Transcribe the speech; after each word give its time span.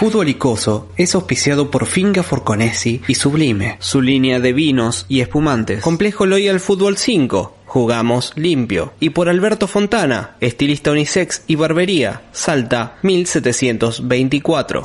Fútbol 0.00 0.30
Icoso 0.30 0.88
es 0.96 1.14
auspiciado 1.14 1.70
por 1.70 1.84
Finga 1.84 2.22
Forconesi 2.22 3.02
y 3.06 3.16
Sublime, 3.16 3.76
su 3.80 4.00
línea 4.00 4.40
de 4.40 4.54
vinos 4.54 5.04
y 5.10 5.20
espumantes. 5.20 5.82
Complejo 5.82 6.24
Loyal 6.24 6.58
Fútbol 6.58 6.96
5, 6.96 7.54
jugamos 7.66 8.32
limpio. 8.34 8.94
Y 8.98 9.10
por 9.10 9.28
Alberto 9.28 9.68
Fontana, 9.68 10.36
estilista 10.40 10.90
unisex 10.92 11.42
y 11.48 11.56
barbería, 11.56 12.22
Salta 12.32 12.96
1724. 13.02 14.84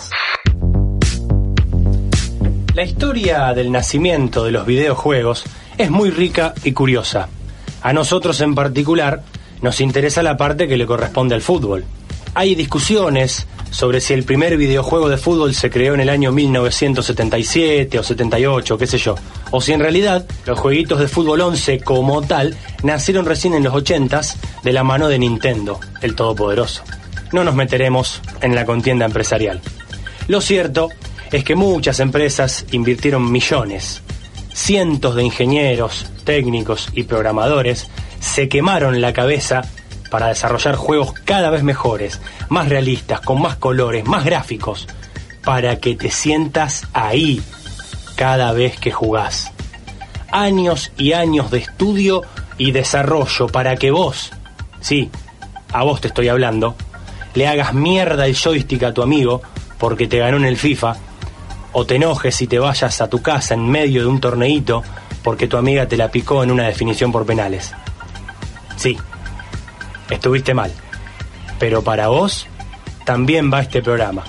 La 2.73 2.83
historia 2.83 3.53
del 3.53 3.71
nacimiento 3.71 4.43
de 4.43 4.51
los 4.51 4.65
videojuegos 4.65 5.45
es 5.77 5.89
muy 5.89 6.09
rica 6.09 6.53
y 6.65 6.73
curiosa. 6.73 7.29
A 7.81 7.93
nosotros 7.93 8.41
en 8.41 8.53
particular 8.53 9.23
nos 9.61 9.79
interesa 9.79 10.21
la 10.21 10.35
parte 10.35 10.67
que 10.67 10.75
le 10.75 10.85
corresponde 10.85 11.35
al 11.35 11.41
fútbol. 11.41 11.85
Hay 12.37 12.53
discusiones 12.53 13.47
sobre 13.71 14.01
si 14.01 14.13
el 14.13 14.23
primer 14.23 14.57
videojuego 14.57 15.07
de 15.07 15.15
fútbol 15.15 15.55
se 15.55 15.69
creó 15.69 15.93
en 15.93 16.01
el 16.01 16.09
año 16.09 16.33
1977 16.33 17.97
o 17.97 18.03
78, 18.03 18.77
qué 18.77 18.87
sé 18.87 18.97
yo. 18.97 19.15
O 19.51 19.61
si 19.61 19.71
en 19.71 19.79
realidad 19.79 20.25
los 20.45 20.59
jueguitos 20.59 20.99
de 20.99 21.07
fútbol 21.07 21.39
11 21.39 21.79
como 21.79 22.21
tal 22.23 22.57
nacieron 22.83 23.25
recién 23.25 23.53
en 23.53 23.63
los 23.63 23.73
80s 23.73 24.35
de 24.63 24.73
la 24.73 24.83
mano 24.83 25.07
de 25.07 25.17
Nintendo, 25.17 25.79
el 26.01 26.13
todopoderoso. 26.13 26.83
No 27.31 27.45
nos 27.45 27.55
meteremos 27.55 28.21
en 28.41 28.53
la 28.53 28.65
contienda 28.65 29.05
empresarial. 29.05 29.61
Lo 30.27 30.41
cierto 30.41 30.89
es 31.31 31.45
que 31.45 31.55
muchas 31.55 32.01
empresas 32.01 32.65
invirtieron 32.73 33.31
millones. 33.31 34.01
Cientos 34.53 35.15
de 35.15 35.23
ingenieros, 35.23 36.05
técnicos 36.25 36.89
y 36.93 37.03
programadores 37.03 37.87
se 38.19 38.49
quemaron 38.49 38.99
la 38.99 39.13
cabeza 39.13 39.61
para 40.15 40.27
desarrollar 40.27 40.77
juegos 40.77 41.11
cada 41.25 41.49
vez 41.49 41.61
mejores, 41.61 42.21
más 42.47 42.69
realistas, 42.69 43.19
con 43.19 43.41
más 43.41 43.57
colores, 43.57 44.05
más 44.05 44.23
gráficos, 44.23 44.87
para 45.43 45.81
que 45.81 45.97
te 45.97 46.09
sientas 46.09 46.87
ahí 46.93 47.41
cada 48.15 48.53
vez 48.53 48.79
que 48.79 48.93
jugás. 48.93 49.51
Años 50.31 50.93
y 50.97 51.11
años 51.11 51.51
de 51.51 51.57
estudio 51.57 52.21
y 52.57 52.71
desarrollo 52.71 53.47
para 53.47 53.75
que 53.75 53.91
vos, 53.91 54.31
sí, 54.79 55.11
a 55.73 55.83
vos 55.83 55.99
te 55.99 56.07
estoy 56.07 56.29
hablando, 56.29 56.77
le 57.33 57.49
hagas 57.49 57.73
mierda 57.73 58.25
el 58.25 58.37
joystick 58.37 58.83
a 58.83 58.93
tu 58.93 59.03
amigo 59.03 59.41
porque 59.77 60.07
te 60.07 60.19
ganó 60.19 60.37
en 60.37 60.45
el 60.45 60.55
FIFA, 60.55 60.95
o 61.73 61.85
te 61.85 61.95
enojes 61.97 62.41
y 62.41 62.47
te 62.47 62.57
vayas 62.57 63.01
a 63.01 63.09
tu 63.09 63.21
casa 63.21 63.53
en 63.53 63.69
medio 63.69 63.99
de 63.99 64.07
un 64.07 64.21
torneito 64.21 64.81
porque 65.25 65.49
tu 65.49 65.57
amiga 65.57 65.85
te 65.89 65.97
la 65.97 66.09
picó 66.09 66.41
en 66.41 66.51
una 66.51 66.67
definición 66.67 67.11
por 67.11 67.25
penales. 67.25 67.73
Sí, 68.77 68.97
estuviste 70.09 70.53
mal. 70.53 70.71
Pero 71.59 71.83
para 71.83 72.07
vos 72.07 72.47
también 73.05 73.51
va 73.51 73.61
este 73.61 73.81
programa. 73.81 74.23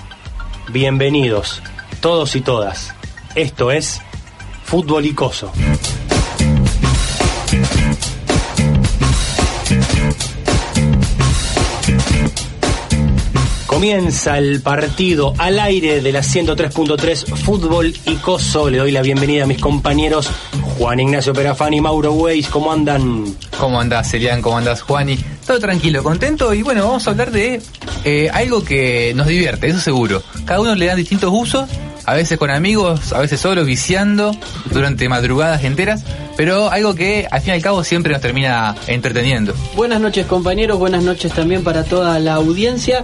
Bienvenidos, 0.69 1.61
todos 2.01 2.35
y 2.35 2.41
todas. 2.41 2.93
Esto 3.35 3.71
es 3.71 4.01
Fútbol 4.63 5.05
Icoso. 5.05 5.51
Comienza 13.77 14.39
el 14.39 14.61
partido 14.61 15.35
al 15.37 15.59
aire 15.59 16.01
de 16.01 16.11
la 16.11 16.21
103.3 16.21 17.35
Fútbol 17.35 17.93
Icoso. 18.05 18.71
Le 18.71 18.79
doy 18.79 18.91
la 18.91 19.03
bienvenida 19.03 19.43
a 19.43 19.47
mis 19.47 19.59
compañeros 19.59 20.31
Juan 20.77 20.99
Ignacio 20.99 21.33
Perafani 21.33 21.77
y 21.77 21.81
Mauro 21.81 22.13
Weiss. 22.13 22.49
¿Cómo 22.49 22.71
andan? 22.71 23.35
¿Cómo 23.59 23.79
andás, 23.79 24.13
Elian? 24.13 24.43
¿Cómo 24.43 24.57
andás, 24.57 24.83
Juani? 24.83 25.17
Todo 25.45 25.59
tranquilo, 25.59 26.03
contento 26.03 26.53
y 26.53 26.61
bueno, 26.61 26.83
vamos 26.85 27.07
a 27.07 27.11
hablar 27.11 27.31
de 27.31 27.59
eh, 28.03 28.29
algo 28.31 28.63
que 28.63 29.11
nos 29.15 29.25
divierte, 29.25 29.67
eso 29.67 29.79
seguro. 29.79 30.21
Cada 30.45 30.59
uno 30.59 30.75
le 30.75 30.85
dan 30.85 30.97
distintos 30.97 31.31
usos, 31.33 31.67
a 32.05 32.13
veces 32.13 32.37
con 32.37 32.51
amigos, 32.51 33.11
a 33.11 33.19
veces 33.19 33.39
solo, 33.39 33.65
viciando, 33.65 34.35
durante 34.71 35.09
madrugadas 35.09 35.63
enteras, 35.63 36.03
pero 36.35 36.69
algo 36.69 36.93
que 36.93 37.27
al 37.31 37.41
fin 37.41 37.53
y 37.53 37.55
al 37.55 37.61
cabo 37.63 37.83
siempre 37.83 38.13
nos 38.13 38.21
termina 38.21 38.75
entreteniendo. 38.85 39.55
Buenas 39.75 39.99
noches 39.99 40.27
compañeros, 40.27 40.77
buenas 40.77 41.03
noches 41.03 41.33
también 41.33 41.63
para 41.63 41.85
toda 41.85 42.19
la 42.19 42.35
audiencia. 42.35 43.03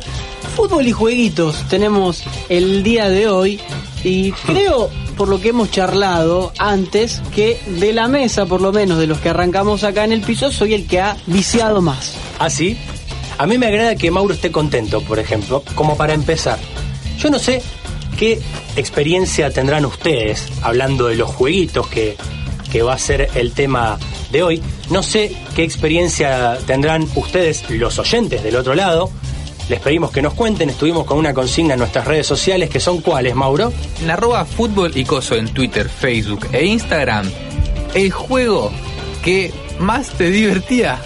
Fútbol 0.55 0.85
y 0.85 0.91
jueguitos 0.91 1.67
tenemos 1.69 2.23
el 2.49 2.83
día 2.83 3.09
de 3.09 3.27
hoy 3.27 3.59
y 4.03 4.31
creo 4.45 4.91
por 5.17 5.27
lo 5.27 5.39
que 5.39 5.49
hemos 5.49 5.71
charlado 5.71 6.51
antes, 6.59 7.21
que 7.33 7.59
de 7.67 7.93
la 7.93 8.07
mesa, 8.07 8.45
por 8.45 8.61
lo 8.61 8.71
menos 8.71 8.97
de 8.97 9.07
los 9.07 9.19
que 9.19 9.29
arrancamos 9.29 9.83
acá 9.83 10.03
en 10.03 10.11
el 10.11 10.21
piso, 10.21 10.51
soy 10.51 10.73
el 10.73 10.87
que 10.87 10.99
ha 10.99 11.17
viciado 11.27 11.81
más. 11.81 12.15
¿Ah, 12.39 12.49
sí? 12.49 12.77
A 13.37 13.45
mí 13.45 13.57
me 13.57 13.67
agrada 13.67 13.95
que 13.95 14.11
Mauro 14.11 14.33
esté 14.33 14.51
contento, 14.51 15.01
por 15.01 15.19
ejemplo, 15.19 15.63
como 15.75 15.97
para 15.97 16.13
empezar. 16.13 16.59
Yo 17.17 17.29
no 17.29 17.39
sé 17.39 17.61
qué 18.17 18.39
experiencia 18.75 19.49
tendrán 19.51 19.85
ustedes 19.85 20.47
hablando 20.61 21.07
de 21.07 21.15
los 21.15 21.29
jueguitos 21.29 21.87
que, 21.87 22.15
que 22.71 22.81
va 22.81 22.93
a 22.93 22.99
ser 22.99 23.29
el 23.35 23.53
tema 23.53 23.97
de 24.31 24.43
hoy. 24.43 24.61
No 24.89 25.03
sé 25.03 25.35
qué 25.55 25.63
experiencia 25.63 26.57
tendrán 26.65 27.07
ustedes, 27.15 27.69
los 27.69 27.97
oyentes 27.99 28.43
del 28.43 28.55
otro 28.55 28.75
lado, 28.75 29.09
les 29.69 29.79
pedimos 29.79 30.11
que 30.11 30.21
nos 30.21 30.33
cuenten, 30.33 30.69
estuvimos 30.69 31.05
con 31.05 31.17
una 31.17 31.33
consigna 31.33 31.73
en 31.73 31.79
nuestras 31.79 32.05
redes 32.05 32.27
sociales, 32.27 32.69
que 32.69 32.79
son 32.79 33.01
cuáles, 33.01 33.35
Mauro. 33.35 33.71
En 34.01 34.11
arroba 34.11 34.45
fútbol 34.45 34.91
y 34.95 35.05
coso 35.05 35.35
en 35.35 35.49
Twitter, 35.49 35.89
Facebook 35.89 36.47
e 36.51 36.65
Instagram, 36.65 37.29
el 37.93 38.11
juego 38.11 38.71
que 39.23 39.53
más 39.79 40.09
te 40.11 40.29
divertía 40.29 40.99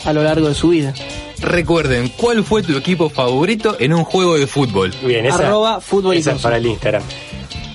a 0.06 0.13
lo 0.13 0.23
largo 0.23 0.47
de 0.47 0.56
su 0.56 0.69
vida. 0.69 0.94
Recuerden, 1.41 2.09
¿cuál 2.17 2.44
fue 2.44 2.62
tu 2.62 2.78
equipo 2.78 3.09
favorito 3.09 3.75
en 3.79 3.94
un 3.94 4.03
juego 4.03 4.38
de 4.38 4.47
fútbol? 4.47 4.94
Bien, 5.03 5.25
esa, 5.25 5.47
Arroba 5.47 5.81
fútbol 5.81 6.16
esa 6.16 6.34
es 6.34 6.41
para 6.41 6.57
el 6.57 6.66
Instagram. 6.66 7.03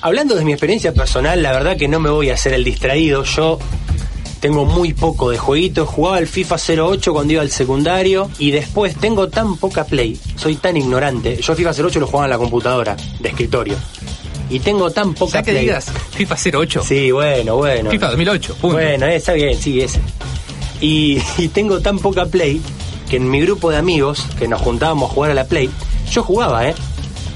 Hablando 0.03 0.37
de 0.37 0.45
mi 0.45 0.53
experiencia 0.53 0.95
personal, 0.95 1.43
la 1.43 1.53
verdad 1.53 1.77
que 1.77 1.89
no 1.89 1.99
me 1.99 2.11
voy 2.11 2.31
a 2.31 2.35
hacer 2.35 2.53
el 2.53 2.63
distraído. 2.63 3.25
Yo 3.25 3.59
tengo 4.41 4.65
muy 4.65 4.93
poco 4.93 5.31
de 5.31 5.39
jueguitos. 5.39 5.89
Jugaba 5.89 6.19
el 6.21 6.29
FIFA 6.29 6.57
08 6.79 7.13
cuando 7.13 7.33
iba 7.33 7.43
al 7.43 7.51
secundario 7.51 8.31
y 8.39 8.53
después 8.53 8.95
tengo 8.97 9.29
tan 9.29 9.57
poca 9.57 9.85
play, 9.85 10.17
soy 10.37 10.57
tan 10.57 10.77
ignorante. 10.77 11.37
Yo 11.43 11.57
FIFA 11.57 11.71
08 11.71 12.01
lo 12.01 12.07
jugaba 12.07 12.27
en 12.27 12.31
la 12.31 12.39
computadora 12.39 12.97
de 13.19 13.29
escritorio. 13.29 13.77
Y 14.49 14.61
tengo 14.61 14.93
tan 14.93 15.13
poca 15.15 15.43
que 15.43 15.53
digas 15.53 15.91
FIFA 16.13 16.37
08? 16.59 16.83
Sí, 16.85 17.11
bueno, 17.11 17.57
bueno. 17.57 17.91
FIFA 17.91 18.11
2008, 18.11 18.57
Bueno, 18.63 19.07
está 19.07 19.33
bien, 19.33 19.59
sí, 19.59 19.81
ese. 19.81 20.01
Y, 20.81 21.19
y 21.39 21.49
tengo 21.49 21.81
tan 21.81 21.99
poca 21.99 22.27
play 22.27 22.61
que 23.09 23.17
en 23.17 23.31
mi 23.31 23.41
grupo 23.41 23.71
de 23.71 23.77
amigos, 23.77 24.27
que 24.39 24.49
nos 24.49 24.61
juntábamos 24.61 25.11
a 25.11 25.15
jugar 25.15 25.31
a 25.31 25.35
la 25.35 25.45
Play, 25.45 25.71
yo 26.11 26.23
jugaba, 26.23 26.69
¿eh? 26.69 26.75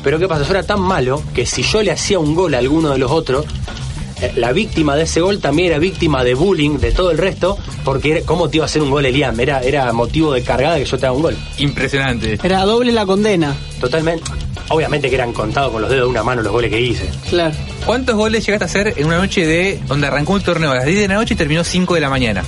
Pero 0.02 0.18
¿qué 0.18 0.28
pasa? 0.28 0.44
Yo 0.44 0.50
era 0.50 0.62
tan 0.62 0.80
malo 0.80 1.22
que 1.34 1.46
si 1.46 1.62
yo 1.62 1.82
le 1.82 1.90
hacía 1.90 2.18
un 2.18 2.34
gol 2.34 2.54
a 2.54 2.58
alguno 2.58 2.90
de 2.90 2.98
los 2.98 3.10
otros, 3.10 3.44
eh, 4.20 4.32
la 4.36 4.52
víctima 4.52 4.96
de 4.96 5.02
ese 5.02 5.20
gol 5.20 5.40
también 5.40 5.68
era 5.68 5.78
víctima 5.78 6.24
de 6.24 6.34
bullying 6.34 6.78
de 6.78 6.92
todo 6.92 7.10
el 7.10 7.18
resto, 7.18 7.58
porque 7.84 8.22
¿cómo 8.24 8.48
te 8.48 8.56
iba 8.56 8.64
a 8.64 8.66
hacer 8.66 8.82
un 8.82 8.90
gol 8.90 9.04
Eliam? 9.04 9.38
Era, 9.38 9.60
era 9.60 9.92
motivo 9.92 10.32
de 10.32 10.42
cargada 10.42 10.78
que 10.78 10.84
yo 10.84 10.98
te 10.98 11.06
haga 11.06 11.14
un 11.14 11.22
gol. 11.22 11.36
Impresionante. 11.58 12.38
Era 12.42 12.64
doble 12.64 12.92
la 12.92 13.04
condena. 13.04 13.54
Totalmente. 13.80 14.24
Obviamente 14.68 15.08
que 15.08 15.16
eran 15.16 15.32
contados 15.32 15.72
con 15.72 15.82
los 15.82 15.90
dedos 15.90 16.04
de 16.04 16.10
una 16.10 16.22
mano 16.22 16.42
los 16.42 16.52
goles 16.52 16.70
que 16.70 16.80
hice. 16.80 17.08
Claro. 17.28 17.54
¿Cuántos 17.84 18.14
goles 18.14 18.46
llegaste 18.46 18.64
a 18.64 18.66
hacer 18.66 18.94
en 18.96 19.06
una 19.06 19.18
noche 19.18 19.44
de 19.44 19.80
donde 19.86 20.06
arrancó 20.06 20.36
el 20.36 20.42
torneo 20.42 20.70
a 20.70 20.76
las 20.76 20.84
10 20.86 21.00
de 21.00 21.08
la 21.08 21.14
noche 21.14 21.34
y 21.34 21.36
terminó 21.36 21.64
5 21.64 21.94
de 21.94 22.00
la 22.00 22.08
mañana? 22.08 22.44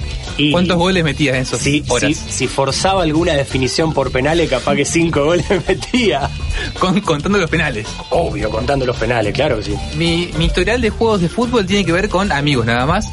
¿Cuántos 0.50 0.76
goles 0.76 1.04
metías 1.04 1.36
en 1.36 1.42
esos 1.42 1.60
si, 1.60 1.84
horas? 1.88 2.16
Si, 2.28 2.46
forzaba 2.46 3.02
alguna 3.02 3.34
definición 3.34 3.92
por 3.92 4.10
penales, 4.10 4.48
capaz 4.48 4.74
que 4.76 4.84
5 4.84 5.24
goles 5.24 5.46
metía. 5.66 6.30
contando 6.78 7.38
los 7.38 7.50
penales. 7.50 7.86
Obvio, 8.10 8.50
contando 8.50 8.86
los 8.86 8.96
penales, 8.96 9.32
claro 9.34 9.58
que 9.58 9.64
sí. 9.64 9.74
Mi, 9.96 10.30
mi 10.36 10.46
historial 10.46 10.80
de 10.80 10.90
juegos 10.90 11.20
de 11.20 11.28
fútbol 11.28 11.66
tiene 11.66 11.84
que 11.84 11.92
ver 11.92 12.08
con 12.08 12.32
amigos 12.32 12.66
nada 12.66 12.86
más. 12.86 13.08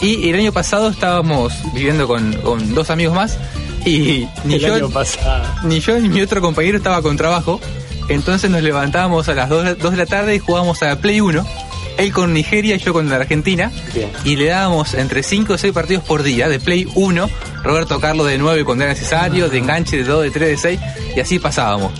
Y 0.00 0.28
el 0.28 0.36
año 0.36 0.52
pasado 0.52 0.88
estábamos 0.88 1.52
viviendo 1.74 2.08
con, 2.08 2.32
con 2.42 2.74
dos 2.74 2.90
amigos 2.90 3.14
más 3.14 3.38
y 3.84 4.26
ni 4.44 4.54
el 4.54 4.60
yo, 4.60 4.90
ni 5.64 5.80
yo 5.80 5.98
ni 6.00 6.08
mi 6.08 6.20
otro 6.22 6.40
compañero 6.40 6.76
estaba 6.76 7.02
con 7.02 7.16
trabajo 7.16 7.60
Entonces 8.08 8.50
nos 8.50 8.62
levantábamos 8.62 9.28
a 9.28 9.34
las 9.34 9.48
2, 9.48 9.78
de 9.78 9.96
la 9.96 10.06
tarde 10.06 10.34
y 10.34 10.38
jugábamos 10.38 10.82
a 10.82 10.86
la 10.86 10.96
Play 10.96 11.20
1. 11.20 11.46
Él 11.98 12.12
con 12.12 12.32
Nigeria 12.32 12.76
y 12.76 12.78
yo 12.78 12.92
con 12.92 13.08
la 13.08 13.16
Argentina. 13.16 13.70
Bien. 13.94 14.10
Y 14.24 14.36
le 14.36 14.46
dábamos 14.46 14.94
entre 14.94 15.22
5 15.22 15.54
o 15.54 15.58
6 15.58 15.72
partidos 15.72 16.04
por 16.04 16.22
día 16.22 16.48
de 16.48 16.58
Play 16.60 16.86
1. 16.94 17.28
Roberto 17.62 18.00
Carlos 18.00 18.26
de 18.28 18.38
9 18.38 18.64
cuando 18.64 18.84
era 18.84 18.92
necesario, 18.92 19.48
de 19.48 19.58
enganche 19.58 19.96
de 19.98 20.04
2, 20.04 20.22
de 20.24 20.30
3, 20.30 20.48
de 20.48 20.56
6. 20.56 20.80
Y 21.16 21.20
así 21.20 21.38
pasábamos. 21.38 21.92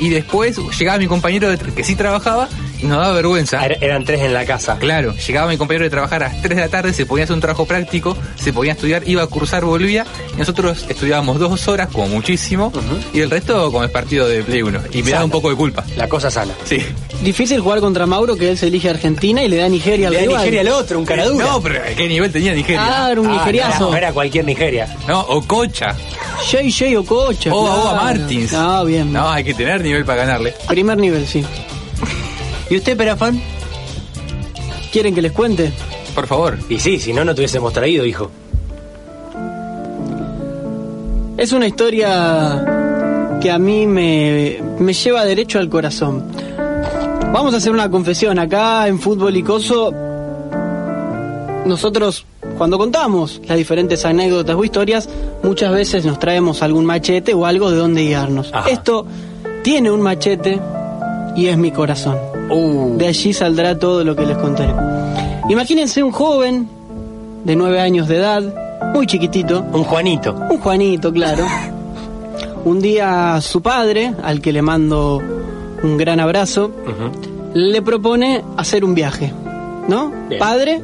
Y 0.00 0.08
después 0.08 0.58
llegaba 0.78 0.98
mi 0.98 1.06
compañero 1.06 1.48
de- 1.48 1.56
que 1.56 1.84
sí 1.84 1.94
trabajaba 1.94 2.48
y 2.82 2.86
nos 2.86 2.98
daba 2.98 3.12
vergüenza. 3.14 3.60
Ah, 3.60 3.66
era- 3.66 3.76
Eran 3.80 4.04
tres 4.04 4.20
en 4.22 4.34
la 4.34 4.44
casa. 4.44 4.76
Claro, 4.78 5.14
llegaba 5.14 5.48
mi 5.48 5.56
compañero 5.56 5.84
de 5.84 5.90
trabajar 5.90 6.24
a 6.24 6.28
las 6.30 6.42
3 6.42 6.56
de 6.56 6.62
la 6.62 6.68
tarde, 6.68 6.92
se 6.92 7.06
ponía 7.06 7.22
a 7.22 7.24
hacer 7.24 7.34
un 7.34 7.40
trabajo 7.40 7.64
práctico, 7.64 8.16
se 8.34 8.52
ponía 8.52 8.72
a 8.72 8.74
estudiar, 8.74 9.02
iba 9.06 9.22
a 9.22 9.26
cursar, 9.28 9.64
volvía, 9.64 10.04
y 10.34 10.38
nosotros 10.38 10.84
estudiábamos 10.88 11.38
dos 11.38 11.68
horas, 11.68 11.88
como 11.92 12.08
muchísimo, 12.08 12.72
y 13.12 13.20
el 13.20 13.30
resto 13.30 13.70
como 13.70 13.84
el 13.84 13.90
partido 13.90 14.26
de 14.26 14.42
Play 14.42 14.62
1. 14.62 14.80
Y 14.92 15.02
me 15.04 15.10
da 15.10 15.16
Sana. 15.18 15.24
un 15.26 15.30
poco 15.30 15.48
de 15.50 15.56
culpa. 15.56 15.84
La 15.96 16.08
cosa 16.08 16.28
sana. 16.28 16.52
Sí. 16.64 16.82
Difícil 17.24 17.58
jugar 17.60 17.80
contra 17.80 18.04
Mauro, 18.06 18.36
que 18.36 18.50
él 18.50 18.58
se 18.58 18.66
elige 18.66 18.88
a 18.88 18.90
Argentina 18.92 19.42
y 19.42 19.48
le 19.48 19.56
da 19.56 19.64
a 19.64 19.68
Nigeria 19.70 20.08
al 20.08 20.12
Le 20.12 20.18
da 20.20 20.24
rival. 20.26 20.38
Nigeria 20.42 20.60
al 20.60 20.68
otro, 20.68 20.98
un 20.98 21.06
cara 21.06 21.24
dura. 21.26 21.46
No, 21.46 21.60
pero 21.62 21.80
¿a 21.82 21.86
qué 21.96 22.06
nivel 22.06 22.30
tenía 22.30 22.52
Nigeria? 22.52 22.82
Ah, 22.84 23.10
era 23.10 23.20
un 23.20 23.26
Ah, 23.28 23.32
nigeriazo. 23.38 23.90
No 23.90 23.96
era 23.96 24.12
cualquier 24.12 24.44
Nigeria. 24.44 24.94
No, 25.08 25.20
Ococha. 25.20 25.96
JJ 26.50 26.98
Ococha. 26.98 27.54
O 27.54 27.64
claro. 27.64 27.82
Oa 27.82 27.94
Martins. 27.94 28.52
No, 28.52 28.84
bien. 28.84 29.10
No, 29.12 29.28
hay 29.30 29.42
que 29.42 29.54
tener 29.54 29.80
nivel 29.82 30.04
para 30.04 30.26
ganarle. 30.26 30.54
Primer 30.68 30.98
nivel, 30.98 31.26
sí. 31.26 31.42
¿Y 32.68 32.76
usted, 32.76 32.94
Perafán? 32.96 33.40
¿Quieren 34.92 35.14
que 35.14 35.22
les 35.22 35.32
cuente? 35.32 35.72
Por 36.14 36.26
favor. 36.26 36.58
Y 36.68 36.78
sí, 36.78 37.00
si 37.00 37.12
no, 37.14 37.24
no 37.24 37.34
te 37.34 37.40
hubiésemos 37.40 37.72
traído, 37.72 38.04
hijo. 38.04 38.30
Es 41.38 41.52
una 41.52 41.66
historia 41.66 42.64
que 43.40 43.50
a 43.50 43.58
mí 43.58 43.86
me, 43.86 44.58
me 44.78 44.92
lleva 44.92 45.24
derecho 45.24 45.58
al 45.58 45.68
corazón. 45.68 46.24
Vamos 47.34 47.52
a 47.52 47.56
hacer 47.56 47.72
una 47.72 47.90
confesión. 47.90 48.38
Acá 48.38 48.86
en 48.86 49.00
Fútbol 49.00 49.36
y 49.36 49.42
Coso, 49.42 49.92
nosotros 51.66 52.26
cuando 52.56 52.78
contamos 52.78 53.42
las 53.48 53.58
diferentes 53.58 54.04
anécdotas 54.04 54.54
o 54.54 54.62
historias, 54.62 55.08
muchas 55.42 55.72
veces 55.72 56.04
nos 56.04 56.20
traemos 56.20 56.62
algún 56.62 56.84
machete 56.84 57.34
o 57.34 57.44
algo 57.44 57.72
de 57.72 57.76
donde 57.76 58.02
guiarnos. 58.02 58.52
Ajá. 58.54 58.70
Esto 58.70 59.04
tiene 59.64 59.90
un 59.90 60.00
machete 60.00 60.60
y 61.34 61.48
es 61.48 61.58
mi 61.58 61.72
corazón. 61.72 62.16
Uh, 62.50 62.96
De 62.98 63.08
allí 63.08 63.32
saldrá 63.32 63.76
todo 63.76 64.04
lo 64.04 64.14
que 64.14 64.26
les 64.26 64.36
contaré. 64.36 64.72
Imagínense 65.48 66.04
un 66.04 66.12
joven 66.12 66.68
de 67.42 67.56
nueve 67.56 67.80
años 67.80 68.06
de 68.06 68.18
edad, 68.18 68.42
muy 68.94 69.08
chiquitito, 69.08 69.64
un 69.72 69.82
Juanito. 69.82 70.36
un 70.52 70.58
Juanito, 70.58 71.12
claro. 71.12 71.44
Un 72.64 72.78
día 72.78 73.40
su 73.40 73.60
padre, 73.60 74.14
al 74.22 74.40
que 74.40 74.52
le 74.52 74.62
mando 74.62 75.20
un 75.84 75.96
gran 75.96 76.18
abrazo, 76.20 76.72
le 77.54 77.82
propone 77.82 78.42
hacer 78.56 78.84
un 78.84 78.94
viaje, 78.94 79.32
¿no? 79.88 80.12
Bien. 80.28 80.38
Padre, 80.40 80.80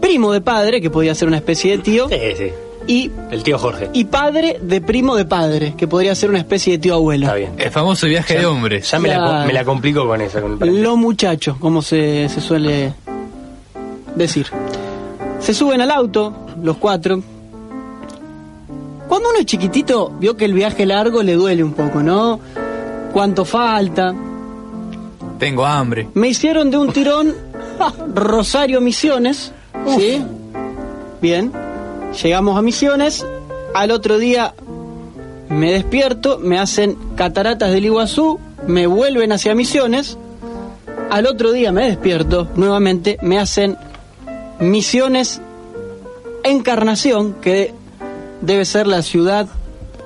primo 0.00 0.32
de 0.32 0.40
padre, 0.40 0.80
que 0.80 0.90
podía 0.90 1.14
ser 1.14 1.28
una 1.28 1.36
especie 1.36 1.76
de 1.76 1.82
tío, 1.82 2.08
Sí, 2.08 2.16
sí. 2.36 2.50
y, 2.86 3.10
El 3.30 3.42
tío 3.42 3.58
Jorge. 3.58 3.90
y 3.92 4.04
padre 4.06 4.58
de 4.60 4.80
primo 4.80 5.14
de 5.16 5.26
padre, 5.26 5.74
que 5.76 5.86
podría 5.86 6.14
ser 6.14 6.30
una 6.30 6.38
especie 6.38 6.72
de 6.72 6.78
tío 6.78 6.94
abuelo. 6.94 7.26
Está 7.26 7.36
bien. 7.36 7.52
El 7.58 7.70
famoso 7.70 8.06
viaje 8.06 8.38
de 8.38 8.46
hombres. 8.46 8.90
Ya 8.90 8.98
me 8.98 9.08
la, 9.10 9.44
me 9.46 9.52
la 9.52 9.64
complico 9.64 10.06
con 10.06 10.20
eso. 10.20 10.40
Con 10.40 10.58
el 10.62 10.82
Lo 10.82 10.96
muchacho, 10.96 11.56
como 11.60 11.82
se, 11.82 12.28
se 12.28 12.40
suele 12.40 12.94
decir. 14.16 14.46
Se 15.40 15.54
suben 15.54 15.80
al 15.80 15.90
auto, 15.90 16.32
los 16.62 16.76
cuatro. 16.78 17.22
Cuando 19.08 19.28
uno 19.30 19.38
es 19.40 19.46
chiquitito, 19.46 20.10
vio 20.20 20.36
que 20.36 20.44
el 20.44 20.52
viaje 20.54 20.86
largo 20.86 21.22
le 21.22 21.34
duele 21.34 21.64
un 21.64 21.72
poco, 21.72 22.02
¿no? 22.02 22.38
¿Cuánto 23.12 23.44
falta? 23.44 24.14
Tengo 25.38 25.64
hambre. 25.64 26.08
Me 26.14 26.28
hicieron 26.28 26.70
de 26.70 26.78
un 26.78 26.92
tirón 26.92 27.34
Rosario 28.14 28.80
Misiones, 28.80 29.52
¿sí? 29.96 30.22
Bien. 31.20 31.52
Llegamos 32.22 32.58
a 32.58 32.62
Misiones. 32.62 33.26
Al 33.74 33.90
otro 33.90 34.18
día 34.18 34.54
me 35.48 35.72
despierto, 35.72 36.38
me 36.38 36.58
hacen 36.58 36.96
cataratas 37.16 37.72
del 37.72 37.86
Iguazú, 37.86 38.38
me 38.66 38.86
vuelven 38.86 39.32
hacia 39.32 39.54
Misiones. 39.54 40.18
Al 41.10 41.26
otro 41.26 41.52
día 41.52 41.72
me 41.72 41.86
despierto 41.86 42.48
nuevamente, 42.54 43.18
me 43.22 43.38
hacen 43.38 43.76
Misiones 44.60 45.40
Encarnación, 46.44 47.34
que 47.34 47.74
debe 48.40 48.64
ser 48.64 48.86
la 48.86 49.02
ciudad 49.02 49.46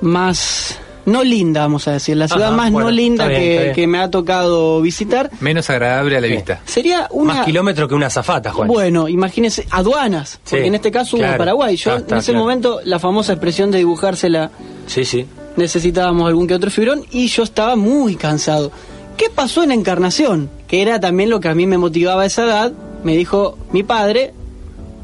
más 0.00 0.78
no 1.06 1.22
linda, 1.24 1.60
vamos 1.62 1.86
a 1.88 1.92
decir, 1.92 2.16
la 2.16 2.28
ciudad 2.28 2.48
Ajá, 2.48 2.56
más 2.56 2.70
bueno, 2.72 2.86
no 2.88 2.90
linda 2.92 3.26
bien, 3.28 3.72
que, 3.74 3.86
me 3.86 3.98
ha 3.98 4.10
tocado 4.10 4.80
visitar. 4.80 5.30
Menos 5.40 5.68
agradable 5.70 6.16
a 6.16 6.20
la 6.20 6.26
vista. 6.26 6.60
Sería 6.64 7.08
una 7.10 7.34
Más 7.34 7.44
kilómetros 7.46 7.88
que 7.88 7.94
una 7.94 8.10
zafata, 8.10 8.52
Juan. 8.52 8.68
bueno, 8.68 9.08
imagínense, 9.08 9.66
aduanas, 9.70 10.40
porque 10.42 10.62
Sí, 10.62 10.68
en 10.68 10.74
este 10.74 10.90
caso 10.90 11.16
hubo. 11.16 11.24
Paraguay. 11.36 11.76
Yo 11.76 11.92
Ah, 11.92 11.96
está, 11.96 12.14
en 12.14 12.18
ese 12.20 12.32
claro. 12.32 12.44
momento 12.44 12.80
la 12.84 12.98
famosa 12.98 13.32
expresión 13.32 13.70
de 13.70 13.78
dibujársela 13.78 14.50
Sí, 14.86 15.04
sí. 15.04 15.26
necesitábamos 15.56 16.26
algún 16.26 16.46
que 16.46 16.54
otro 16.54 16.70
fibrón 16.70 17.04
y 17.10 17.26
yo 17.28 17.42
estaba 17.42 17.76
muy 17.76 18.16
cansado. 18.16 18.70
¿Qué 19.16 19.26
pasó 19.30 19.62
en 19.62 19.70
Encarnación? 19.72 20.50
Que 20.66 20.82
era 20.82 20.98
también 21.00 21.30
lo 21.30 21.38
que 21.40 21.48
a 21.48 21.54
mí 21.54 21.66
me 21.66 21.78
motivaba 21.78 22.22
a 22.22 22.26
esa 22.26 22.44
edad. 22.44 22.72
Me 23.04 23.16
dijo 23.16 23.56
mi 23.72 23.82
padre, 23.84 24.32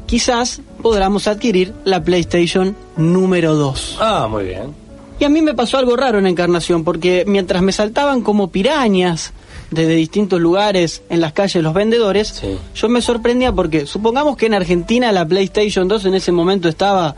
quizás 0.05 0.61
podamos 0.81 1.27
adquirir 1.27 1.73
la 1.85 2.03
PlayStation 2.03 2.75
número 2.97 3.55
2. 3.55 3.97
Ah, 4.01 4.27
muy 4.29 4.45
bien. 4.45 4.73
Y 5.21 5.23
a 5.23 5.29
mí 5.29 5.43
me 5.43 5.53
pasó 5.53 5.77
algo 5.77 5.95
raro 5.95 6.17
en 6.17 6.25
Encarnación, 6.25 6.83
porque 6.83 7.25
mientras 7.27 7.61
me 7.61 7.71
saltaban 7.71 8.21
como 8.23 8.49
pirañas 8.49 9.33
desde 9.69 9.93
distintos 9.93 10.41
lugares 10.41 11.03
en 11.11 11.21
las 11.21 11.31
calles 11.31 11.61
los 11.61 11.75
vendedores, 11.75 12.29
Sí. 12.41 12.57
yo 12.73 12.89
me 12.89 13.03
sorprendía 13.03 13.51
porque 13.51 13.85
supongamos 13.85 14.35
que 14.35 14.47
en 14.47 14.55
Argentina 14.55 15.11
la 15.11 15.23
PlayStation 15.27 15.87
2 15.87 16.05
en 16.05 16.15
ese 16.15 16.31
momento 16.31 16.67
estaba 16.67 17.15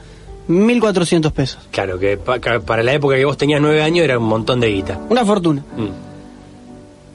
1.400 0.49 1.31
pesos. 1.31 1.59
Claro, 1.71 1.97
que 1.97 2.17
pa- 2.17 2.39
para 2.41 2.83
la 2.83 2.91
época 2.91 3.15
que 3.15 3.23
vos 3.23 3.37
tenías 3.37 3.61
nueve 3.61 3.81
años 3.81 4.03
era 4.03 4.19
un 4.19 4.25
montón 4.25 4.59
de 4.59 4.67
guita. 4.67 4.99
Una 5.09 5.23
fortuna. 5.23 5.63
Mm. 5.77 5.87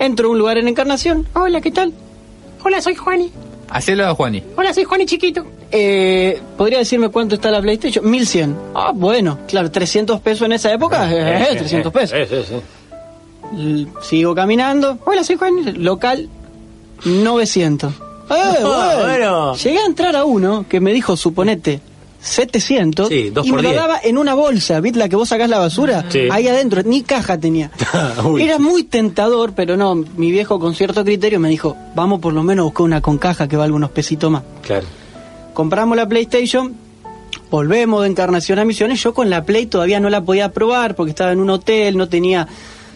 Entro 0.03 0.29
a 0.29 0.31
un 0.33 0.39
lugar 0.39 0.57
en 0.57 0.69
Encarnación. 0.69 1.27
Hola, 1.35 1.61
¿qué 1.61 1.71
tal? 1.71 1.93
Hola, 2.65 2.81
soy 2.81 2.95
Juani. 2.95 3.31
Hacelo 3.69 4.07
a 4.07 4.15
Juani. 4.15 4.43
Hola, 4.57 4.73
soy 4.73 4.85
Juani 4.85 5.05
chiquito. 5.05 5.45
Eh, 5.71 6.41
¿Podría 6.57 6.79
decirme 6.79 7.11
cuánto 7.11 7.35
está 7.35 7.51
la 7.51 7.61
PlayStation? 7.61 8.09
1100. 8.09 8.57
Ah, 8.75 8.93
bueno, 8.95 9.39
claro, 9.47 9.71
300 9.71 10.21
pesos 10.21 10.47
en 10.47 10.53
esa 10.53 10.73
época. 10.73 11.11
eh, 11.13 11.53
eh, 11.53 11.57
300 11.57 11.93
pesos. 11.93 12.19
Sigo 14.03 14.35
caminando. 14.35 14.99
Hola, 15.05 15.25
soy 15.25 15.37
Juan. 15.37 15.83
Local 15.83 16.29
900. 17.05 17.93
Eh, 18.29 18.35
bueno. 18.61 18.99
bueno. 19.01 19.55
Llegué 19.55 19.79
a 19.79 19.87
entrar 19.87 20.15
a 20.15 20.27
uno 20.27 20.67
que 20.69 20.81
me 20.81 20.93
dijo, 20.93 21.17
suponete, 21.17 21.81
700. 22.21 23.09
Sí, 23.09 23.31
dos 23.31 23.47
y 23.47 23.51
por 23.51 23.63
me 23.63 23.71
lo 23.71 23.75
daba 23.75 23.99
en 24.03 24.19
una 24.19 24.35
bolsa, 24.35 24.81
¿viste 24.81 24.99
la 24.99 25.09
que 25.09 25.17
vos 25.17 25.29
sacás 25.29 25.49
la 25.49 25.59
basura? 25.59 26.05
Sí. 26.09 26.29
Ahí 26.31 26.47
adentro, 26.47 26.83
ni 26.83 27.03
caja 27.03 27.39
tenía. 27.39 27.71
Era 28.39 28.59
muy 28.59 28.85
tentador, 28.85 29.53
pero 29.55 29.79
no, 29.79 29.95
mi 29.95 30.31
viejo 30.31 30.61
con 30.61 30.75
cierto 30.75 31.05
criterio 31.05 31.41
me 31.41 31.49
dijo, 31.49 31.75
vamos 31.95 32.21
por 32.21 32.35
lo 32.35 32.43
menos 32.43 32.65
a 32.65 32.67
buscar 32.67 32.85
una 32.85 33.01
con 33.01 33.17
caja 33.17 33.49
que 33.49 33.57
valga 33.57 33.75
unos 33.75 33.91
pesitos 33.93 34.31
más. 34.31 34.43
Claro. 34.61 34.87
Compramos 35.59 35.97
la 35.97 36.07
PlayStation, 36.07 36.73
volvemos 37.51 38.03
de 38.03 38.09
Encarnación 38.11 38.61
a 38.61 38.65
Misiones. 38.65 39.03
Yo 39.03 39.13
con 39.13 39.29
la 39.29 39.45
Play 39.45 39.67
todavía 39.67 39.99
no 39.99 40.09
la 40.09 40.21
podía 40.23 40.53
probar 40.53 40.95
porque 40.95 41.11
estaba 41.11 41.33
en 41.33 41.41
un 41.41 41.51
hotel, 41.51 41.97
no 41.97 42.09
tenía 42.09 42.47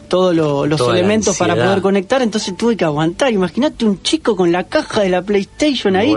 todos 0.06 0.32
lo- 0.32 0.64
los 0.64 0.78
Toda 0.78 0.96
elementos 0.96 1.36
para 1.36 1.54
poder 1.66 1.82
conectar, 1.82 2.22
entonces 2.22 2.56
tuve 2.56 2.76
que 2.76 2.84
aguantar. 2.84 3.32
Imagínate 3.32 3.84
un 3.84 4.00
chico 4.02 4.36
con 4.36 4.52
la 4.52 4.62
caja 4.62 5.00
de 5.00 5.08
la 5.08 5.22
PlayStation 5.22 5.94
Me 5.94 5.98
ahí, 5.98 6.12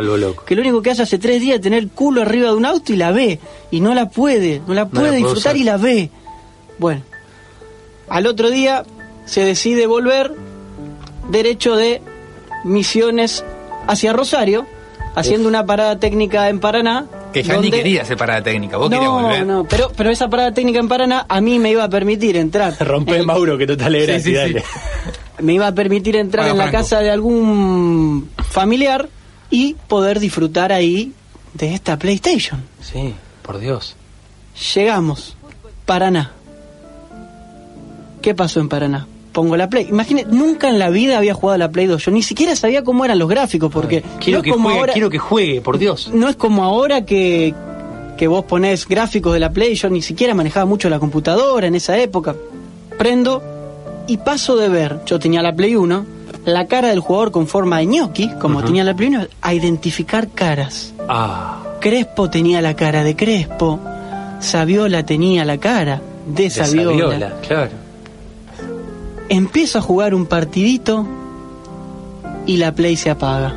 que 0.45 0.53
lo 0.53 0.61
único 0.61 0.83
que 0.83 0.91
hace 0.91 1.01
hace 1.01 1.17
tres 1.17 1.41
días 1.41 1.55
es 1.55 1.61
tener 1.63 1.79
el 1.79 1.89
culo 1.89 2.21
arriba 2.21 2.49
de 2.49 2.55
un 2.55 2.65
auto 2.67 2.93
y 2.93 2.97
la 2.97 3.09
ve, 3.11 3.39
y 3.71 3.79
no 3.81 3.95
la 3.95 4.09
puede, 4.09 4.61
no 4.67 4.75
la 4.75 4.87
puede 4.87 5.15
disfrutar 5.15 5.57
y 5.57 5.63
la 5.63 5.77
ve. 5.77 6.11
Bueno, 6.77 7.01
al 8.07 8.27
otro 8.27 8.51
día 8.51 8.83
se 9.25 9.41
decide 9.43 9.87
volver 9.87 10.31
derecho 11.31 11.75
de 11.75 12.03
Misiones 12.65 13.43
hacia 13.87 14.13
Rosario, 14.13 14.67
haciendo 15.15 15.47
una 15.47 15.65
parada 15.65 15.97
técnica 15.99 16.49
en 16.49 16.59
Paraná. 16.59 17.05
Que 17.33 17.43
ya 17.43 17.57
ni 17.57 17.71
quería 17.71 18.03
hacer 18.03 18.17
parada 18.17 18.43
técnica. 18.43 18.77
Vos 18.77 18.89
querías 18.89 19.09
no, 19.09 19.21
volver. 19.21 19.45
no, 19.45 19.63
pero, 19.65 19.91
pero 19.95 20.09
esa 20.09 20.29
parada 20.29 20.53
técnica 20.53 20.79
en 20.79 20.87
Paraná 20.87 21.25
a 21.27 21.41
mí 21.41 21.59
me 21.59 21.71
iba 21.71 21.83
a 21.83 21.89
permitir 21.89 22.37
entrar. 22.37 22.75
Rompe 22.79 23.17
en- 23.17 23.25
Mauro, 23.25 23.57
que 23.57 23.65
total 23.65 23.95
era. 23.95 24.17
Sí, 24.19 24.25
sí, 24.25 24.33
dale. 24.33 24.63
Me 25.37 25.51
iba 25.51 25.67
a 25.67 25.73
permitir 25.73 26.15
entrar 26.15 26.47
en 26.47 26.57
la 26.57 26.71
casa 26.71 26.99
de 27.01 27.11
algún 27.11 28.29
familiar 28.37 29.09
y 29.49 29.73
poder 29.87 30.21
disfrutar 30.21 30.71
ahí 30.71 31.11
de 31.53 31.73
esta 31.73 31.99
PlayStation. 31.99 32.63
Sí, 32.81 33.13
por 33.41 33.59
Dios. 33.59 33.97
Llegamos, 34.73 35.35
Paraná. 35.85 36.31
¿Qué 38.21 38.33
pasó 38.33 38.61
en 38.61 38.69
Paraná? 38.69 39.07
Pongo 39.35 39.57
la 39.57 39.69
Play. 39.69 39.87
Imagínate, 39.89 40.29
nunca 40.31 40.69
en 40.69 40.79
la 40.79 40.89
vida 40.89 41.17
había 41.17 41.33
jugado 41.33 41.55
a 41.55 41.57
la 41.57 41.69
Play 41.69 41.87
2. 41.87 42.05
Yo 42.05 42.09
ni 42.09 42.23
siquiera 42.23 42.55
sabía 42.55 42.85
cómo 42.85 43.03
eran 43.03 43.19
los 43.19 43.27
gráficos, 43.27 43.69
porque 43.69 44.01
Quiero 44.21 44.39
no, 44.39 44.43
que 44.43 44.51
como 44.51 44.63
juegue, 44.69 44.79
ahora, 44.79 44.93
quiero 44.93 45.09
que 45.09 45.19
juegue, 45.19 45.59
por 45.59 45.77
Dios. 45.77 46.09
no 46.13 46.29
es 46.29 46.37
como 46.37 46.63
ahora 46.63 47.05
que, 47.05 47.53
que 48.17 48.27
vos 48.27 48.45
ponés 48.45 48.87
gráficos 48.87 49.33
de 49.33 49.41
la 49.41 49.51
Play. 49.51 49.75
Yo 49.75 49.89
ni 49.89 50.01
siquiera 50.01 50.33
manejaba 50.33 50.65
mucho 50.65 50.89
la 50.89 50.99
computadora 50.99 51.67
en 51.67 51.75
esa 51.75 51.97
época. 51.97 52.33
Prendo 52.97 53.43
y 54.07 54.15
paso 54.15 54.55
de 54.55 54.69
ver, 54.69 54.99
yo 55.05 55.19
tenía 55.19 55.41
la 55.41 55.53
Play 55.53 55.75
1, 55.75 56.05
la 56.45 56.67
cara 56.67 56.87
del 56.87 57.01
jugador 57.01 57.31
con 57.31 57.45
forma 57.45 57.79
de 57.79 57.87
gnocchi, 57.87 58.29
como 58.39 58.63
tenía 58.63 58.85
la 58.85 58.95
Play 58.95 59.09
1, 59.09 59.27
a 59.41 59.53
identificar 59.53 60.29
caras. 60.29 60.93
Ah, 61.09 61.61
Crespo 61.81 62.29
tenía 62.29 62.61
la 62.61 62.73
cara 62.73 63.03
de 63.03 63.17
Crespo, 63.17 63.81
Saviola 64.39 65.05
tenía 65.05 65.43
la 65.43 65.57
cara 65.57 66.01
de 66.25 66.43
de 66.43 66.49
Saviola. 66.49 66.89
Saviola, 66.89 67.33
claro. 67.45 67.84
Empiezo 69.29 69.79
a 69.79 69.81
jugar 69.81 70.13
un 70.13 70.25
partidito 70.25 71.05
y 72.45 72.57
la 72.57 72.73
Play 72.73 72.95
se 72.95 73.09
apaga. 73.09 73.55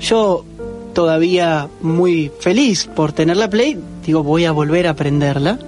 Yo, 0.00 0.44
todavía 0.92 1.68
muy 1.80 2.30
feliz 2.40 2.86
por 2.86 3.12
tener 3.12 3.36
la 3.36 3.50
Play, 3.50 3.78
digo, 4.04 4.22
voy 4.22 4.44
a 4.44 4.52
volver 4.52 4.86
a 4.86 4.94
prenderla 4.94 5.58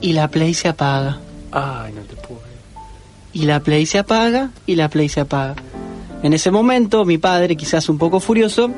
y 0.00 0.12
la 0.12 0.28
Play 0.28 0.54
se 0.54 0.68
apaga. 0.68 1.18
Ay, 1.50 1.92
no 1.92 2.02
te 2.02 2.14
puedo. 2.16 2.38
y 3.32 3.44
la 3.44 3.60
Play 3.60 3.86
se 3.86 3.98
apaga 3.98 4.50
y 4.66 4.74
la 4.76 4.88
Play 4.88 5.08
se 5.08 5.20
apaga. 5.20 5.56
En 6.22 6.32
ese 6.32 6.50
momento 6.50 7.04
mi 7.04 7.18
padre, 7.18 7.56
quizás 7.56 7.88
un 7.88 7.98
poco 7.98 8.20
furioso, 8.20 8.70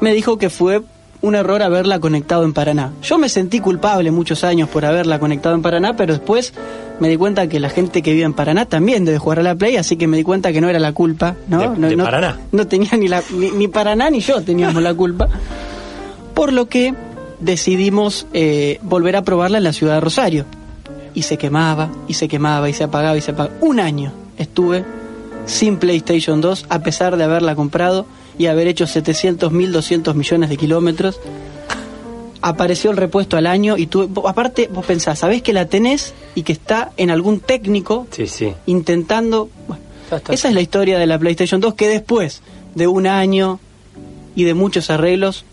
me 0.00 0.12
dijo 0.12 0.38
que 0.38 0.50
fue 0.50 0.82
un 1.24 1.34
error 1.34 1.62
haberla 1.62 1.98
conectado 2.00 2.44
en 2.44 2.52
Paraná. 2.52 2.92
Yo 3.02 3.18
me 3.18 3.28
sentí 3.28 3.60
culpable 3.60 4.10
muchos 4.10 4.44
años 4.44 4.68
por 4.68 4.84
haberla 4.84 5.18
conectado 5.18 5.54
en 5.54 5.62
Paraná, 5.62 5.96
pero 5.96 6.12
después 6.12 6.52
me 7.00 7.08
di 7.08 7.16
cuenta 7.16 7.48
que 7.48 7.58
la 7.60 7.70
gente 7.70 8.02
que 8.02 8.12
vive 8.12 8.24
en 8.24 8.34
Paraná 8.34 8.66
también 8.66 9.04
debe 9.04 9.18
jugar 9.18 9.38
a 9.40 9.42
la 9.42 9.54
Play, 9.54 9.76
así 9.76 9.96
que 9.96 10.06
me 10.06 10.16
di 10.16 10.22
cuenta 10.22 10.52
que 10.52 10.60
no 10.60 10.68
era 10.68 10.78
la 10.78 10.92
culpa, 10.92 11.34
¿no? 11.48 11.60
De- 11.60 11.78
no, 11.78 11.88
de 11.88 11.96
no- 11.96 12.04
Paraná. 12.04 12.38
no 12.52 12.66
tenía 12.66 12.90
ni, 12.98 13.08
la, 13.08 13.22
ni, 13.32 13.50
ni 13.50 13.68
Paraná 13.68 14.10
ni 14.10 14.20
yo 14.20 14.42
teníamos 14.42 14.82
la 14.82 14.92
culpa. 14.94 15.28
Por 16.34 16.52
lo 16.52 16.66
que 16.68 16.94
decidimos 17.40 18.26
eh, 18.32 18.78
volver 18.82 19.16
a 19.16 19.22
probarla 19.22 19.58
en 19.58 19.64
la 19.64 19.72
ciudad 19.72 19.94
de 19.94 20.00
Rosario. 20.00 20.44
Y 21.14 21.22
se 21.22 21.36
quemaba, 21.38 21.90
y 22.08 22.14
se 22.14 22.26
quemaba, 22.28 22.68
y 22.68 22.72
se 22.72 22.84
apagaba, 22.84 23.16
y 23.16 23.20
se 23.20 23.30
apagaba. 23.30 23.54
Un 23.60 23.78
año 23.80 24.12
estuve 24.36 24.84
sin 25.46 25.76
PlayStation 25.76 26.40
2, 26.40 26.66
a 26.68 26.78
pesar 26.80 27.16
de 27.16 27.24
haberla 27.24 27.54
comprado 27.54 28.06
y 28.38 28.46
haber 28.46 28.66
hecho 28.68 28.86
700, 28.86 29.52
1200 29.52 30.14
millones 30.14 30.48
de 30.50 30.56
kilómetros. 30.56 31.20
Apareció 32.42 32.90
el 32.90 32.98
repuesto 32.98 33.38
al 33.38 33.46
año 33.46 33.78
y 33.78 33.86
tú, 33.86 34.10
aparte, 34.26 34.68
vos 34.70 34.84
pensás, 34.84 35.18
sabés 35.20 35.40
que 35.42 35.54
la 35.54 35.64
tenés 35.66 36.12
y 36.34 36.42
que 36.42 36.52
está 36.52 36.92
en 36.98 37.10
algún 37.10 37.40
técnico 37.40 38.06
Sí, 38.10 38.26
sí. 38.26 38.52
intentando. 38.66 39.48
bueno, 39.66 39.82
Está, 40.04 40.16
está. 40.16 40.34
esa 40.34 40.48
es 40.48 40.54
la 40.54 40.60
historia 40.60 40.98
de 40.98 41.06
la 41.06 41.18
PlayStation 41.18 41.60
2 41.62 41.72
que 41.74 41.88
después 41.88 42.42
de 42.74 42.86
un 42.86 43.06
año 43.06 43.60
y 44.36 44.44
de 44.44 44.52
muchos 44.52 44.90
arreglos, 44.90 45.44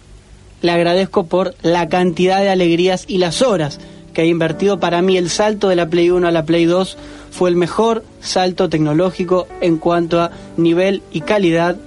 le 0.62 0.72
agradezco 0.72 1.28
por 1.28 1.56
la 1.62 1.88
cantidad 1.88 2.42
de 2.42 2.50
alegrías 2.50 3.06
y 3.08 3.20
las 3.20 3.42
horas 3.42 3.80
que 4.14 4.24
ha 4.24 4.26
invertido. 4.26 4.82
Para 4.82 5.02
mí 5.02 5.16
el 5.16 5.30
salto 5.30 5.70
de 5.70 5.78
la 5.78 5.88
Play 5.88 6.10
1 6.10 6.28
a 6.28 6.32
la 6.32 6.44
Play 6.46 6.66
2 6.66 6.98
fue 7.32 7.50
el 7.50 7.56
mejor 7.56 8.04
salto 8.20 8.68
tecnológico 8.68 9.48
en 9.62 9.78
cuanto 9.78 10.20
a 10.20 10.32
nivel 10.58 11.04
y 11.14 11.22
calidad 11.22 11.78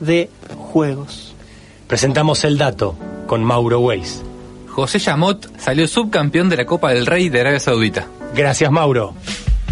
de 0.00 0.30
juegos. 0.56 1.34
Presentamos 1.86 2.44
el 2.44 2.58
dato 2.58 2.94
con 3.26 3.44
Mauro 3.44 3.80
Weiss. 3.80 4.22
José 4.68 4.98
Yamot 4.98 5.58
salió 5.58 5.88
subcampeón 5.88 6.48
de 6.48 6.56
la 6.56 6.66
Copa 6.66 6.90
del 6.92 7.06
Rey 7.06 7.28
de 7.28 7.40
Arabia 7.40 7.60
Saudita. 7.60 8.06
Gracias, 8.34 8.70
Mauro. 8.70 9.14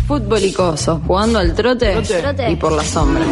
Fútbol 0.07 0.43
y 0.43 0.53
coso, 0.53 1.01
jugando 1.07 1.39
al 1.39 1.55
trote, 1.55 1.95
y 2.49 2.57
por 2.57 2.73
la 2.73 2.85
sombra. 2.85 3.25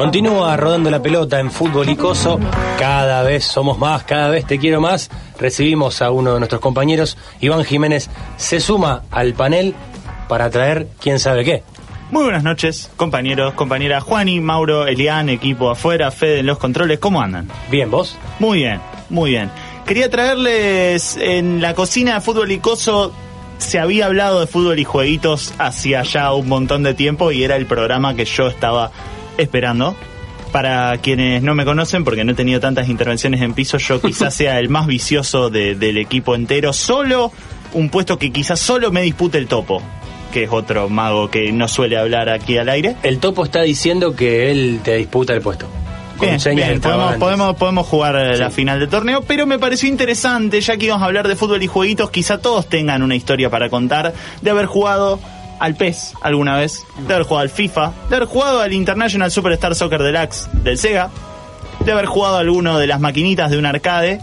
Continúa 0.00 0.56
rodando 0.56 0.90
la 0.90 1.02
pelota 1.02 1.38
en 1.40 1.50
fútbol 1.50 1.86
y 1.90 1.94
coso. 1.94 2.40
Cada 2.78 3.22
vez 3.22 3.44
somos 3.44 3.78
más, 3.78 4.02
cada 4.04 4.30
vez 4.30 4.46
te 4.46 4.58
quiero 4.58 4.80
más. 4.80 5.10
Recibimos 5.38 6.00
a 6.00 6.10
uno 6.10 6.32
de 6.32 6.38
nuestros 6.38 6.62
compañeros, 6.62 7.18
Iván 7.42 7.64
Jiménez, 7.64 8.08
se 8.38 8.60
suma 8.60 9.02
al 9.10 9.34
panel 9.34 9.74
para 10.26 10.48
traer 10.48 10.88
quién 10.98 11.18
sabe 11.18 11.44
qué. 11.44 11.62
Muy 12.10 12.24
buenas 12.24 12.42
noches, 12.42 12.90
compañeros, 12.96 13.52
compañeras 13.52 14.02
Juani, 14.02 14.40
Mauro, 14.40 14.86
Elian, 14.86 15.28
equipo 15.28 15.68
afuera, 15.68 16.10
Fede 16.10 16.38
en 16.38 16.46
los 16.46 16.56
controles, 16.56 16.98
¿cómo 16.98 17.20
andan? 17.20 17.50
Bien, 17.70 17.90
vos. 17.90 18.16
Muy 18.38 18.60
bien, 18.60 18.80
muy 19.10 19.32
bien. 19.32 19.50
Quería 19.84 20.08
traerles 20.08 21.18
en 21.18 21.60
la 21.60 21.74
cocina 21.74 22.14
de 22.14 22.20
fútbol 22.22 22.50
y 22.50 22.58
coso. 22.58 23.12
Se 23.58 23.78
había 23.78 24.06
hablado 24.06 24.40
de 24.40 24.46
fútbol 24.46 24.78
y 24.78 24.84
jueguitos 24.84 25.52
hacía 25.58 26.04
ya 26.04 26.32
un 26.32 26.48
montón 26.48 26.84
de 26.84 26.94
tiempo 26.94 27.32
y 27.32 27.44
era 27.44 27.56
el 27.56 27.66
programa 27.66 28.14
que 28.14 28.24
yo 28.24 28.46
estaba 28.46 28.90
esperando. 29.42 29.96
Para 30.52 30.98
quienes 30.98 31.42
no 31.44 31.54
me 31.54 31.64
conocen, 31.64 32.02
porque 32.04 32.24
no 32.24 32.32
he 32.32 32.34
tenido 32.34 32.58
tantas 32.58 32.88
intervenciones 32.88 33.40
en 33.40 33.54
piso, 33.54 33.78
yo 33.78 34.00
quizás 34.00 34.34
sea 34.36 34.58
el 34.58 34.68
más 34.68 34.86
vicioso 34.88 35.48
de- 35.48 35.76
del 35.76 35.96
equipo 35.98 36.34
entero. 36.34 36.72
Solo 36.72 37.30
un 37.72 37.88
puesto 37.88 38.18
que 38.18 38.32
quizás 38.32 38.58
solo 38.58 38.90
me 38.90 39.02
dispute 39.02 39.38
el 39.38 39.46
topo, 39.46 39.80
que 40.32 40.42
es 40.44 40.50
otro 40.50 40.88
mago 40.88 41.30
que 41.30 41.52
no 41.52 41.68
suele 41.68 41.96
hablar 41.98 42.28
aquí 42.28 42.58
al 42.58 42.68
aire. 42.68 42.96
El 43.04 43.18
topo 43.20 43.44
está 43.44 43.62
diciendo 43.62 44.16
que 44.16 44.50
él 44.50 44.80
te 44.82 44.96
disputa 44.96 45.34
el 45.34 45.40
puesto. 45.40 45.66
Bien, 46.20 46.80
podemos, 46.82 47.14
podemos, 47.14 47.56
podemos 47.56 47.86
jugar 47.86 48.14
la 48.36 48.50
final 48.50 48.78
del 48.80 48.88
torneo, 48.90 49.22
pero 49.22 49.46
me 49.46 49.58
pareció 49.58 49.88
interesante, 49.88 50.60
ya 50.60 50.76
que 50.76 50.84
íbamos 50.86 51.02
a 51.02 51.06
hablar 51.06 51.26
de 51.28 51.34
fútbol 51.36 51.62
y 51.62 51.66
jueguitos, 51.66 52.10
quizá 52.10 52.38
todos 52.38 52.66
tengan 52.68 53.02
una 53.02 53.14
historia 53.14 53.48
para 53.48 53.70
contar 53.70 54.12
de 54.42 54.50
haber 54.50 54.66
jugado 54.66 55.18
al 55.60 55.76
PES 55.76 56.14
alguna 56.22 56.56
vez, 56.56 56.84
de 57.06 57.14
haber 57.14 57.24
jugado 57.26 57.42
al 57.42 57.50
FIFA, 57.50 57.92
de 58.08 58.16
haber 58.16 58.28
jugado 58.28 58.60
al 58.60 58.72
International 58.72 59.30
Superstar 59.30 59.74
Soccer 59.76 60.02
Deluxe 60.02 60.48
del 60.64 60.76
Sega, 60.78 61.10
de 61.84 61.92
haber 61.92 62.06
jugado 62.06 62.36
a 62.36 62.40
alguno 62.40 62.78
de 62.78 62.86
las 62.88 62.98
maquinitas 63.00 63.50
de 63.50 63.58
un 63.58 63.66
arcade, 63.66 64.20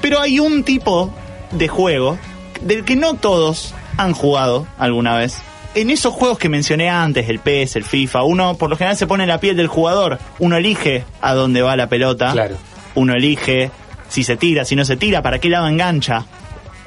pero 0.00 0.20
hay 0.20 0.40
un 0.40 0.64
tipo 0.64 1.12
de 1.52 1.68
juego 1.68 2.18
del 2.62 2.84
que 2.84 2.96
no 2.96 3.14
todos 3.14 3.74
han 3.96 4.12
jugado 4.14 4.66
alguna 4.78 5.16
vez. 5.16 5.38
En 5.74 5.88
esos 5.90 6.12
juegos 6.12 6.38
que 6.38 6.48
mencioné 6.48 6.90
antes, 6.90 7.28
el 7.28 7.38
PES, 7.38 7.76
el 7.76 7.84
FIFA, 7.84 8.24
uno 8.24 8.56
por 8.56 8.70
lo 8.70 8.76
general 8.76 8.96
se 8.96 9.06
pone 9.06 9.22
en 9.24 9.28
la 9.28 9.38
piel 9.38 9.56
del 9.56 9.68
jugador, 9.68 10.18
uno 10.40 10.56
elige 10.56 11.04
a 11.20 11.34
dónde 11.34 11.62
va 11.62 11.76
la 11.76 11.88
pelota, 11.88 12.32
Claro. 12.32 12.56
uno 12.96 13.14
elige 13.14 13.70
si 14.08 14.24
se 14.24 14.36
tira, 14.36 14.64
si 14.64 14.74
no 14.74 14.84
se 14.84 14.96
tira, 14.96 15.22
para 15.22 15.38
qué 15.38 15.48
lado 15.48 15.68
engancha. 15.68 16.24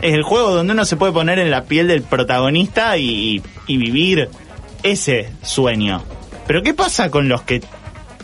Es 0.03 0.13
el 0.13 0.23
juego 0.23 0.53
donde 0.53 0.73
uno 0.73 0.83
se 0.83 0.97
puede 0.97 1.13
poner 1.13 1.39
en 1.39 1.49
la 1.49 1.63
piel 1.63 1.87
del 1.87 2.01
protagonista 2.01 2.97
y, 2.97 3.41
y 3.67 3.77
vivir 3.77 4.29
ese 4.83 5.31
sueño. 5.41 6.03
Pero 6.45 6.61
¿qué 6.61 6.73
pasa 6.73 7.09
con 7.09 7.29
los 7.29 7.43
que 7.43 7.63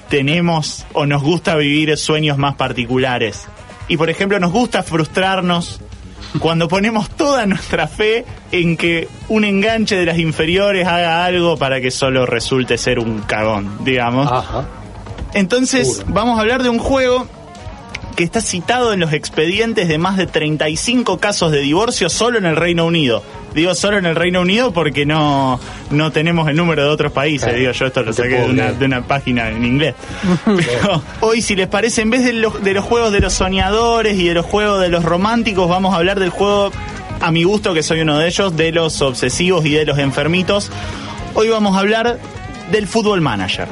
tenemos 0.10 0.86
o 0.92 1.06
nos 1.06 1.24
gusta 1.24 1.56
vivir 1.56 1.98
sueños 1.98 2.38
más 2.38 2.56
particulares? 2.56 3.48
Y 3.88 3.96
por 3.96 4.10
ejemplo 4.10 4.40
nos 4.42 4.52
gusta 4.52 4.84
frustrarnos 4.84 5.80
cuando 6.40 6.68
ponemos 6.68 7.10
toda 7.12 7.46
nuestra 7.46 7.88
fe 7.88 8.26
en 8.52 8.76
que 8.76 9.08
un 9.30 9.46
enganche 9.46 9.96
de 9.96 10.06
las 10.06 10.20
inferiores 10.20 10.86
haga 10.86 11.24
algo 11.24 11.56
para 11.56 11.80
que 11.80 11.92
solo 11.92 12.26
resulte 12.26 12.78
ser 12.78 13.00
un 13.00 13.22
cagón, 13.22 13.86
digamos. 13.86 14.30
Ajá. 14.30 14.68
Entonces, 15.34 16.04
vamos 16.08 16.38
a 16.38 16.42
hablar 16.42 16.62
de 16.62 16.70
un 16.70 16.80
juego 16.80 17.28
que 18.20 18.26
está 18.26 18.42
citado 18.42 18.92
en 18.92 19.00
los 19.00 19.14
expedientes 19.14 19.88
de 19.88 19.98
más 19.98 20.18
de 20.18 20.28
35 20.28 21.20
casos 21.20 21.54
de 21.54 21.62
divorcio 21.62 22.10
solo 22.10 22.38
en 22.38 22.46
el 22.46 22.58
Reino 22.58 22.86
Unido. 22.86 23.24
Digo 23.56 23.74
solo 23.76 23.98
en 23.98 24.06
el 24.06 24.14
Reino 24.14 24.42
Unido 24.42 24.74
porque 24.74 25.06
no, 25.06 25.58
no 25.90 26.12
tenemos 26.12 26.50
el 26.50 26.58
número 26.58 26.84
de 26.84 26.90
otros 26.90 27.14
países. 27.14 27.48
Claro. 27.48 27.58
Digo, 27.58 27.72
yo 27.72 27.86
esto 27.86 28.04
lo 28.04 28.12
saqué 28.12 28.42
de 28.42 28.46
una, 28.50 28.74
de 28.74 28.86
una 28.86 29.04
página 29.04 29.48
en 29.48 29.64
inglés. 29.64 29.96
Pero 30.46 31.02
hoy, 31.22 31.42
si 31.42 31.56
les 31.56 31.70
parece, 31.70 32.02
en 32.02 32.10
vez 32.10 32.26
de 32.26 32.34
los, 32.34 32.62
de 32.62 32.74
los 32.74 32.84
juegos 32.84 33.14
de 33.14 33.22
los 33.22 33.32
soñadores 33.32 34.20
y 34.20 34.28
de 34.28 34.34
los 34.34 34.46
juegos 34.46 34.82
de 34.82 34.90
los 34.90 35.06
románticos, 35.06 35.70
vamos 35.70 35.94
a 35.94 36.00
hablar 36.00 36.20
del 36.20 36.30
juego, 36.30 36.74
a 37.22 37.32
mi 37.32 37.44
gusto, 37.44 37.74
que 37.74 37.84
soy 37.84 38.02
uno 38.02 38.20
de 38.20 38.28
ellos, 38.28 38.58
de 38.58 38.74
los 38.74 39.02
obsesivos 39.02 39.66
y 39.66 39.70
de 39.70 39.86
los 39.86 39.98
enfermitos. 39.98 40.70
Hoy 41.36 41.48
vamos 41.48 41.78
a 41.78 41.80
hablar 41.80 42.20
del 42.70 42.86
Fútbol 42.86 43.22
Manager. 43.22 43.70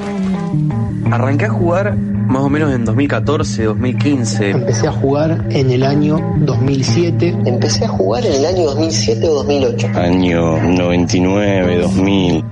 Arranqué 1.12 1.46
a 1.46 1.50
jugar 1.50 1.96
más 1.96 2.44
o 2.44 2.50
menos 2.50 2.74
en 2.74 2.84
2014, 2.84 3.64
2015. 3.64 4.50
Empecé 4.50 4.88
a 4.88 4.92
jugar 4.92 5.48
en 5.50 5.72
el 5.72 5.84
año 5.84 6.20
2007. 6.40 7.36
Empecé 7.46 7.86
a 7.86 7.88
jugar 7.88 8.26
en 8.26 8.34
el 8.34 8.46
año 8.46 8.66
2007 8.66 9.28
o 9.30 9.34
2008. 9.36 9.88
año 9.96 10.58
99, 10.62 11.80
2000. 11.80 12.44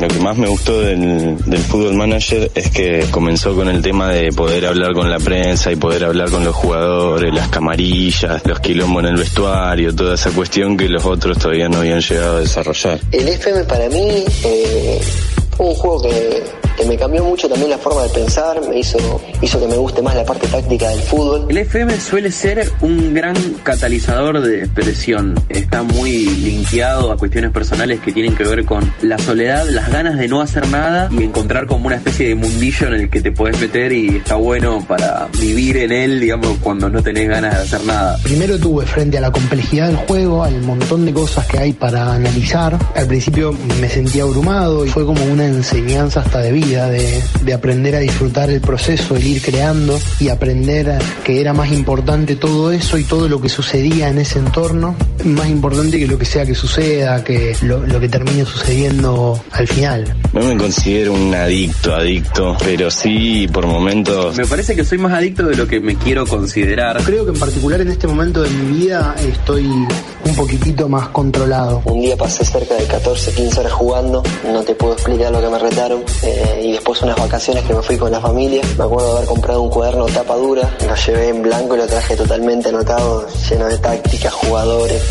Lo 0.00 0.08
que 0.08 0.18
más 0.20 0.34
me 0.38 0.48
gustó 0.48 0.80
del, 0.80 1.36
del 1.44 1.60
Fútbol 1.60 1.94
Manager 1.94 2.50
es 2.54 2.70
que 2.70 3.04
comenzó 3.10 3.54
con 3.54 3.68
el 3.68 3.82
tema 3.82 4.08
de 4.08 4.32
poder 4.32 4.64
hablar 4.64 4.94
con 4.94 5.10
la 5.10 5.18
prensa 5.18 5.70
y 5.70 5.76
poder 5.76 6.04
hablar 6.04 6.30
con 6.30 6.42
los 6.42 6.56
jugadores, 6.56 7.34
las 7.34 7.48
camarillas, 7.48 8.40
los 8.46 8.60
quilombos 8.60 9.04
en 9.04 9.10
el 9.10 9.16
vestuario, 9.16 9.94
toda 9.94 10.14
esa 10.14 10.30
cuestión 10.30 10.78
que 10.78 10.88
los 10.88 11.04
otros 11.04 11.36
todavía 11.36 11.68
no 11.68 11.78
habían 11.80 12.00
llegado 12.00 12.38
a 12.38 12.40
desarrollar. 12.40 12.98
El 13.12 13.28
FM 13.28 13.64
para 13.64 13.90
mí 13.90 14.24
eh, 14.42 15.00
fue 15.60 15.68
un 15.68 15.74
juego 15.74 16.00
que, 16.00 16.08
que 16.08 16.59
me 16.86 16.96
cambió 16.96 17.24
mucho 17.24 17.48
también 17.48 17.70
la 17.70 17.78
forma 17.78 18.02
de 18.02 18.08
pensar, 18.10 18.60
me 18.68 18.78
hizo, 18.78 18.98
hizo 19.40 19.60
que 19.60 19.66
me 19.66 19.76
guste 19.76 20.02
más 20.02 20.14
la 20.14 20.24
parte 20.24 20.46
táctica 20.46 20.88
del 20.88 21.00
fútbol. 21.00 21.46
El 21.48 21.58
FM 21.58 22.00
suele 22.00 22.30
ser 22.30 22.70
un 22.80 23.14
gran 23.14 23.36
catalizador 23.62 24.40
de 24.40 24.60
expresión. 24.60 25.34
Está 25.48 25.82
muy 25.82 26.26
linkeado 26.26 27.12
a 27.12 27.16
cuestiones 27.16 27.50
personales 27.50 28.00
que 28.00 28.12
tienen 28.12 28.34
que 28.34 28.44
ver 28.44 28.64
con 28.64 28.92
la 29.02 29.18
soledad, 29.18 29.66
las 29.68 29.90
ganas 29.90 30.18
de 30.18 30.28
no 30.28 30.40
hacer 30.40 30.68
nada 30.68 31.08
y 31.10 31.24
encontrar 31.24 31.66
como 31.66 31.86
una 31.86 31.96
especie 31.96 32.28
de 32.28 32.34
mundillo 32.34 32.88
en 32.88 32.94
el 32.94 33.10
que 33.10 33.20
te 33.20 33.32
podés 33.32 33.60
meter 33.60 33.92
y 33.92 34.16
está 34.16 34.36
bueno 34.36 34.84
para 34.86 35.28
vivir 35.38 35.76
en 35.78 35.92
él, 35.92 36.20
digamos, 36.20 36.58
cuando 36.62 36.88
no 36.88 37.02
tenés 37.02 37.28
ganas 37.28 37.54
de 37.56 37.62
hacer 37.62 37.84
nada. 37.86 38.18
Primero 38.22 38.58
tuve 38.58 38.86
frente 38.86 39.18
a 39.18 39.20
la 39.20 39.30
complejidad 39.30 39.88
del 39.88 39.96
juego, 39.96 40.44
al 40.44 40.60
montón 40.62 41.04
de 41.06 41.12
cosas 41.12 41.46
que 41.46 41.58
hay 41.58 41.72
para 41.72 42.14
analizar. 42.14 42.78
Al 42.94 43.06
principio 43.06 43.54
me 43.80 43.88
sentía 43.88 44.22
abrumado 44.22 44.84
y 44.84 44.88
fue 44.88 45.04
como 45.04 45.24
una 45.24 45.46
enseñanza 45.46 46.20
hasta 46.20 46.38
de 46.40 46.52
vida, 46.52 46.69
de, 46.70 47.22
de 47.42 47.54
aprender 47.54 47.94
a 47.96 47.98
disfrutar 47.98 48.50
el 48.50 48.60
proceso, 48.60 49.16
el 49.16 49.26
ir 49.26 49.42
creando 49.42 49.98
y 50.20 50.28
aprender 50.28 50.98
que 51.24 51.40
era 51.40 51.52
más 51.52 51.72
importante 51.72 52.36
todo 52.36 52.70
eso 52.72 52.96
y 52.98 53.04
todo 53.04 53.28
lo 53.28 53.40
que 53.40 53.48
sucedía 53.48 54.08
en 54.08 54.18
ese 54.18 54.38
entorno, 54.38 54.94
más 55.24 55.48
importante 55.48 55.98
que 55.98 56.06
lo 56.06 56.16
que 56.18 56.24
sea 56.24 56.46
que 56.46 56.54
suceda, 56.54 57.22
que 57.24 57.56
lo, 57.62 57.84
lo 57.86 57.98
que 58.00 58.08
termine 58.08 58.44
sucediendo 58.44 59.42
al 59.52 59.66
final. 59.68 60.14
No 60.32 60.40
me 60.42 60.56
considero 60.56 61.12
un 61.12 61.34
adicto, 61.34 61.94
adicto, 61.94 62.56
pero 62.64 62.90
sí 62.90 63.48
por 63.52 63.66
momentos... 63.66 64.36
Me 64.36 64.46
parece 64.46 64.76
que 64.76 64.84
soy 64.84 64.98
más 64.98 65.12
adicto 65.12 65.44
de 65.44 65.56
lo 65.56 65.66
que 65.66 65.80
me 65.80 65.96
quiero 65.96 66.26
considerar. 66.26 67.02
Creo 67.02 67.24
que 67.24 67.32
en 67.32 67.38
particular 67.38 67.80
en 67.80 67.88
este 67.88 68.06
momento 68.06 68.42
de 68.42 68.50
mi 68.50 68.78
vida 68.78 69.14
estoy 69.26 69.66
un 69.66 70.34
poquitito 70.36 70.88
más 70.88 71.08
controlado. 71.08 71.82
Un 71.84 72.00
día 72.00 72.16
pasé 72.16 72.44
cerca 72.44 72.74
de 72.74 72.84
14, 72.84 73.32
15 73.32 73.60
horas 73.60 73.72
jugando, 73.72 74.22
no 74.52 74.62
te 74.62 74.74
puedo 74.74 74.92
explicar 74.94 75.32
lo 75.32 75.40
que 75.40 75.48
me 75.48 75.58
retaron. 75.58 76.02
eh, 76.22 76.59
y 76.60 76.72
después 76.72 77.00
unas 77.02 77.16
vacaciones 77.16 77.64
que 77.64 77.74
me 77.74 77.82
fui 77.82 77.96
con 77.96 78.12
la 78.12 78.20
familia. 78.20 78.62
Me 78.76 78.84
acuerdo 78.84 79.10
de 79.10 79.16
haber 79.18 79.28
comprado 79.28 79.62
un 79.62 79.70
cuaderno 79.70 80.06
tapa 80.06 80.36
dura, 80.36 80.76
lo 80.86 80.94
llevé 80.94 81.28
en 81.28 81.42
blanco 81.42 81.74
y 81.74 81.78
lo 81.78 81.86
traje 81.86 82.16
totalmente 82.16 82.68
anotado, 82.68 83.26
lleno 83.48 83.66
de 83.66 83.78
tácticas, 83.78 84.32
jugadores. 84.32 85.02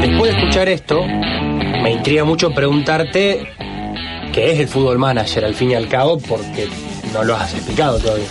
Después 0.00 0.32
de 0.32 0.38
escuchar 0.38 0.68
esto, 0.68 1.02
me 1.04 1.92
intriga 1.92 2.24
mucho 2.24 2.50
preguntarte 2.52 3.46
qué 4.32 4.52
es 4.52 4.60
el 4.60 4.68
fútbol 4.68 4.98
manager 4.98 5.44
al 5.44 5.54
fin 5.54 5.70
y 5.70 5.74
al 5.74 5.88
cabo, 5.88 6.18
porque 6.18 6.68
no 7.12 7.24
lo 7.24 7.36
has 7.36 7.54
explicado 7.54 7.98
todavía. 7.98 8.26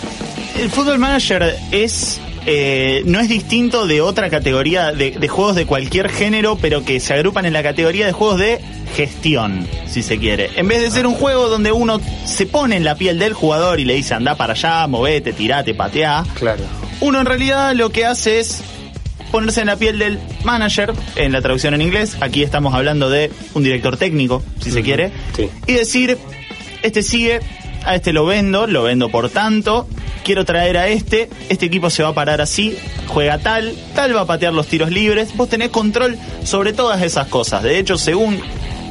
El 0.58 0.70
Football 0.70 0.98
Manager 0.98 1.54
es. 1.70 2.20
Eh, 2.46 3.02
no 3.06 3.18
es 3.20 3.28
distinto 3.28 3.86
de 3.86 4.00
otra 4.00 4.30
categoría 4.30 4.92
de, 4.92 5.10
de 5.12 5.28
juegos 5.28 5.56
de 5.56 5.66
cualquier 5.66 6.08
género, 6.08 6.56
pero 6.60 6.84
que 6.84 7.00
se 7.00 7.12
agrupan 7.14 7.44
en 7.44 7.52
la 7.52 7.62
categoría 7.62 8.06
de 8.06 8.12
juegos 8.12 8.38
de 8.38 8.60
gestión, 8.94 9.66
si 9.90 10.02
se 10.02 10.18
quiere. 10.18 10.50
En 10.56 10.68
vez 10.68 10.80
de 10.80 10.90
ser 10.90 11.06
un 11.06 11.14
juego 11.14 11.48
donde 11.48 11.72
uno 11.72 12.00
se 12.24 12.46
pone 12.46 12.76
en 12.76 12.84
la 12.84 12.94
piel 12.94 13.18
del 13.18 13.32
jugador 13.34 13.80
y 13.80 13.84
le 13.84 13.94
dice 13.94 14.14
anda 14.14 14.36
para 14.36 14.52
allá, 14.52 14.86
movete, 14.86 15.32
tirate, 15.32 15.74
pateá, 15.74 16.24
Claro. 16.38 16.62
uno 17.00 17.20
en 17.20 17.26
realidad 17.26 17.74
lo 17.74 17.90
que 17.90 18.06
hace 18.06 18.38
es 18.40 18.62
ponerse 19.32 19.60
en 19.60 19.66
la 19.66 19.76
piel 19.76 19.98
del 19.98 20.20
manager, 20.44 20.92
en 21.16 21.32
la 21.32 21.42
traducción 21.42 21.74
en 21.74 21.82
inglés, 21.82 22.16
aquí 22.20 22.42
estamos 22.44 22.74
hablando 22.74 23.10
de 23.10 23.30
un 23.54 23.64
director 23.64 23.96
técnico, 23.96 24.42
si 24.62 24.70
se 24.70 24.82
quiere, 24.82 25.10
Sí. 25.34 25.48
y 25.66 25.72
decir, 25.72 26.16
este 26.82 27.02
sigue, 27.02 27.40
a 27.84 27.96
este 27.96 28.12
lo 28.12 28.24
vendo, 28.24 28.66
lo 28.68 28.84
vendo 28.84 29.08
por 29.10 29.28
tanto, 29.28 29.88
quiero 30.26 30.44
traer 30.44 30.76
a 30.76 30.88
este, 30.88 31.30
este 31.48 31.66
equipo 31.66 31.88
se 31.88 32.02
va 32.02 32.08
a 32.08 32.12
parar 32.12 32.40
así, 32.40 32.76
juega 33.06 33.38
tal, 33.38 33.72
tal 33.94 34.14
va 34.16 34.22
a 34.22 34.26
patear 34.26 34.52
los 34.52 34.66
tiros 34.66 34.90
libres, 34.90 35.36
vos 35.36 35.48
tenés 35.48 35.68
control 35.68 36.18
sobre 36.42 36.72
todas 36.72 37.00
esas 37.02 37.28
cosas, 37.28 37.62
de 37.62 37.78
hecho 37.78 37.96
según 37.96 38.40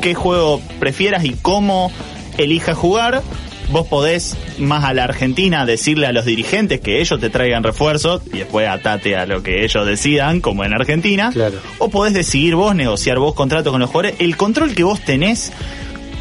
qué 0.01 0.13
juego 0.13 0.61
prefieras 0.79 1.25
y 1.25 1.31
cómo 1.33 1.91
elijas 2.37 2.77
jugar, 2.77 3.21
vos 3.69 3.85
podés 3.87 4.37
más 4.59 4.85
a 4.85 4.93
la 4.93 5.03
Argentina 5.03 5.65
decirle 5.65 6.07
a 6.07 6.13
los 6.13 6.23
dirigentes 6.23 6.79
que 6.79 7.01
ellos 7.01 7.19
te 7.19 7.29
traigan 7.29 7.63
refuerzos 7.63 8.21
y 8.31 8.37
después 8.37 8.69
atate 8.69 9.17
a 9.17 9.25
lo 9.25 9.43
que 9.43 9.65
ellos 9.65 9.85
decidan, 9.85 10.39
como 10.39 10.63
en 10.63 10.73
Argentina. 10.73 11.31
Claro. 11.33 11.57
O 11.79 11.89
podés 11.89 12.13
decidir 12.13 12.55
vos, 12.55 12.75
negociar 12.75 13.19
vos 13.19 13.33
contrato 13.33 13.71
con 13.71 13.81
los 13.81 13.89
jugadores. 13.89 14.21
El 14.21 14.37
control 14.37 14.73
que 14.73 14.83
vos 14.83 15.01
tenés, 15.01 15.51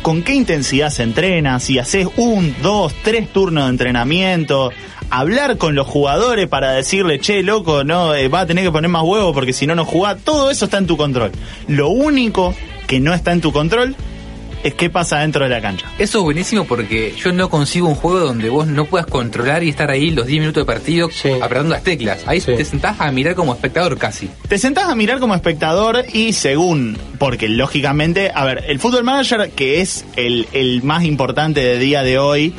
con 0.04 0.22
qué 0.22 0.34
intensidad 0.34 0.90
se 0.90 1.02
entrena, 1.02 1.58
si 1.60 1.78
haces 1.78 2.06
un, 2.18 2.54
dos, 2.62 2.92
tres 3.02 3.26
turnos 3.32 3.64
de 3.64 3.70
entrenamiento, 3.70 4.70
hablar 5.08 5.56
con 5.56 5.74
los 5.74 5.86
jugadores 5.86 6.46
para 6.46 6.72
decirle, 6.72 7.18
che, 7.20 7.42
loco, 7.42 7.84
no, 7.84 8.14
eh, 8.14 8.28
va 8.28 8.40
a 8.40 8.46
tener 8.46 8.64
que 8.64 8.70
poner 8.70 8.90
más 8.90 9.02
huevo 9.02 9.32
porque 9.32 9.54
si 9.54 9.66
no, 9.66 9.74
no 9.74 9.86
jugás. 9.86 10.18
Todo 10.22 10.50
eso 10.50 10.66
está 10.66 10.76
en 10.76 10.86
tu 10.86 10.98
control. 10.98 11.32
Lo 11.68 11.88
único 11.88 12.54
que 12.86 13.00
no 13.00 13.14
está 13.14 13.32
en 13.32 13.40
tu 13.40 13.50
control 13.50 13.96
es 14.64 14.74
qué 14.74 14.90
pasa 14.90 15.20
dentro 15.20 15.44
de 15.44 15.50
la 15.50 15.60
cancha. 15.60 15.86
Eso 15.98 16.18
es 16.18 16.24
buenísimo 16.24 16.64
porque 16.64 17.14
yo 17.16 17.30
no 17.32 17.48
consigo 17.48 17.86
un 17.88 17.94
juego 17.94 18.18
donde 18.18 18.48
vos 18.48 18.66
no 18.66 18.86
puedas 18.86 19.06
controlar 19.06 19.62
y 19.62 19.68
estar 19.68 19.90
ahí 19.90 20.10
los 20.10 20.26
10 20.26 20.40
minutos 20.40 20.62
de 20.62 20.66
partido 20.66 21.08
Sí. 21.12 21.30
apretando 21.40 21.72
las 21.72 21.82
teclas. 21.84 22.22
Ahí 22.26 22.40
Sí. 22.40 22.52
te 22.56 22.64
sentás 22.64 23.00
a 23.00 23.12
mirar 23.12 23.34
como 23.36 23.52
espectador 23.54 23.96
casi. 23.98 24.28
Te 24.48 24.58
sentás 24.58 24.86
a 24.88 24.94
mirar 24.96 25.20
como 25.20 25.34
espectador 25.34 26.04
y 26.12 26.32
según, 26.32 26.98
porque 27.18 27.48
lógicamente, 27.48 28.32
a 28.34 28.44
ver, 28.44 28.64
el 28.66 28.80
Football 28.80 29.04
Manager, 29.04 29.50
que 29.50 29.80
es 29.80 30.04
el, 30.16 30.48
el 30.52 30.82
más 30.82 31.04
importante 31.04 31.60
de 31.62 31.78
día 31.78 32.02
de 32.02 32.18
hoy, 32.18 32.54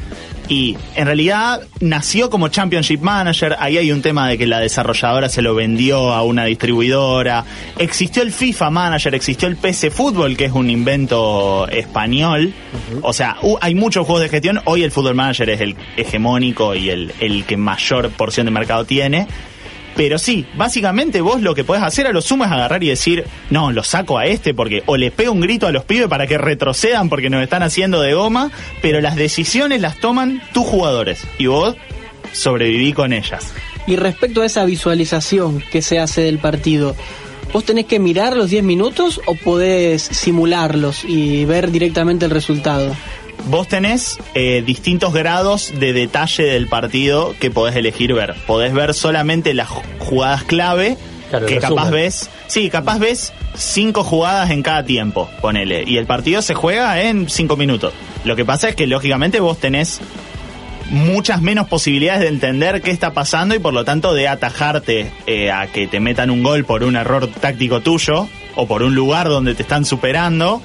y 0.47 0.77
en 0.95 1.05
realidad 1.05 1.61
nació 1.79 2.29
como 2.29 2.47
Championship 2.49 3.01
Manager, 3.01 3.55
ahí 3.59 3.77
hay 3.77 3.91
un 3.91 4.01
tema 4.01 4.29
de 4.29 4.37
que 4.37 4.45
la 4.45 4.59
desarrolladora 4.59 5.29
se 5.29 5.41
lo 5.41 5.55
vendió 5.55 6.13
a 6.13 6.23
una 6.23 6.45
distribuidora, 6.45 7.45
existió 7.77 8.21
el 8.21 8.31
FIFA 8.31 8.69
Manager, 8.69 9.15
existió 9.15 9.47
el 9.47 9.57
PC 9.57 9.91
Fútbol, 9.91 10.37
que 10.37 10.45
es 10.45 10.51
un 10.51 10.69
invento 10.69 11.67
español, 11.69 12.53
o 13.01 13.13
sea, 13.13 13.37
hay 13.61 13.75
muchos 13.75 14.05
juegos 14.05 14.23
de 14.23 14.29
gestión, 14.29 14.61
hoy 14.65 14.83
el 14.83 14.91
Football 14.91 15.15
Manager 15.15 15.49
es 15.49 15.61
el 15.61 15.75
hegemónico 15.97 16.75
y 16.75 16.89
el, 16.89 17.13
el 17.19 17.45
que 17.45 17.57
mayor 17.57 18.09
porción 18.11 18.45
de 18.45 18.51
mercado 18.51 18.85
tiene, 18.85 19.27
pero 19.95 20.19
sí, 20.19 20.45
básicamente 20.55 21.21
vos 21.21 21.41
lo 21.41 21.55
que 21.55 21.63
podés 21.63 21.83
hacer 21.83 22.07
a 22.07 22.11
lo 22.11 22.21
sumo 22.21 22.43
es 22.43 22.51
agarrar 22.51 22.83
y 22.83 22.89
decir, 22.89 23.25
no, 23.49 23.71
lo 23.71 23.83
saco 23.83 24.17
a 24.17 24.25
este 24.25 24.53
porque 24.53 24.83
o 24.85 24.97
le 24.97 25.11
pego 25.11 25.31
un 25.31 25.41
grito 25.41 25.67
a 25.67 25.71
los 25.71 25.85
pibes 25.85 26.07
para 26.07 26.27
que 26.27 26.37
retrocedan 26.37 27.09
porque 27.09 27.29
nos 27.29 27.41
están 27.41 27.63
haciendo 27.63 28.01
de 28.01 28.13
goma, 28.13 28.51
pero 28.81 28.99
las 28.99 29.15
decisiones 29.15 29.81
las 29.81 29.97
toman 29.99 30.41
tus 30.53 30.65
jugadores 30.65 31.25
y 31.37 31.47
vos 31.47 31.75
sobreviví 32.33 32.93
con 32.93 33.13
ellas. 33.13 33.53
Y 33.87 33.95
respecto 33.95 34.41
a 34.41 34.45
esa 34.45 34.65
visualización 34.65 35.63
que 35.71 35.81
se 35.81 35.99
hace 35.99 36.21
del 36.21 36.39
partido, 36.39 36.95
¿vos 37.53 37.63
tenés 37.63 37.85
que 37.85 37.99
mirar 37.99 38.35
los 38.35 38.49
10 38.49 38.63
minutos 38.63 39.21
o 39.25 39.35
podés 39.35 40.01
simularlos 40.01 41.05
y 41.05 41.45
ver 41.45 41.71
directamente 41.71 42.25
el 42.25 42.31
resultado? 42.31 42.95
Vos 43.47 43.67
tenés 43.67 44.17
eh, 44.33 44.63
distintos 44.65 45.13
grados 45.13 45.71
de 45.79 45.93
detalle 45.93 46.43
del 46.43 46.67
partido 46.67 47.35
que 47.39 47.51
podés 47.51 47.75
elegir 47.75 48.13
ver. 48.13 48.35
Podés 48.47 48.73
ver 48.73 48.93
solamente 48.93 49.53
las 49.53 49.69
ju- 49.69 49.83
jugadas 49.99 50.43
clave, 50.43 50.97
Claro, 51.29 51.45
que 51.45 51.55
capaz 51.59 51.85
resumen. 51.85 51.91
ves, 51.93 52.29
sí, 52.47 52.69
capaz 52.69 52.97
ves 52.99 53.33
cinco 53.55 54.03
jugadas 54.03 54.49
en 54.49 54.63
cada 54.63 54.83
tiempo, 54.83 55.29
ponele. 55.41 55.83
Y 55.85 55.97
el 55.97 56.05
partido 56.07 56.41
se 56.41 56.55
juega 56.55 57.01
en 57.03 57.29
cinco 57.29 57.55
minutos. 57.55 57.93
Lo 58.23 58.35
que 58.35 58.45
pasa 58.45 58.69
es 58.69 58.75
que 58.75 58.87
lógicamente 58.87 59.39
vos 59.39 59.59
tenés 59.59 60.01
muchas 60.89 61.41
menos 61.41 61.67
posibilidades 61.67 62.21
de 62.21 62.27
entender 62.27 62.81
qué 62.81 62.91
está 62.91 63.13
pasando 63.13 63.55
y 63.55 63.59
por 63.59 63.73
lo 63.73 63.85
tanto 63.85 64.13
de 64.13 64.27
atajarte 64.27 65.11
eh, 65.25 65.51
a 65.51 65.67
que 65.67 65.87
te 65.87 65.99
metan 65.99 66.29
un 66.29 66.43
gol 66.43 66.63
por 66.65 66.83
un 66.83 66.95
error 66.95 67.27
táctico 67.27 67.81
tuyo 67.81 68.27
o 68.55 68.67
por 68.67 68.83
un 68.83 68.93
lugar 68.95 69.27
donde 69.29 69.55
te 69.55 69.63
están 69.63 69.83
superando 69.83 70.61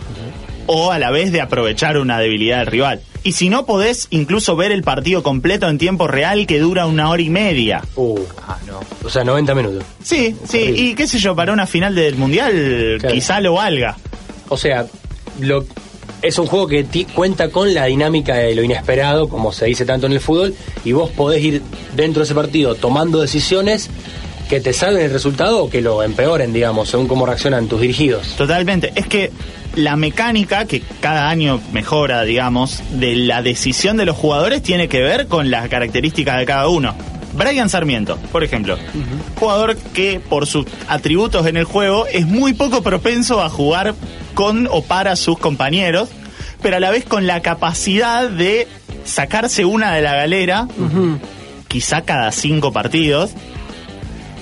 o 0.67 0.93
a 0.93 0.99
la 0.99 1.11
vez 1.11 1.33
de 1.33 1.41
aprovechar 1.41 1.99
una 1.99 2.19
debilidad 2.19 2.59
del 2.59 2.67
rival. 2.67 3.01
Y 3.23 3.33
si 3.33 3.51
no 3.51 3.67
podés 3.67 4.07
incluso 4.11 4.57
ver 4.57 4.73
el 4.73 4.83
partido 4.83 5.23
completo 5.23 5.69
en 5.69 5.77
tiempo 5.79 6.07
real 6.09 6.47
que 6.47 6.59
dura 6.59 6.87
una 6.87 7.11
hora 7.11 7.21
y 7.23 7.29
media. 7.31 7.83
Uh, 7.97 8.19
Ah, 8.47 8.57
no. 8.67 8.81
o 9.05 9.11
sea, 9.11 9.25
90 9.25 9.55
minutos. 9.55 9.85
Sí, 10.03 10.35
sí, 10.45 10.59
y 10.59 10.95
qué 10.95 11.07
sé 11.07 11.19
yo, 11.19 11.37
para 11.37 11.53
una 11.53 11.67
final 11.67 11.95
del 11.95 12.17
mundial 12.17 12.97
Claro. 12.99 13.15
quizá 13.15 13.41
lo 13.41 13.55
valga. 13.55 13.97
O 14.49 14.57
sea, 14.57 14.87
lo, 15.39 15.65
es 16.23 16.39
un 16.39 16.47
juego 16.47 16.67
que 16.67 16.85
cuenta 17.15 17.51
con 17.51 17.73
la 17.75 17.85
dinámica 17.87 18.35
de 18.37 18.55
lo 18.55 18.63
inesperado, 18.63 19.29
como 19.29 19.53
se 19.53 19.67
dice 19.67 19.85
tanto 19.85 20.07
en 20.07 20.13
el 20.13 20.21
fútbol, 20.21 20.55
y 20.85 20.93
vos 20.93 21.11
podés 21.11 21.43
ir 21.45 21.63
dentro 21.95 22.21
de 22.21 22.25
ese 22.25 22.35
partido 22.35 22.75
tomando 22.75 23.21
decisiones 23.21 23.91
que 24.51 24.61
te 24.61 24.73
salven 24.73 25.05
el 25.05 25.13
resultado 25.13 25.63
o 25.63 25.71
que 25.71 25.81
lo 25.81 26.03
empeoren, 26.03 26.53
digamos, 26.53 26.89
según 26.89 27.07
cómo 27.07 27.25
reaccionan 27.25 27.69
tus 27.69 27.81
dirigidos. 27.81 28.35
Totalmente. 28.37 28.93
Es 28.97 29.07
que 29.07 29.31
la 29.77 29.95
mecánica, 29.95 30.65
que 30.65 30.83
cada 31.01 31.31
año 31.31 31.61
mejora, 31.73 32.25
digamos, 32.25 32.83
de 32.91 33.15
la 33.15 33.43
decisión 33.43 33.97
de 33.97 34.07
los 34.07 34.17
jugadores 34.17 34.61
tiene 34.61 34.89
que 34.89 35.03
ver 35.03 35.29
con 35.29 35.53
las 35.53 35.69
características 35.69 36.37
de 36.39 36.47
cada 36.47 36.67
uno. 36.67 36.97
Brian 37.33 37.69
Sarmiento, 37.69 38.19
por 38.33 38.43
ejemplo, 38.43 38.77
jugador 39.39 39.77
que 39.77 40.19
por 40.19 40.49
sus 40.49 40.67
atributos 40.89 41.47
en 41.47 41.57
el 41.57 41.65
juego 41.65 42.07
es 42.07 42.27
muy 42.27 42.53
poco 42.53 42.83
propenso 42.83 43.41
a 43.41 43.49
jugar 43.49 43.95
con 44.35 44.67
o 44.69 44.83
para 44.83 45.15
sus 45.15 45.39
compañeros, 45.39 46.09
pero 46.61 46.79
a 46.79 46.81
la 46.81 46.91
vez 46.91 47.05
con 47.05 47.29
la 47.29 47.41
capacidad 47.41 48.29
de 48.29 48.67
sacarse 49.05 49.65
una 49.65 49.95
de 49.95 50.03
la 50.03 50.17
galera, 50.17 50.67
quizá 51.69 52.03
cada 52.03 52.33
cinco 52.33 52.73
partidos. 52.73 53.31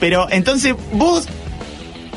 Pero 0.00 0.26
entonces 0.30 0.74
vos 0.92 1.26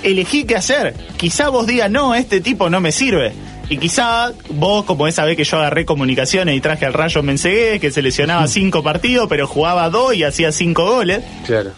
elegí 0.04 0.46
qué 0.46 0.56
hacer. 0.56 0.96
Quizá 1.18 1.50
vos 1.50 1.68
digas, 1.68 1.90
no, 1.92 2.16
este 2.16 2.42
tipo 2.42 2.70
no 2.70 2.82
me 2.82 2.92
sirve. 2.92 3.34
Y 3.70 3.78
quizá 3.78 4.32
vos, 4.50 4.84
como 4.84 5.08
esa 5.08 5.24
vez 5.24 5.38
que 5.38 5.44
yo 5.46 5.58
agarré 5.58 5.86
comunicaciones 5.86 6.56
y 6.58 6.62
traje 6.62 6.86
al 6.86 6.94
Rayo 6.94 7.24
Mensegué, 7.24 7.80
que 7.80 7.90
seleccionaba 7.92 8.46
cinco 8.48 8.84
partidos, 8.84 9.28
pero 9.30 9.48
jugaba 9.48 9.90
dos 9.90 10.14
y 10.14 10.24
hacía 10.24 10.52
cinco 10.52 10.84
goles, 10.86 11.24
Claro. 11.46 11.72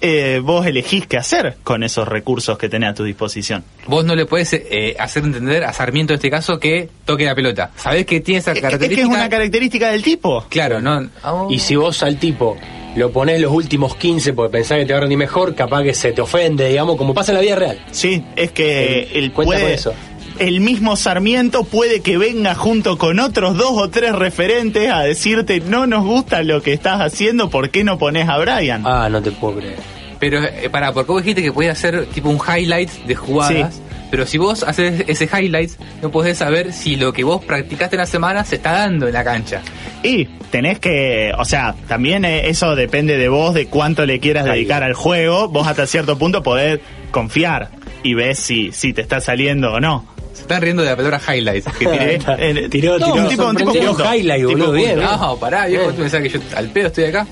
eh, 0.00 0.40
vos 0.42 0.66
elegís 0.66 1.06
qué 1.06 1.18
hacer 1.18 1.56
con 1.62 1.82
esos 1.82 2.08
recursos 2.08 2.56
que 2.56 2.70
tenés 2.70 2.90
a 2.90 2.94
tu 2.94 3.04
disposición. 3.04 3.62
Vos 3.86 4.06
no 4.06 4.14
le 4.14 4.24
puedes 4.24 4.54
eh, 4.54 4.96
hacer 4.98 5.22
entender 5.24 5.64
a 5.64 5.72
Sarmiento 5.74 6.14
en 6.14 6.16
este 6.16 6.30
caso 6.30 6.58
que 6.58 6.88
toque 7.04 7.26
la 7.26 7.34
pelota. 7.34 7.72
Sabés 7.76 8.06
que 8.06 8.20
tiene 8.20 8.38
esa 8.38 8.52
Es 8.52 8.54
que 8.54 8.58
es 8.60 8.62
característica. 8.72 9.08
una 9.08 9.28
característica 9.28 9.90
del 9.90 10.02
tipo. 10.02 10.46
Claro, 10.48 10.80
no. 10.80 11.10
Y 11.50 11.58
si 11.58 11.76
vos 11.76 12.02
al 12.02 12.16
tipo 12.18 12.56
lo 12.96 13.10
ponés 13.10 13.40
los 13.40 13.52
últimos 13.52 13.96
15 13.96 14.32
porque 14.32 14.52
pensás 14.52 14.78
que 14.78 14.86
te 14.86 14.92
va 14.92 14.98
a 14.98 15.00
rendir 15.02 15.18
mejor, 15.18 15.54
capaz 15.54 15.82
que 15.82 15.94
se 15.94 16.12
te 16.12 16.20
ofende, 16.20 16.68
digamos, 16.68 16.96
como 16.96 17.14
pasa 17.14 17.32
en 17.32 17.36
la 17.36 17.42
vida 17.42 17.56
real. 17.56 17.78
Sí, 17.90 18.22
es 18.36 18.52
que 18.52 19.10
el 19.14 19.32
cuenta 19.32 19.54
puede, 19.54 19.62
con 19.62 19.72
eso. 19.72 19.94
el 20.38 20.60
mismo 20.60 20.96
Sarmiento 20.96 21.64
puede 21.64 22.00
que 22.00 22.18
venga 22.18 22.54
junto 22.54 22.96
con 22.98 23.20
otros 23.20 23.56
dos 23.56 23.72
o 23.72 23.90
tres 23.90 24.12
referentes 24.12 24.90
a 24.90 25.00
decirte 25.00 25.60
no 25.60 25.86
nos 25.86 26.04
gusta 26.04 26.42
lo 26.42 26.62
que 26.62 26.72
estás 26.72 27.00
haciendo, 27.00 27.50
¿por 27.50 27.70
qué 27.70 27.84
no 27.84 27.98
pones 27.98 28.28
a 28.28 28.38
Brian? 28.38 28.82
Ah, 28.86 29.08
no 29.10 29.20
te 29.22 29.32
puedo 29.32 29.56
creer. 29.58 29.76
Pero, 30.20 30.42
eh, 30.42 30.70
para, 30.70 30.92
porque 30.92 31.12
vos 31.12 31.22
dijiste 31.22 31.42
que 31.42 31.52
podía 31.52 31.72
hacer 31.72 32.06
tipo 32.06 32.30
un 32.30 32.38
highlight 32.38 32.90
de 32.90 33.14
jugadas. 33.14 33.74
Sí. 33.74 33.80
Pero 34.10 34.26
si 34.26 34.38
vos 34.38 34.62
haces 34.62 35.04
ese 35.08 35.24
highlight, 35.24 35.70
no 36.02 36.10
podés 36.10 36.38
saber 36.38 36.72
si 36.72 36.96
lo 36.96 37.12
que 37.12 37.24
vos 37.24 37.44
practicaste 37.44 37.96
en 37.96 38.00
la 38.00 38.06
semana 38.06 38.44
se 38.44 38.56
está 38.56 38.72
dando 38.72 39.06
en 39.08 39.12
la 39.14 39.24
cancha. 39.24 39.62
Y 40.02 40.26
tenés 40.50 40.78
que, 40.78 41.32
o 41.36 41.44
sea, 41.44 41.74
también 41.88 42.24
eh, 42.24 42.48
eso 42.48 42.76
depende 42.76 43.16
de 43.16 43.28
vos, 43.28 43.54
de 43.54 43.66
cuánto 43.66 44.06
le 44.06 44.20
quieras 44.20 44.44
dedicar 44.44 44.82
al 44.84 44.94
juego, 44.94 45.48
vos 45.48 45.66
hasta 45.66 45.86
cierto 45.86 46.16
punto 46.18 46.42
podés 46.42 46.80
confiar 47.10 47.70
y 48.02 48.14
ves 48.14 48.38
si, 48.38 48.70
si 48.72 48.92
te 48.92 49.00
está 49.00 49.20
saliendo 49.20 49.72
o 49.72 49.80
no. 49.80 50.06
Se 50.32 50.42
están 50.42 50.62
riendo 50.62 50.82
de 50.82 50.90
la 50.90 50.96
palabra 50.96 51.20
highlight. 51.32 51.64
Que 51.78 51.86
tiré. 51.86 52.18
Eh, 52.38 52.68
Tiró, 52.68 52.98
no, 52.98 53.06
tiró. 53.12 53.22
un 53.22 53.28
tipo, 53.28 53.46
un 53.46 53.56
tipo 53.56 53.96
highlight, 54.14 54.46
Tipo 54.46 54.58
boludo, 54.58 54.72
bien. 54.72 55.00
No, 55.00 55.36
pará, 55.38 55.66
viejo, 55.66 55.90
tú 55.92 56.02
pensás 56.02 56.20
que 56.22 56.28
yo 56.28 56.40
al 56.56 56.68
pedo 56.70 56.88
estoy 56.88 57.04
acá. 57.04 57.26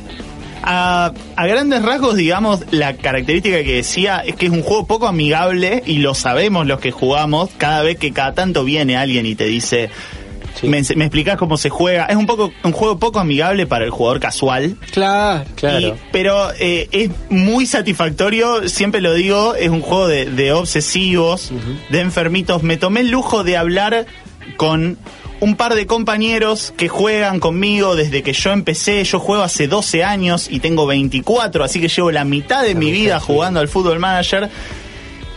A, 0.63 1.13
a 1.37 1.47
grandes 1.47 1.83
rasgos, 1.83 2.15
digamos, 2.17 2.61
la 2.71 2.95
característica 2.95 3.63
que 3.65 3.75
decía 3.77 4.23
es 4.25 4.37
que 4.37 4.47
es 4.47 4.53
un 4.53 4.63
juego 4.63 4.87
poco 4.87 5.07
amigable 5.09 5.83
y 5.87 5.99
lo 5.99 6.15
sabemos 6.15 6.67
los 6.67 6.79
que 6.81 6.91
jugamos 6.93 7.51
cada 7.59 7.83
vez 7.83 7.99
que 7.99 8.13
cada 8.13 8.33
tanto 8.35 8.63
viene 8.65 8.97
alguien 8.97 9.27
y 9.27 9.35
te 9.35 9.45
dice, 9.47 9.91
me, 10.63 10.81
me 10.95 11.05
explicás 11.07 11.37
cómo 11.37 11.57
se 11.57 11.69
juega. 11.69 12.05
Es 12.07 12.15
un 12.17 12.27
poco 12.27 12.53
un 12.63 12.73
juego 12.73 12.99
poco 12.99 13.19
amigable 13.19 13.67
para 13.67 13.85
el 13.85 13.91
jugador 13.91 14.21
casual. 14.21 14.77
Claro. 14.93 15.45
Claro. 15.57 15.89
Y- 15.89 15.95
pero 16.13 16.53
eh, 16.61 16.89
es 16.93 17.11
muy 17.31 17.67
satisfactorio, 17.67 18.69
siempre 18.69 19.01
lo 19.01 19.15
digo, 19.15 19.55
es 19.57 19.69
un 19.71 19.81
juego 19.81 20.07
de, 20.07 20.27
de 20.27 20.53
obsesivos, 20.53 21.51
de 21.91 22.01
enfermitos. 22.01 22.63
Me 22.63 22.77
tomé 22.77 23.01
el 23.01 23.11
lujo 23.11 23.43
de 23.43 23.57
hablar 23.57 24.07
con 24.57 24.99
un 25.43 25.57
par 25.57 25.75
de 25.75 25.89
compañeros 25.89 26.73
que 26.77 26.87
juegan 26.87 27.41
conmigo 27.41 27.97
desde 27.97 28.23
que 28.23 28.33
yo 28.33 28.53
empecé. 28.53 29.03
Yo 29.03 29.19
juego 29.19 29.43
hace 29.43 29.67
12 29.67 30.05
años 30.05 30.47
y 30.49 30.61
tengo 30.61 30.87
24, 30.87 31.65
así 31.65 31.81
que 31.81 31.89
llevo 31.89 32.13
la 32.13 32.25
mitad 32.25 32.63
de 32.63 32.77
mi 32.77 32.93
vida 32.93 33.19
jugando 33.19 33.59
al 33.59 33.67
fútbol 33.67 33.99
manager. 33.99 34.49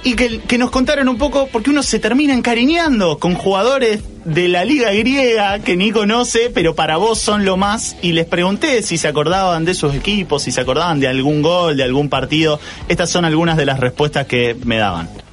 Y 0.03 0.13
que, 0.15 0.41
que 0.41 0.59
nos 0.59 0.69
contaron 0.69 1.09
un 1.09 1.17
poco, 1.17 1.49
porque 1.51 1.71
uno 1.71 1.81
se 1.81 1.97
termina 1.97 2.35
encariñando 2.35 3.17
con 3.17 3.33
jugadores 3.33 4.03
de 4.25 4.47
la 4.47 4.63
liga 4.63 4.91
griega 4.91 5.57
que 5.57 5.75
ni 5.75 5.89
conoce, 5.89 6.51
pero 6.53 6.75
para 6.75 6.97
vos 6.97 7.17
son 7.17 7.43
lo 7.43 7.57
más. 7.57 7.95
Y 8.03 8.11
les 8.11 8.27
pregunté 8.27 8.83
si 8.83 8.99
se 8.99 9.07
acordaban 9.07 9.65
de 9.65 9.73
sus 9.73 9.95
equipos, 9.95 10.43
si 10.43 10.51
se 10.51 10.61
acordaban 10.61 10.99
de 10.99 11.07
algún 11.07 11.41
gol, 11.41 11.77
de 11.77 11.83
algún 11.83 12.09
partido. 12.09 12.59
Estas 12.89 13.09
son 13.09 13.25
algunas 13.25 13.57
de 13.57 13.65
las 13.65 13.79
respuestas 13.79 14.27
que 14.27 14.55
me 14.65 14.77
daban. 14.77 15.24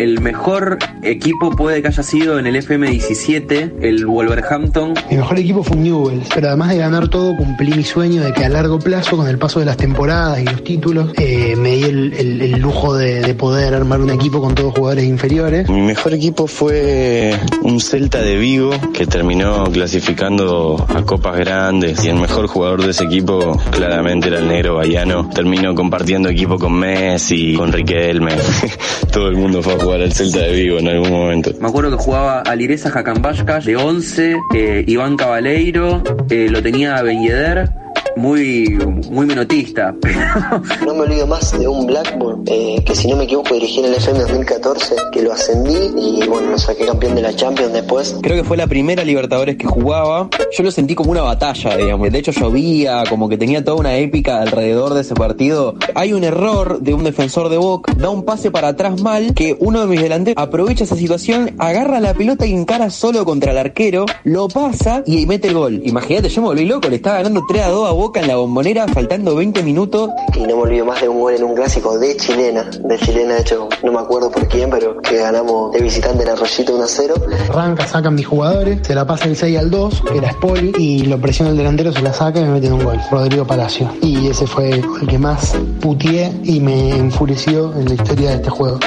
El 0.00 0.18
mejor 0.22 0.78
equipo 1.02 1.50
puede 1.50 1.82
que 1.82 1.88
haya 1.88 2.02
sido 2.02 2.38
en 2.38 2.46
el 2.46 2.56
FM17, 2.56 3.72
el 3.82 4.06
Wolverhampton. 4.06 4.94
Mi 5.10 5.16
mejor 5.18 5.38
equipo 5.38 5.62
fue 5.62 5.76
un 5.76 5.82
Newell's, 5.82 6.28
pero 6.34 6.48
además 6.48 6.70
de 6.70 6.78
ganar 6.78 7.08
todo, 7.08 7.36
cumplí 7.36 7.72
mi 7.74 7.84
sueño 7.84 8.22
de 8.22 8.32
que 8.32 8.42
a 8.46 8.48
largo 8.48 8.78
plazo, 8.78 9.18
con 9.18 9.28
el 9.28 9.36
paso 9.36 9.60
de 9.60 9.66
las 9.66 9.76
temporadas 9.76 10.40
y 10.40 10.44
los 10.44 10.64
títulos, 10.64 11.12
eh, 11.18 11.54
me 11.54 11.72
di 11.76 11.82
el, 11.82 12.14
el- 12.14 12.40
el 12.40 12.60
lujo 12.62 12.94
de, 12.94 13.20
de 13.20 13.34
poder 13.34 13.74
armar 13.74 14.00
un 14.00 14.08
equipo 14.08 14.40
con 14.40 14.54
todos 14.54 14.72
jugadores 14.72 15.04
inferiores. 15.04 15.68
Mi 15.68 15.82
mejor 15.82 16.14
equipo 16.14 16.46
fue 16.46 17.34
un 17.62 17.78
Celta 17.78 18.22
de 18.22 18.36
Vigo 18.36 18.70
que 18.94 19.06
terminó 19.06 19.64
clasificando 19.64 20.82
a 20.88 21.02
copas 21.02 21.36
grandes 21.36 22.02
y 22.04 22.08
el 22.08 22.16
mejor 22.16 22.46
jugador 22.46 22.82
de 22.84 22.92
ese 22.92 23.04
equipo 23.04 23.60
claramente 23.70 24.28
era 24.28 24.38
el 24.38 24.48
negro 24.48 24.76
Bayano. 24.76 25.28
Terminó 25.28 25.74
compartiendo 25.74 26.30
equipo 26.30 26.58
con 26.58 26.72
Messi, 26.72 27.54
con 27.54 27.70
Riquelme. 27.70 28.32
Todo 29.12 29.28
el 29.28 29.36
mundo 29.36 29.60
fue 29.62 29.74
a 29.74 29.78
jugar 29.78 29.89
al 29.92 30.12
Celta 30.12 30.40
de 30.40 30.52
Vigo 30.52 30.78
en 30.78 30.88
algún 30.88 31.10
momento. 31.10 31.52
Me 31.60 31.68
acuerdo 31.68 31.90
que 31.90 32.02
jugaba 32.02 32.40
Alireza 32.40 32.90
Jacambashkas 32.90 33.64
de 33.64 33.76
11, 33.76 34.36
eh, 34.54 34.84
Iván 34.86 35.16
Cabaleiro, 35.16 36.02
eh, 36.28 36.48
lo 36.50 36.62
tenía 36.62 37.00
Ben 37.02 37.22
Yedder, 37.22 37.70
muy, 38.16 38.78
muy 39.10 39.26
menotista, 39.26 39.94
No 40.86 40.94
me 40.94 41.02
olvido 41.02 41.26
más 41.26 41.58
de 41.58 41.66
un 41.66 41.86
Blackburn 41.86 42.44
eh, 42.46 42.82
que 42.84 42.94
si 42.94 43.08
no 43.08 43.16
me 43.16 43.24
equivoco 43.24 43.54
dirigí 43.54 43.80
en 43.80 43.86
el 43.86 43.94
FM 43.94 44.20
2014, 44.20 44.96
que 45.12 45.22
lo 45.22 45.32
ascendí 45.32 45.90
y 45.96 46.26
bueno, 46.26 46.50
lo 46.50 46.58
saqué 46.58 46.86
campeón 46.86 47.14
de 47.14 47.22
la 47.22 47.34
Champions 47.34 47.72
después. 47.72 48.16
Creo 48.22 48.36
que 48.36 48.44
fue 48.44 48.56
la 48.56 48.66
primera 48.66 49.04
Libertadores 49.04 49.56
que 49.56 49.66
jugaba. 49.66 50.28
Yo 50.56 50.64
lo 50.64 50.70
sentí 50.70 50.94
como 50.94 51.10
una 51.10 51.22
batalla, 51.22 51.76
digamos. 51.76 52.10
De 52.10 52.18
hecho 52.18 52.32
llovía, 52.32 53.04
como 53.08 53.28
que 53.28 53.38
tenía 53.38 53.64
toda 53.64 53.76
una 53.76 53.96
épica 53.96 54.40
alrededor 54.40 54.94
de 54.94 55.02
ese 55.02 55.14
partido. 55.14 55.74
Hay 55.94 56.12
un 56.12 56.24
error 56.24 56.80
de 56.80 56.94
un 56.94 57.04
defensor 57.04 57.48
de 57.48 57.58
Boca, 57.58 57.92
da 57.96 58.10
un 58.10 58.24
pase 58.24 58.50
para 58.50 58.68
atrás 58.68 59.00
mal, 59.00 59.34
que 59.34 59.56
uno 59.60 59.80
de 59.80 59.86
mis 59.86 60.00
delanteros 60.00 60.42
aprovecha 60.42 60.84
esa 60.84 60.96
situación, 60.96 61.54
agarra 61.58 62.00
la 62.00 62.14
pelota 62.14 62.46
y 62.46 62.52
encara 62.52 62.90
solo 62.90 63.24
contra 63.24 63.52
el 63.52 63.58
arquero, 63.58 64.06
lo 64.24 64.48
pasa 64.48 65.02
y 65.06 65.26
mete 65.26 65.48
el 65.48 65.54
gol. 65.54 65.80
Imagínate, 65.84 66.28
yo 66.28 66.42
me 66.42 66.48
volví 66.48 66.64
loco, 66.64 66.88
le 66.88 66.96
estaba 66.96 67.18
ganando 67.18 67.42
3 67.48 67.62
a 67.62 67.68
2 67.68 67.88
a 67.88 67.92
Boca 68.00 68.18
en 68.18 68.28
la 68.28 68.36
bombonera, 68.36 68.88
faltando 68.88 69.36
20 69.36 69.62
minutos. 69.62 70.08
Y 70.34 70.40
no 70.40 70.56
me 70.56 70.62
olvido 70.62 70.86
más 70.86 71.02
de 71.02 71.08
un 71.10 71.20
gol 71.20 71.34
en 71.34 71.44
un 71.44 71.54
clásico 71.54 71.98
de 71.98 72.16
chilena. 72.16 72.62
De 72.62 72.98
chilena, 72.98 73.34
de 73.34 73.40
hecho, 73.42 73.68
no 73.82 73.92
me 73.92 73.98
acuerdo 73.98 74.30
por 74.30 74.48
quién, 74.48 74.70
pero 74.70 75.02
que 75.02 75.18
ganamos 75.18 75.70
de 75.72 75.82
visitante 75.82 76.22
en 76.22 76.30
Arroyito 76.30 76.76
1 76.76 76.84
a 76.84 76.86
0. 76.86 77.14
Arranca, 77.50 77.86
sacan 77.86 78.14
mis 78.14 78.26
jugadores, 78.26 78.78
se 78.86 78.94
la 78.94 79.06
pasa 79.06 79.26
el 79.26 79.36
6 79.36 79.58
al 79.58 79.70
2, 79.70 80.02
que 80.10 80.16
era 80.16 80.32
Spoli, 80.32 80.72
y 80.78 81.02
lo 81.04 81.20
presiona 81.20 81.50
el 81.50 81.58
delantero, 81.58 81.92
se 81.92 82.00
la 82.00 82.14
saca 82.14 82.40
y 82.40 82.44
me 82.44 82.52
meten 82.52 82.72
un 82.72 82.84
gol. 82.84 82.98
Rodrigo 83.10 83.46
Palacio. 83.46 83.92
Y 84.00 84.28
ese 84.28 84.46
fue 84.46 84.70
el 84.70 85.06
que 85.06 85.18
más 85.18 85.54
putié 85.82 86.32
y 86.42 86.58
me 86.58 86.96
enfureció 86.96 87.74
en 87.74 87.84
la 87.84 87.94
historia 87.96 88.30
de 88.30 88.36
este 88.36 88.48
juego. 88.48 88.78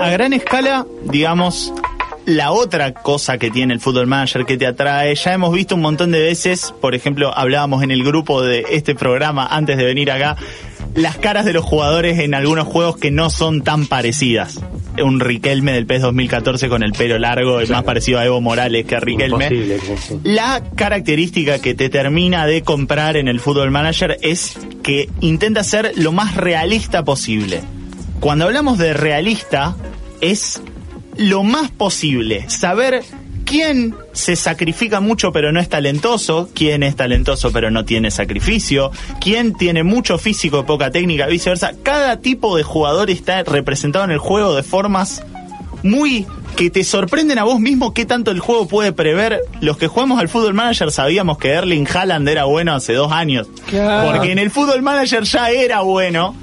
A 0.00 0.10
gran 0.10 0.32
escala, 0.32 0.86
digamos, 1.10 1.72
la 2.28 2.52
otra 2.52 2.92
cosa 2.92 3.38
que 3.38 3.50
tiene 3.50 3.72
el 3.72 3.80
fútbol 3.80 4.06
manager 4.06 4.44
que 4.44 4.58
te 4.58 4.66
atrae, 4.66 5.14
ya 5.14 5.32
hemos 5.32 5.50
visto 5.50 5.74
un 5.74 5.80
montón 5.80 6.10
de 6.10 6.20
veces, 6.20 6.74
por 6.78 6.94
ejemplo, 6.94 7.32
hablábamos 7.34 7.82
en 7.82 7.90
el 7.90 8.04
grupo 8.04 8.42
de 8.42 8.66
este 8.70 8.94
programa 8.94 9.46
antes 9.46 9.78
de 9.78 9.84
venir 9.84 10.10
acá, 10.10 10.36
las 10.94 11.16
caras 11.16 11.46
de 11.46 11.54
los 11.54 11.64
jugadores 11.64 12.18
en 12.18 12.34
algunos 12.34 12.66
juegos 12.66 12.98
que 12.98 13.10
no 13.10 13.30
son 13.30 13.62
tan 13.62 13.86
parecidas. 13.86 14.60
Un 15.02 15.20
Riquelme 15.20 15.72
del 15.72 15.86
PES 15.86 16.02
2014 16.02 16.68
con 16.68 16.82
el 16.82 16.92
pelo 16.92 17.18
largo, 17.18 17.60
el 17.60 17.68
más 17.70 17.84
parecido 17.84 18.18
a 18.18 18.26
Evo 18.26 18.42
Morales 18.42 18.84
que 18.84 18.96
a 18.96 19.00
Riquelme. 19.00 19.46
Imposible, 19.46 19.78
sí, 19.80 19.94
sí. 19.96 20.20
La 20.24 20.62
característica 20.74 21.60
que 21.60 21.74
te 21.74 21.88
termina 21.88 22.44
de 22.46 22.60
comprar 22.60 23.16
en 23.16 23.28
el 23.28 23.40
Football 23.40 23.70
Manager 23.70 24.18
es 24.20 24.58
que 24.82 25.08
intenta 25.20 25.64
ser 25.64 25.92
lo 25.96 26.12
más 26.12 26.36
realista 26.36 27.04
posible. 27.04 27.62
Cuando 28.20 28.44
hablamos 28.44 28.76
de 28.76 28.92
realista, 28.92 29.76
es 30.20 30.60
lo 31.18 31.42
más 31.42 31.70
posible 31.70 32.48
saber 32.48 33.02
quién 33.44 33.94
se 34.12 34.36
sacrifica 34.36 35.00
mucho 35.00 35.32
pero 35.32 35.52
no 35.52 35.60
es 35.60 35.68
talentoso, 35.68 36.48
quién 36.54 36.82
es 36.82 36.96
talentoso 36.96 37.50
pero 37.50 37.70
no 37.70 37.84
tiene 37.84 38.10
sacrificio, 38.10 38.90
quién 39.20 39.54
tiene 39.54 39.82
mucho 39.82 40.18
físico 40.18 40.60
y 40.60 40.62
poca 40.64 40.90
técnica, 40.90 41.26
viceversa. 41.26 41.72
Cada 41.82 42.20
tipo 42.20 42.56
de 42.56 42.62
jugador 42.62 43.10
está 43.10 43.42
representado 43.42 44.04
en 44.04 44.12
el 44.12 44.18
juego 44.18 44.54
de 44.54 44.62
formas 44.62 45.22
muy 45.82 46.26
que 46.56 46.70
te 46.70 46.82
sorprenden 46.84 47.38
a 47.38 47.44
vos 47.44 47.60
mismo 47.60 47.94
qué 47.94 48.04
tanto 48.04 48.30
el 48.30 48.40
juego 48.40 48.66
puede 48.66 48.92
prever. 48.92 49.40
Los 49.60 49.76
que 49.76 49.86
jugamos 49.86 50.20
al 50.20 50.28
Fútbol 50.28 50.54
Manager 50.54 50.90
sabíamos 50.90 51.38
que 51.38 51.50
Erling 51.50 51.86
Haaland 51.86 52.28
era 52.28 52.44
bueno 52.44 52.74
hace 52.74 52.94
dos 52.94 53.12
años. 53.12 53.48
Claro. 53.66 54.10
Porque 54.10 54.32
en 54.32 54.38
el 54.38 54.50
Fútbol 54.50 54.82
Manager 54.82 55.22
ya 55.22 55.50
era 55.50 55.80
bueno. 55.80 56.34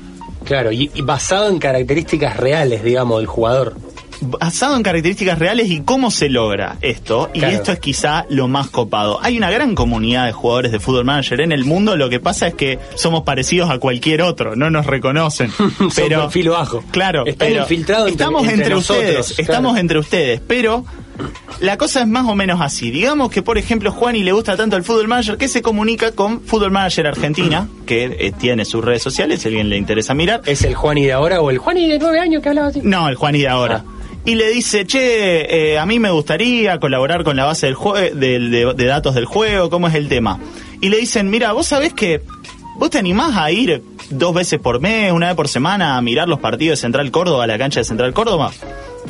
Claro, 0.45 0.71
y, 0.71 0.89
y 0.93 1.01
basado 1.01 1.49
en 1.49 1.59
características 1.59 2.37
reales, 2.37 2.83
digamos, 2.83 3.17
del 3.17 3.27
jugador. 3.27 3.75
Basado 4.21 4.75
en 4.77 4.83
características 4.83 5.37
reales 5.39 5.69
y 5.69 5.81
cómo 5.81 6.09
se 6.11 6.29
logra 6.29 6.77
esto. 6.81 7.29
Y 7.33 7.39
Claro. 7.39 7.55
esto 7.55 7.71
es 7.71 7.79
quizá 7.79 8.25
lo 8.29 8.47
más 8.47 8.69
copado. 8.69 9.19
Hay 9.21 9.37
una 9.37 9.49
gran 9.51 9.75
comunidad 9.75 10.25
de 10.25 10.31
jugadores 10.31 10.71
de 10.71 10.79
Fútbol 10.79 11.05
Manager 11.05 11.41
en 11.41 11.51
el 11.51 11.65
mundo. 11.65 11.95
Lo 11.97 12.09
que 12.09 12.19
pasa 12.19 12.47
es 12.47 12.53
que 12.55 12.79
somos 12.95 13.23
parecidos 13.23 13.69
a 13.69 13.77
cualquier 13.79 14.21
otro. 14.21 14.55
No 14.55 14.69
nos 14.69 14.85
reconocen. 14.85 15.51
Pero 15.95 16.21
perfil 16.21 16.49
bajo. 16.49 16.83
Claro, 16.91 17.25
Están 17.25 17.47
pero 17.49 17.61
infiltrados 17.61 18.09
entre- 18.09 18.23
estamos 18.23 18.41
entre 18.43 18.55
entre, 18.55 18.73
nosotros, 18.75 19.03
ustedes. 19.03 19.35
claro. 19.35 19.51
Estamos 19.51 19.77
entre 19.77 19.99
ustedes. 19.99 20.41
Pero 20.47 20.85
La 21.61 21.77
cosa 21.77 22.01
es 22.01 22.07
más 22.07 22.25
o 22.27 22.35
menos 22.35 22.59
así. 22.59 22.91
Digamos 22.91 23.31
que, 23.31 23.41
por 23.41 23.57
ejemplo, 23.57 23.89
Juan 23.91 24.17
y 24.17 24.23
le 24.23 24.33
gusta 24.33 24.57
tanto 24.57 24.75
el 24.75 24.83
Fútbol 24.83 25.07
Manager 25.07 25.37
que 25.37 25.47
se 25.47 25.61
comunica 25.61 26.11
con 26.11 26.41
Fútbol 26.41 26.71
Manager 26.71 27.07
Argentina, 27.07 27.69
que 27.85 28.03
eh, 28.19 28.33
tiene 28.37 28.65
sus 28.65 28.83
redes 28.83 29.01
sociales, 29.01 29.41
si 29.41 29.47
alguien 29.47 29.69
le 29.69 29.77
interesa 29.77 30.13
mirar. 30.13 30.41
¿Es 30.45 30.63
el 30.63 30.75
Juani 30.75 31.05
de 31.05 31.13
ahora 31.13 31.39
o 31.41 31.49
el 31.51 31.57
Juani 31.57 31.87
de 31.87 31.99
nueve 31.99 32.19
años 32.19 32.41
que 32.43 32.49
hablaba 32.49 32.67
así? 32.67 32.81
No, 32.83 33.07
el 33.07 33.15
Juan 33.15 33.35
y 33.35 33.39
de 33.41 33.47
ahora. 33.47 33.85
Y 34.25 34.35
le 34.35 34.49
dice, 34.49 34.85
che, 34.87 35.73
eh, 35.73 35.77
a 35.79 35.85
mí 35.85 35.99
me 35.99 36.09
gustaría 36.09 36.79
colaborar 36.79 37.23
con 37.23 37.35
la 37.35 37.45
base 37.45 37.67
del 37.67 37.75
jue- 37.75 38.11
de, 38.11 38.85
datos 38.85 39.13
del 39.13 39.25
juego, 39.25 39.69
¿cómo 39.69 39.87
es 39.87 39.93
el 39.95 40.07
tema? 40.07 40.39
Y 40.81 40.89
le 40.89 40.97
dicen, 40.97 41.29
mira, 41.29 41.51
vos 41.53 41.67
sabés 41.67 41.93
que 41.93 42.21
vos 42.77 42.89
te 42.89 42.97
animás 42.97 43.37
a 43.37 43.51
ir 43.51 43.83
dos 44.09 44.33
veces 44.33 44.59
por 44.59 44.79
mes, 44.81 45.11
una 45.11 45.27
vez 45.27 45.35
por 45.35 45.47
semana, 45.47 45.95
a 45.97 46.01
mirar 46.01 46.27
los 46.27 46.39
partidos 46.39 46.79
de 46.79 46.81
Central 46.81 47.11
Córdoba, 47.11 47.43
a 47.43 47.47
la 47.47 47.57
cancha 47.59 47.81
de 47.81 47.83
Central 47.83 48.13
Córdoba. 48.13 48.51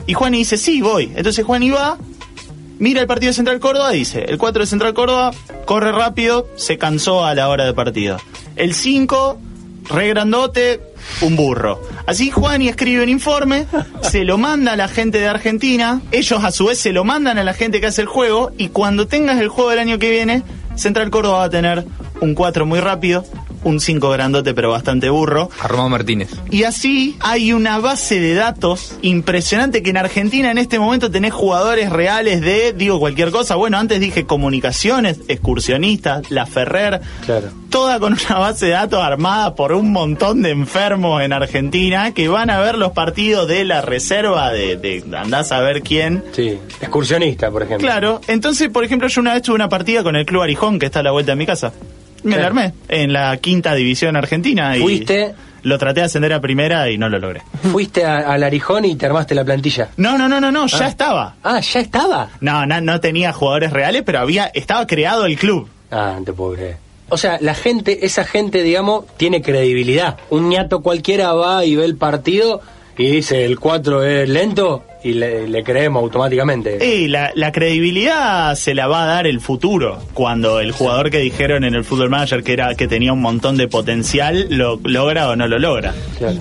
Y 0.06 0.14
Juan 0.14 0.34
dice, 0.34 0.58
sí, 0.58 0.82
voy. 0.82 1.10
Entonces 1.16 1.46
Juan 1.46 1.62
va, 1.74 1.98
mira 2.78 3.00
el 3.00 3.08
partido 3.08 3.30
de 3.30 3.36
Central 3.36 3.60
Córdoba 3.62 3.92
dice, 3.92 4.26
el 4.28 4.38
4 4.38 4.64
de 4.64 4.68
Central 4.68 4.94
Córdoba 4.94 5.32
corre 5.66 5.94
rápido, 5.94 6.46
se 6.58 6.78
cansó 6.78 7.24
a 7.24 7.34
la 7.36 7.48
hora 7.48 7.66
de 7.66 7.74
partido. 7.74 8.18
El 8.58 8.74
5, 8.74 9.38
re 9.90 10.10
grandote, 10.10 10.82
un 11.22 11.36
burro. 11.36 11.82
Así 12.06 12.32
Juan 12.32 12.62
y 12.62 12.70
escribe 12.70 13.04
un 13.04 13.10
informe, 13.10 13.66
se 14.02 14.24
lo 14.24 14.38
manda 14.38 14.74
a 14.74 14.76
la 14.76 14.88
gente 14.88 15.20
de 15.20 15.28
Argentina, 15.28 16.02
ellos 16.12 16.44
a 16.44 16.52
su 16.52 16.66
vez 16.66 16.80
se 16.80 16.92
lo 16.92 17.04
mandan 17.04 17.38
a 17.38 17.44
la 17.44 17.54
gente 17.54 17.80
que 17.80 17.88
hace 17.88 18.02
el 18.02 18.08
juego 18.08 18.52
y 18.58 18.70
cuando 18.70 19.08
tengas 19.08 19.40
el 19.40 19.50
juego 19.50 19.70
del 19.70 19.80
año 19.80 20.00
que 20.00 20.12
viene, 20.12 20.44
Central 20.76 21.10
Córdoba 21.10 21.40
va 21.40 21.44
a 21.46 21.50
tener 21.50 21.86
un 22.22 22.36
4 22.36 22.66
muy 22.66 22.80
rápido, 22.80 23.26
un 23.66 23.82
5 23.82 24.10
grandote 24.10 24.54
pero 24.54 24.72
bastante 24.72 25.10
burro. 25.10 25.50
Armado 25.60 25.90
Martínez. 25.90 26.30
Y 26.50 26.64
así 26.64 27.18
hay 27.20 27.52
una 27.52 27.80
base 27.80 28.20
de 28.22 28.34
datos 28.34 28.94
impresionante 29.02 29.84
que 29.84 29.90
en 29.90 29.98
Argentina 29.98 30.50
en 30.52 30.58
este 30.58 30.80
momento 30.80 31.12
tenés 31.12 31.34
jugadores 31.34 31.90
reales 31.92 32.40
de, 32.42 32.72
digo 32.74 33.00
cualquier 33.00 33.32
cosa, 33.32 33.56
bueno, 33.56 33.78
antes 33.78 34.00
dije 34.00 34.26
comunicaciones, 34.26 35.20
excursionistas, 35.28 36.32
la 36.32 36.46
Ferrer, 36.46 37.02
Claro. 37.26 37.50
toda 37.70 38.00
con 38.00 38.14
una 38.14 38.40
base 38.40 38.68
de 38.68 38.72
datos 38.74 39.02
armada 39.04 39.56
por 39.56 39.74
un 39.74 39.92
montón 39.92 40.42
de 40.42 40.52
enfermos 40.52 41.22
en 41.24 41.34
Argentina 41.34 42.14
que 42.14 42.28
van 42.28 42.50
a 42.50 42.60
ver 42.60 42.78
los 42.78 42.92
partidos 42.92 43.48
de 43.48 43.66
la 43.66 43.82
reserva 43.82 44.52
de, 44.52 44.78
de 44.78 45.04
andás 45.18 45.52
a 45.52 45.60
ver 45.62 45.82
quién. 45.82 46.24
Sí. 46.34 46.58
Excursionista, 46.82 47.50
por 47.52 47.64
ejemplo. 47.64 47.86
Claro, 47.88 48.22
entonces, 48.28 48.70
por 48.70 48.84
ejemplo, 48.84 49.08
yo 49.08 49.22
una 49.22 49.34
vez 49.34 49.42
tuve 49.42 49.56
una 49.56 49.70
partida 49.70 50.04
con 50.04 50.16
el 50.16 50.26
Club 50.26 50.44
Arijón, 50.44 50.78
que 50.80 50.86
está 50.86 51.00
a 51.00 51.04
la 51.04 51.12
vuelta 51.12 51.32
de 51.32 51.36
mi 51.36 51.46
casa. 51.46 51.74
Me 52.26 52.32
la 52.32 52.38
Claro. 52.38 52.48
armé 52.60 52.74
en 52.90 53.14
la 53.14 53.38
quinta 53.38 53.74
división 53.76 54.16
argentina. 54.16 54.76
Y 54.78 54.82
Fuiste- 54.82 55.34
Lo 55.64 55.80
traté 55.80 56.02
de 56.02 56.06
ascender 56.06 56.32
a 56.32 56.40
primera 56.42 56.92
y 56.92 56.98
no 57.00 57.10
lo 57.10 57.18
logré. 57.18 57.42
Fuiste 57.72 58.06
al 58.06 58.44
Arijón 58.44 58.86
y 58.86 58.96
te 58.96 59.08
armaste 59.08 59.34
la 59.34 59.44
plantilla. 59.44 59.90
No, 59.98 60.16
no, 60.16 60.28
no, 60.30 60.40
no, 60.40 60.52
no, 60.52 60.68
ya 60.68 60.86
Ah. 60.86 60.88
estaba. 60.88 61.36
Ah, 61.44 61.60
ya 61.60 61.80
estaba. 61.80 62.30
No, 62.40 62.68
no, 62.68 62.82
no 62.82 63.00
tenía 63.00 63.34
jugadores 63.34 63.74
reales, 63.74 64.04
pero 64.06 64.20
había, 64.20 64.46
estaba 64.54 64.86
creado 64.86 65.26
el 65.26 65.38
club. 65.40 65.68
Ah, 65.90 66.18
no 66.20 66.24
te 66.24 66.34
puedo 66.34 66.54
creer. 66.54 66.78
O 67.10 67.18
sea, 67.18 67.38
la 67.42 67.56
gente, 67.56 68.06
esa 68.06 68.26
gente, 68.26 68.62
digamos, 68.62 69.06
tiene 69.18 69.42
credibilidad. 69.42 70.18
Un 70.30 70.50
ñato 70.50 70.82
cualquiera 70.82 71.34
va 71.34 71.66
y 71.66 71.76
ve 71.76 71.86
el 71.86 71.96
partido 71.98 72.62
y 72.98 73.08
dice 73.10 73.46
el 73.46 73.60
4 73.60 74.04
es 74.04 74.30
lento 74.30 74.84
y 75.04 75.14
le, 75.14 75.48
le 75.48 75.64
creemos 75.64 76.02
automáticamente. 76.02 76.84
Y 76.84 77.08
la, 77.08 77.32
la 77.36 77.52
credibilidad 77.52 78.56
se 78.56 78.74
la 78.74 78.88
va 78.88 79.04
a 79.04 79.06
dar 79.06 79.28
el 79.28 79.40
futuro. 79.40 80.00
Cuando 80.14 80.60
el 80.60 80.72
jugador 80.72 81.12
que 81.12 81.20
dijeron 81.20 81.64
en 81.64 81.76
el 81.76 81.84
Football 81.84 82.10
Manager 82.10 82.44
que 82.44 82.54
era 82.54 82.74
que 82.76 82.88
tenía 82.88 83.14
un 83.14 83.22
montón 83.22 83.56
de 83.58 83.68
potencial, 83.68 84.48
lo 84.50 84.80
logra 84.84 85.30
o 85.30 85.36
no 85.36 85.48
lo 85.48 85.60
logra. 85.60 85.94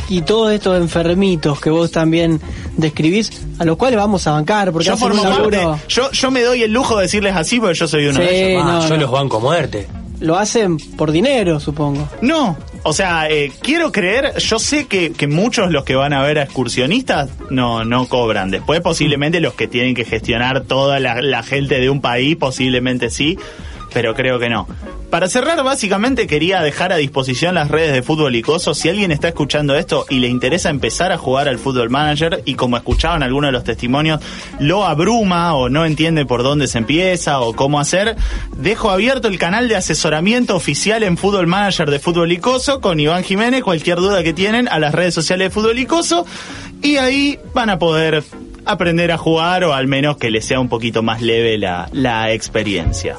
Y 0.09 0.23
todos 0.23 0.53
estos 0.53 0.79
enfermitos 0.81 1.61
que 1.61 1.69
vos 1.71 1.91
también 1.91 2.41
describís, 2.77 3.45
a 3.59 3.65
los 3.65 3.77
cuales 3.77 3.99
vamos 3.99 4.27
a 4.27 4.33
bancar, 4.33 4.73
porque 4.73 4.87
Yo 4.87 4.97
formo 4.97 5.23
parte, 5.23 5.61
yo, 5.89 6.11
yo 6.13 6.31
me 6.31 6.43
doy 6.43 6.63
el 6.63 6.73
lujo 6.73 6.97
de 6.97 7.03
decirles 7.03 7.37
así 7.37 7.61
porque 7.61 7.75
yo 7.75 7.87
soy 7.87 8.07
uno 8.07 8.15
Sí, 8.21 8.25
de 8.27 8.53
ellos. 8.53 8.63
Ah, 8.67 8.73
no, 8.83 8.89
yo 8.89 8.95
no. 8.95 9.01
los 9.03 9.11
banco 9.11 9.37
a 9.37 9.41
muerte. 9.41 9.87
Lo 10.21 10.37
hacen 10.39 10.79
por 10.97 11.13
dinero, 11.13 11.61
supongo. 11.61 12.09
No, 12.23 12.57
o 12.85 12.93
sea, 12.93 13.31
eh, 13.31 13.51
quiero 13.63 13.91
creer, 13.93 14.37
yo 14.39 14.59
sé 14.59 14.87
que, 14.87 15.13
que 15.13 15.27
muchos 15.27 15.71
los 15.71 15.85
que 15.85 15.95
van 15.95 16.13
a 16.13 16.23
ver 16.23 16.39
a 16.39 16.43
excursionistas 16.43 17.31
no, 17.51 17.85
no 17.85 18.07
cobran. 18.09 18.51
Después 18.51 18.81
posiblemente 18.83 19.41
los 19.41 19.55
que 19.55 19.67
tienen 19.67 19.95
que 19.95 20.05
gestionar 20.05 20.65
toda 20.65 21.01
la, 21.01 21.23
la 21.23 21.43
gente 21.43 21.81
de 21.81 21.89
un 21.89 22.03
país, 22.03 22.37
posiblemente 22.37 23.09
sí, 23.09 23.39
pero 23.95 24.15
creo 24.15 24.39
que 24.39 24.51
no. 24.51 24.67
Para 25.09 25.29
cerrar, 25.29 25.63
básicamente 25.63 26.27
quería 26.27 26.61
dejar 26.61 26.93
a 26.93 26.97
disposición 26.97 27.55
las 27.55 27.71
redes 27.71 27.93
de 27.93 28.03
Fútbol 28.03 28.35
Icoso. 28.35 28.75
Si 28.75 28.89
alguien 28.89 29.13
está 29.13 29.29
escuchando 29.29 29.77
esto 29.77 30.07
y 30.11 30.19
le 30.19 30.27
interesa 30.27 30.71
empezar 30.71 31.13
a 31.13 31.19
jugar 31.19 31.47
al 31.47 31.61
Fútbol 31.61 31.89
Manager 31.89 32.43
y 32.45 32.57
como 32.57 32.77
escuchaban 32.77 33.23
algunos 33.23 33.49
de 33.49 33.53
los 33.53 33.63
testimonios, 33.63 34.21
lo 34.59 34.85
abruma 34.85 35.55
o 35.55 35.69
no 35.69 35.87
entiende 35.87 36.27
por 36.27 36.43
dónde 36.43 36.67
se 36.67 36.79
empieza 36.79 37.39
o 37.39 37.55
cómo 37.55 37.79
hacer, 37.79 38.17
dejo 38.57 38.91
abierto 38.91 39.29
el 39.29 39.39
canal 39.39 39.69
de 39.69 39.77
asesoramiento 39.77 40.57
oficial 40.57 41.05
en 41.05 41.17
Fútbol 41.17 41.47
Manager 41.47 41.89
de 41.89 42.01
Fútbol 42.01 42.33
Icoso 42.33 42.81
con 42.81 42.99
Iván 42.99 43.23
Jiménez. 43.23 43.63
Cualquier 43.63 43.99
duda 43.99 44.25
que 44.25 44.33
tienen 44.33 44.67
a 44.67 44.81
las 44.81 44.93
redes 44.93 45.15
sociales 45.15 45.47
de 45.47 45.51
Fútbol 45.55 45.79
Icoso 45.79 46.27
y 46.83 46.97
ahí 46.97 47.39
van 47.55 47.71
a 47.71 47.79
poder 47.79 48.25
aprender 48.65 49.13
a 49.13 49.19
jugar 49.19 49.63
o 49.63 49.75
al 49.75 49.87
menos 49.87 50.17
que 50.17 50.33
les 50.33 50.45
sea 50.45 50.59
un 50.59 50.69
poquito 50.69 51.05
más 51.05 51.23
leve 51.23 51.57
la, 51.57 51.89
la 51.93 52.33
experiencia. 52.33 53.17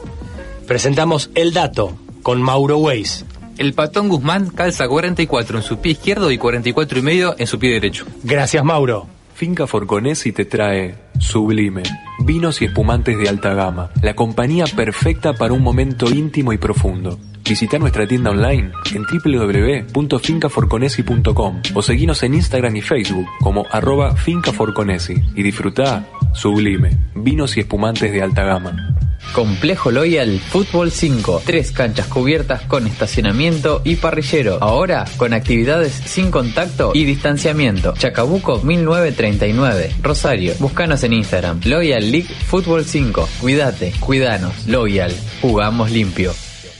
Presentamos 0.67 1.29
el 1.35 1.53
dato 1.53 1.95
con 2.23 2.41
Mauro 2.41 2.79
Weiss. 2.79 3.23
El 3.57 3.73
patón 3.73 4.09
Guzmán 4.09 4.49
calza 4.49 4.87
44 4.87 5.59
en 5.59 5.63
su 5.63 5.79
pie 5.79 5.91
izquierdo 5.93 6.31
y 6.31 6.39
44 6.39 6.99
y 6.99 7.01
medio 7.03 7.35
en 7.37 7.45
su 7.45 7.59
pie 7.59 7.71
derecho. 7.71 8.05
Gracias, 8.23 8.63
Mauro. 8.63 9.05
Finca 9.35 9.67
Forconesi 9.67 10.31
te 10.31 10.45
trae 10.45 10.95
Sublime, 11.19 11.83
vinos 12.19 12.61
y 12.61 12.65
espumantes 12.65 13.15
de 13.17 13.27
alta 13.29 13.53
gama, 13.53 13.91
la 14.01 14.15
compañía 14.15 14.65
perfecta 14.65 15.33
para 15.33 15.53
un 15.53 15.61
momento 15.61 16.09
íntimo 16.09 16.51
y 16.51 16.57
profundo. 16.57 17.19
Visita 17.43 17.77
nuestra 17.77 18.07
tienda 18.07 18.31
online 18.31 18.71
en 18.93 19.03
www.fincaforconesi.com 19.03 21.61
o 21.75 21.81
seguinos 21.81 22.23
en 22.23 22.33
Instagram 22.33 22.77
y 22.77 22.81
Facebook 22.81 23.27
como 23.41 23.65
arroba 23.69 24.15
fincaforconesi 24.15 25.15
y 25.35 25.43
disfruta 25.43 26.07
Sublime, 26.33 26.97
vinos 27.13 27.57
y 27.57 27.59
espumantes 27.59 28.11
de 28.11 28.23
alta 28.23 28.45
gama. 28.45 28.95
Complejo 29.35 29.91
Loyal 29.91 30.39
Fútbol 30.39 30.91
5. 30.91 31.41
Tres 31.45 31.73
canchas 31.73 32.07
cubiertas 32.07 32.61
con 32.61 32.87
estacionamiento 32.87 33.81
y 33.83 33.97
parrillero. 33.97 34.59
Ahora 34.61 35.03
con 35.17 35.33
actividades 35.33 35.91
sin 35.91 36.31
contacto 36.31 36.91
y 36.93 37.03
distanciamiento. 37.03 37.93
Chacabuco 37.97 38.61
1939. 38.61 39.95
Rosario. 40.01 40.53
Búscanos 40.59 41.03
en 41.03 41.11
Instagram. 41.11 41.59
Loyal 41.65 42.09
League 42.13 42.29
Fútbol 42.47 42.85
5. 42.85 43.27
Cuídate, 43.41 43.91
cuidanos. 43.99 44.67
Loyal. 44.67 45.13
Jugamos 45.41 45.91
limpio. 45.91 46.33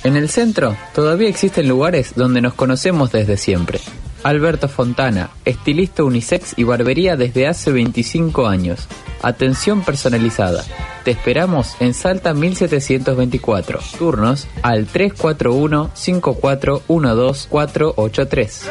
En 0.05 0.15
el 0.15 0.29
centro 0.29 0.77
todavía 0.93 1.27
existen 1.27 1.67
lugares 1.67 2.13
donde 2.15 2.39
nos 2.39 2.53
conocemos 2.53 3.11
desde 3.11 3.35
siempre. 3.35 3.81
Alberto 4.23 4.69
Fontana, 4.69 5.29
estilista 5.43 6.05
unisex 6.05 6.53
y 6.55 6.63
barbería 6.63 7.17
desde 7.17 7.47
hace 7.47 7.73
25 7.73 8.47
años. 8.47 8.87
Atención 9.21 9.81
personalizada. 9.81 10.63
Te 11.05 11.11
esperamos 11.11 11.77
en 11.79 11.93
Salta 11.93 12.33
1724. 12.33 13.79
Turnos 13.99 14.47
al 14.63 14.87
341 14.87 15.91
5412483. 15.93 18.61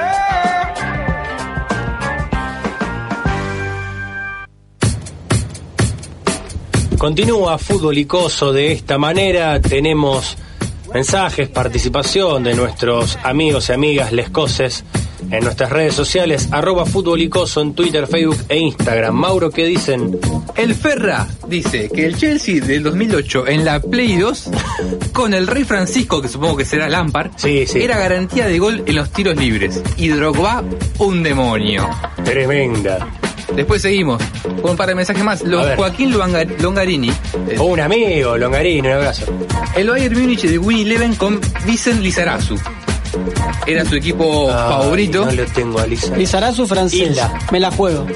Continúa 6.98 7.56
Fútbol 7.58 7.98
Icoso 7.98 8.52
de 8.52 8.72
esta 8.72 8.98
manera. 8.98 9.60
Tenemos 9.60 10.36
mensajes, 10.92 11.48
participación 11.48 12.42
de 12.42 12.54
nuestros 12.54 13.16
amigos 13.22 13.68
y 13.68 13.72
amigas 13.74 14.10
lescoses 14.10 14.82
en 15.30 15.44
nuestras 15.44 15.70
redes 15.70 15.94
sociales, 15.94 16.48
arroba 16.50 16.86
Fútbol 16.86 17.20
Icoso 17.22 17.60
en 17.60 17.74
Twitter, 17.74 18.06
Facebook 18.06 18.38
e 18.48 18.58
Instagram. 18.58 19.14
Mauro, 19.14 19.50
¿qué 19.50 19.66
dicen? 19.66 20.18
El 20.56 20.74
Ferra 20.74 21.26
dice 21.48 21.88
que 21.94 22.06
el 22.06 22.16
Chelsea 22.16 22.60
del 22.64 22.82
2008 22.82 23.46
en 23.48 23.64
la 23.64 23.80
Play 23.80 24.16
2 24.16 24.50
con 25.12 25.34
el 25.34 25.46
Rey 25.46 25.64
Francisco, 25.64 26.20
que 26.22 26.28
supongo 26.28 26.56
que 26.56 26.64
será 26.64 26.88
Lampard, 26.88 27.30
era 27.44 27.98
garantía 27.98 28.46
de 28.46 28.58
gol 28.58 28.82
en 28.86 28.94
los 28.96 29.10
tiros 29.10 29.36
libres. 29.36 29.82
Y 29.96 30.08
Drogba, 30.08 30.62
un 30.98 31.22
demonio. 31.22 31.88
Tremenda. 32.24 33.06
Después 33.54 33.82
seguimos 33.82 34.20
con 34.62 34.72
un 34.72 34.76
par 34.76 34.88
de 34.88 34.94
mensajes 34.94 35.22
más. 35.22 35.42
Los. 35.42 35.76
Joaquín 35.76 36.12
Longa- 36.12 36.44
Longarini. 36.60 37.10
eh, 37.10 37.58
Un 37.60 37.78
amigo, 37.78 38.36
Longarini, 38.36 38.80
un 38.88 38.94
abrazo. 38.94 39.26
El 39.76 39.90
Bayern 39.90 40.18
Múnich 40.18 40.42
de 40.42 40.58
Winnie 40.58 40.84
Leven 40.86 41.14
con 41.14 41.40
Vicen 41.66 42.02
Lizarazu. 42.02 42.56
Era 43.66 43.84
su 43.84 43.94
equipo 43.94 44.48
favorito. 44.48 45.24
No 45.24 45.32
lo 45.32 45.44
tengo 45.46 45.78
a 45.78 45.86
Lisa. 45.86 46.16
Lizarazu 46.16 46.66
francés. 46.66 47.00
Hilda. 47.00 47.38
Me 47.50 47.60
la 47.60 47.70
juego. 47.70 48.06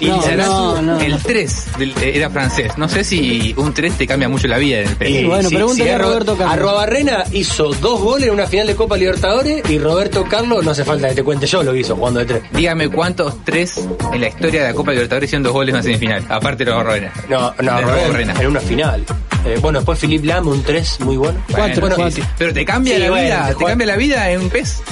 Y 0.00 0.06
No, 0.06 0.16
Lizarazu, 0.16 0.52
no, 0.52 0.82
no. 0.82 1.00
el 1.00 1.18
3 1.22 1.66
del- 1.78 1.90
eh, 2.02 2.12
era 2.14 2.30
francés. 2.30 2.72
No 2.78 2.88
sé 2.88 3.04
si 3.04 3.54
un 3.56 3.74
3 3.74 3.92
te 3.98 4.06
cambia 4.06 4.28
mucho 4.28 4.48
la 4.48 4.56
vida 4.58 4.80
en 4.80 4.96
el. 4.98 5.08
Y 5.08 5.24
bueno, 5.26 5.48
sí, 5.48 5.54
pregúntale 5.54 5.84
sí, 5.90 5.94
a 5.94 5.98
Ro- 5.98 6.04
Roberto 6.08 6.36
Carlos. 6.36 6.54
Arrobarrena 6.54 7.24
hizo 7.32 7.68
dos 7.74 8.00
goles 8.00 8.28
en 8.28 8.34
una 8.34 8.46
final 8.46 8.66
de 8.66 8.74
Copa 8.74 8.96
Libertadores 8.96 9.62
y 9.68 9.78
Roberto 9.78 10.24
Carlos, 10.24 10.64
no 10.64 10.70
hace 10.70 10.84
falta 10.84 11.08
que 11.10 11.16
te 11.16 11.22
cuente 11.22 11.46
yo 11.46 11.62
lo 11.62 11.72
que 11.72 11.80
hizo 11.80 11.96
jugando 11.96 12.20
de 12.20 12.26
tres. 12.26 12.42
Dígame 12.52 12.88
cuántos 12.88 13.44
3 13.44 13.88
en 14.12 14.20
la 14.22 14.28
historia 14.28 14.62
de 14.62 14.68
la 14.68 14.74
Copa 14.74 14.92
Libertadores 14.92 15.28
hicieron 15.28 15.42
dos 15.42 15.52
goles 15.52 15.68
en 15.70 15.74
una 15.76 15.82
semifinal. 15.82 16.24
Aparte 16.28 16.64
de 16.64 16.70
los 16.70 16.82
Barrena. 16.84 17.12
No, 17.28 17.54
no, 17.60 17.76
De 17.76 17.82
Roberto, 17.82 18.08
Barrena. 18.12 18.34
en 18.40 18.46
una 18.46 18.60
final. 18.60 19.04
Eh, 19.44 19.58
bueno, 19.60 19.78
después 19.80 19.98
Philip 19.98 20.24
Lam, 20.24 20.48
un 20.48 20.62
3 20.62 21.00
muy 21.00 21.16
bueno. 21.16 21.38
Bueno, 21.50 21.74
bueno, 21.80 22.10
sí, 22.10 22.20
sí. 22.20 22.28
Pero 22.38 22.52
te 22.54 22.64
cambia 22.64 22.94
Sí, 22.96 23.00
la 23.02 23.08
bueno, 23.10 23.24
vida, 23.24 23.54
te 23.58 23.64
cambia 23.64 23.86
la 23.86 23.96
vida 23.96 24.30
en 24.30 24.40
un 24.42 24.48
PES. 24.50 24.82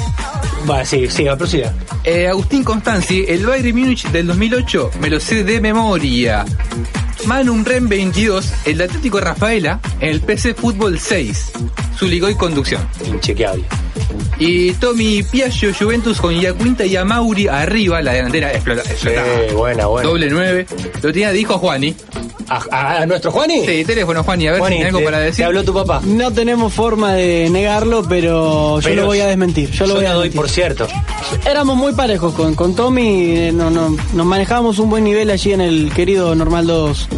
Va, 0.69 0.85
sí, 0.85 1.07
sí, 1.09 1.25
prosiga. 1.37 1.73
Eh, 2.05 2.27
Agustín 2.29 2.65
Constanzi, 2.65 3.25
el 3.29 3.45
Bayern 3.47 3.79
Múnich 3.79 4.07
del 4.11 4.27
2008, 4.27 4.91
me 5.01 5.11
lo 5.11 5.21
sé 5.21 5.45
de 5.45 5.61
memoria. 5.61 6.45
Manum 7.27 7.65
Ren 7.65 7.89
22, 7.89 8.53
el 8.67 8.81
Atlético 8.81 9.21
Rafaela, 9.21 9.81
en 10.01 10.11
el 10.11 10.21
PC 10.21 10.55
Fútbol 10.55 10.99
6, 10.99 11.53
Zuligoy 11.97 12.35
Conducción. 12.35 12.87
Inchequeable. 13.07 13.65
Y 14.39 14.73
Tommy 14.75 15.23
Piaggio 15.23 15.73
Juventus 15.75 16.21
con 16.21 16.35
Iacuinta 16.35 16.87
y 16.87 16.97
Amauri 16.97 17.49
arriba, 17.49 18.01
la 18.01 18.13
delantera 18.13 18.53
explota. 18.53 18.83
Eh, 19.05 19.53
buena, 19.53 19.87
buena. 19.87 20.09
Doble 20.09 20.31
9. 20.31 20.67
Lo 21.03 21.13
tenía, 21.13 21.33
dijo 21.33 21.59
Juani. 21.59 21.95
¿A, 22.49 22.63
a- 22.71 23.03
a 23.03 23.07
nuestro 23.07 23.31
Juani? 23.31 23.67
Sí, 23.67 23.85
teléfono 23.85 24.25
Juani, 24.25 24.49
a 24.49 24.53
ver 24.53 24.61
Juani, 24.61 24.77
si 24.77 24.79
tiene 24.79 24.89
algo 24.89 24.99
te- 25.01 25.05
para 25.05 25.19
te 25.19 25.25
decir. 25.25 25.45
habló 25.45 25.65
tu 25.65 25.75
papá. 25.75 26.01
No 26.05 26.33
tenemos 26.33 26.73
forma 26.73 27.13
de 27.15 27.49
negarlo, 27.51 28.03
pero 28.09 28.81
yo 28.81 28.89
Pero 28.89 29.03
lo 29.03 29.07
voy 29.09 29.21
a 29.21 29.27
desmentir. 29.27 29.71
Yo 29.71 29.87
lo 29.87 29.97
voy 29.97 30.07
a 30.07 30.11
te 30.11 30.15
doy 30.15 30.31
por 30.31 30.49
cierto. 30.49 30.87
Éramos 31.47 31.77
muy 31.77 31.93
parejos 31.93 32.33
con, 32.35 32.55
con 32.55 32.75
Tommy, 32.75 33.37
eh, 33.37 33.53
no, 33.53 33.71
no, 33.71 33.95
nos 34.15 34.27
manejábamos 34.27 34.79
un 34.79 34.89
buen 34.91 35.05
nivel 35.05 35.31
allí 35.31 35.53
en 35.53 35.61
el 35.61 35.93
querido 35.93 36.35
Normal 36.35 36.67
2. 36.67 37.09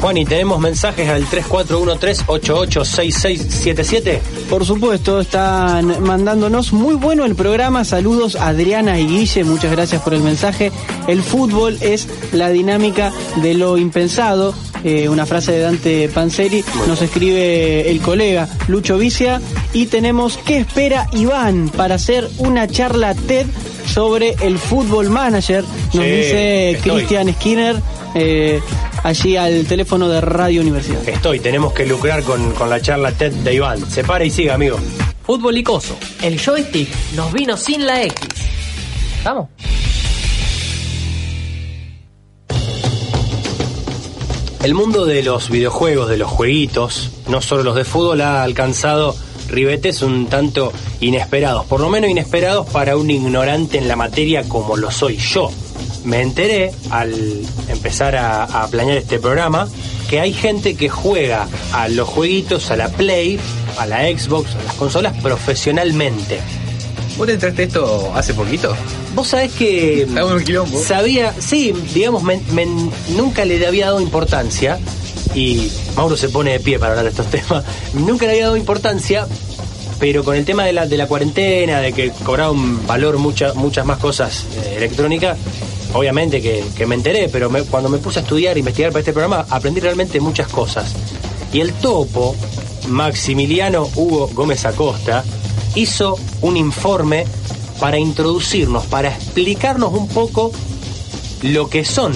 Juani, 0.00 0.24
tenemos 0.24 0.58
mensajes 0.60 1.08
al 1.08 1.24
3413886677. 1.26 4.18
Por 4.48 4.64
supuesto, 4.64 5.20
están 5.20 6.02
mandándonos 6.02 6.72
muy 6.72 6.94
bueno 6.94 7.24
el 7.26 7.34
programa. 7.34 7.84
Saludos 7.84 8.36
Adriana 8.36 8.98
y 8.98 9.06
Guille, 9.06 9.44
muchas 9.44 9.70
gracias 9.70 10.00
por 10.02 10.14
el 10.14 10.22
mensaje. 10.22 10.72
El 11.06 11.22
fútbol 11.22 11.76
es 11.80 12.08
la 12.32 12.48
dinámica 12.50 13.12
de 13.42 13.54
lo 13.54 13.76
impensado. 13.78 14.54
Eh, 14.82 15.08
una 15.08 15.26
frase 15.26 15.52
de 15.52 15.60
Dante 15.60 16.08
Panzeri 16.08 16.64
nos 16.88 17.02
escribe 17.02 17.90
el 17.90 18.00
colega 18.00 18.48
Lucho 18.68 18.96
Vicia 18.96 19.40
y 19.74 19.86
tenemos 19.86 20.38
¿qué 20.38 20.58
espera 20.58 21.06
Iván 21.12 21.68
para 21.76 21.96
hacer 21.96 22.28
una 22.38 22.66
charla 22.66 23.14
TED 23.14 23.46
sobre 23.86 24.36
el 24.40 24.58
fútbol 24.58 25.10
manager? 25.10 25.64
Nos 25.92 26.04
Sí, 26.04 26.10
dice. 26.10 26.78
Cristian 26.82 27.32
Skinner 27.34 27.76
eh, 28.14 28.60
allí 29.02 29.36
al 29.36 29.66
teléfono 29.66 30.08
de 30.08 30.20
Radio 30.20 30.60
Universidad. 30.62 31.06
Estoy, 31.08 31.40
tenemos 31.40 31.72
que 31.72 31.84
lucrar 31.86 32.22
con, 32.22 32.52
con 32.52 32.70
la 32.70 32.80
charla 32.80 33.12
TED 33.12 33.32
de 33.32 33.54
Iván. 33.54 33.90
Se 33.90 34.02
para 34.02 34.24
y 34.24 34.30
siga, 34.30 34.54
amigo. 34.54 34.78
Fútbol 35.24 35.58
icoso. 35.58 35.96
El 36.22 36.40
joystick 36.40 36.88
nos 37.14 37.32
vino 37.32 37.56
sin 37.56 37.86
la 37.86 38.02
X. 38.02 38.16
¿Vamos? 39.22 39.48
El 44.62 44.74
mundo 44.74 45.06
de 45.06 45.22
los 45.22 45.48
videojuegos, 45.48 46.10
de 46.10 46.18
los 46.18 46.30
jueguitos, 46.30 47.10
no 47.28 47.40
solo 47.40 47.62
los 47.62 47.76
de 47.76 47.84
fútbol, 47.84 48.20
ha 48.20 48.42
alcanzado 48.42 49.16
ribetes 49.48 50.02
un 50.02 50.26
tanto 50.26 50.70
inesperados, 51.00 51.64
por 51.64 51.80
lo 51.80 51.88
menos 51.88 52.10
inesperados 52.10 52.66
para 52.68 52.98
un 52.98 53.10
ignorante 53.10 53.78
en 53.78 53.88
la 53.88 53.96
materia 53.96 54.42
como 54.44 54.76
lo 54.76 54.90
soy 54.90 55.16
yo. 55.16 55.50
Me 56.04 56.20
enteré 56.20 56.72
al 56.90 57.14
empezar 57.68 58.16
a, 58.16 58.44
a 58.44 58.68
planear 58.68 58.98
este 58.98 59.18
programa 59.18 59.66
que 60.10 60.20
hay 60.20 60.34
gente 60.34 60.76
que 60.76 60.90
juega 60.90 61.48
a 61.72 61.88
los 61.88 62.06
jueguitos, 62.06 62.70
a 62.70 62.76
la 62.76 62.90
Play, 62.90 63.40
a 63.78 63.86
la 63.86 64.02
Xbox, 64.02 64.56
a 64.56 64.62
las 64.62 64.74
consolas 64.74 65.16
profesionalmente. 65.22 66.38
¿Vos 67.16 67.26
te 67.26 67.34
entraste 67.34 67.64
esto 67.64 68.12
hace 68.14 68.32
poquito? 68.34 68.74
Vos 69.14 69.28
sabés 69.28 69.52
que 69.52 70.02
Está 70.02 70.24
un 70.24 70.42
quilombo. 70.42 70.80
sabía, 70.82 71.34
sí, 71.38 71.72
digamos, 71.92 72.22
me- 72.22 72.40
me- 72.52 72.66
nunca 73.16 73.44
le 73.44 73.64
había 73.66 73.86
dado 73.86 74.00
importancia, 74.00 74.78
y 75.34 75.70
Mauro 75.96 76.16
se 76.16 76.28
pone 76.28 76.52
de 76.52 76.60
pie 76.60 76.78
para 76.78 76.92
hablar 76.92 77.04
de 77.04 77.10
estos 77.10 77.26
temas, 77.30 77.64
nunca 77.92 78.24
le 78.26 78.32
había 78.32 78.44
dado 78.44 78.56
importancia, 78.56 79.26
pero 79.98 80.24
con 80.24 80.34
el 80.34 80.44
tema 80.46 80.64
de 80.64 80.72
la, 80.72 80.86
de 80.86 80.96
la 80.96 81.06
cuarentena, 81.06 81.80
de 81.80 81.92
que 81.92 82.10
cobraban 82.24 82.86
valor 82.86 83.18
mucha- 83.18 83.52
muchas 83.54 83.84
más 83.84 83.98
cosas 83.98 84.46
eh, 84.64 84.74
electrónicas, 84.78 85.36
obviamente 85.92 86.40
que, 86.40 86.64
que 86.74 86.86
me 86.86 86.94
enteré, 86.94 87.28
pero 87.28 87.50
me- 87.50 87.64
cuando 87.64 87.90
me 87.90 87.98
puse 87.98 88.20
a 88.20 88.22
estudiar, 88.22 88.56
a 88.56 88.58
investigar 88.58 88.92
para 88.92 89.00
este 89.00 89.12
programa, 89.12 89.44
aprendí 89.50 89.80
realmente 89.80 90.20
muchas 90.20 90.48
cosas. 90.48 90.94
Y 91.52 91.60
el 91.60 91.74
topo, 91.74 92.34
Maximiliano 92.88 93.88
Hugo 93.96 94.30
Gómez 94.32 94.64
Acosta, 94.64 95.22
hizo 95.74 96.18
un 96.42 96.56
informe 96.56 97.26
para 97.78 97.98
introducirnos, 97.98 98.86
para 98.86 99.08
explicarnos 99.08 99.92
un 99.94 100.08
poco 100.08 100.52
lo 101.42 101.68
que 101.68 101.84
son 101.84 102.12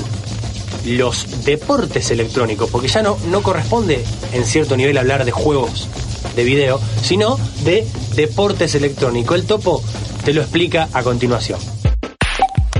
los 0.85 1.45
deportes 1.45 2.11
electrónicos, 2.11 2.69
porque 2.71 2.89
ya 2.89 3.03
no, 3.03 3.17
no 3.31 3.43
corresponde 3.43 4.05
en 4.33 4.45
cierto 4.45 4.77
nivel 4.77 4.99
hablar 4.99 5.25
de 5.25 5.33
juegos 5.33 5.89
de 6.37 6.45
video, 6.45 6.81
sino 7.03 7.39
de 7.65 7.87
deportes 8.15 8.75
electrónicos. 8.75 9.39
El 9.39 9.47
topo 9.47 9.83
te 10.25 10.35
lo 10.35 10.43
explica 10.43 10.89
a 10.93 11.03
continuación. 11.03 11.74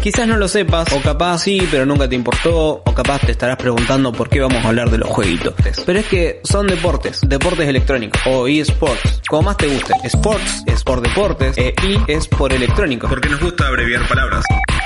Quizás 0.05 0.29
no 0.29 0.37
lo 0.37 0.49
sepas, 0.49 0.93
o 0.93 1.01
capaz 1.01 1.39
sí, 1.39 1.67
pero 1.71 1.87
nunca 1.87 2.07
te 2.07 2.15
importó, 2.15 2.83
o 2.85 2.95
capaz 2.95 3.21
te 3.21 3.33
estarás 3.33 3.57
preguntando 3.57 4.13
por 4.13 4.29
qué 4.29 4.39
vamos 4.39 4.63
a 4.63 4.69
hablar 4.69 4.91
de 4.91 4.99
los 4.99 5.09
jueguitos. 5.09 5.55
Pero 5.87 5.99
es 5.99 6.07
que 6.07 6.41
son 6.45 6.67
deportes, 6.67 7.23
deportes 7.23 7.67
electrónicos, 7.67 8.21
o 8.27 8.47
eSports, 8.47 9.23
como 9.27 9.45
más 9.45 9.57
te 9.57 9.67
guste. 9.67 9.95
Sports 10.05 10.65
es 10.67 10.85
por 10.85 11.01
deportes, 11.01 11.57
e 11.57 11.75
es 12.07 12.29
por 12.29 12.53
electrónicos. 12.53 13.09
Porque 13.09 13.31
nos 13.31 13.41
gusta 13.41 13.67
abreviar 13.67 14.07
palabras. 14.07 14.45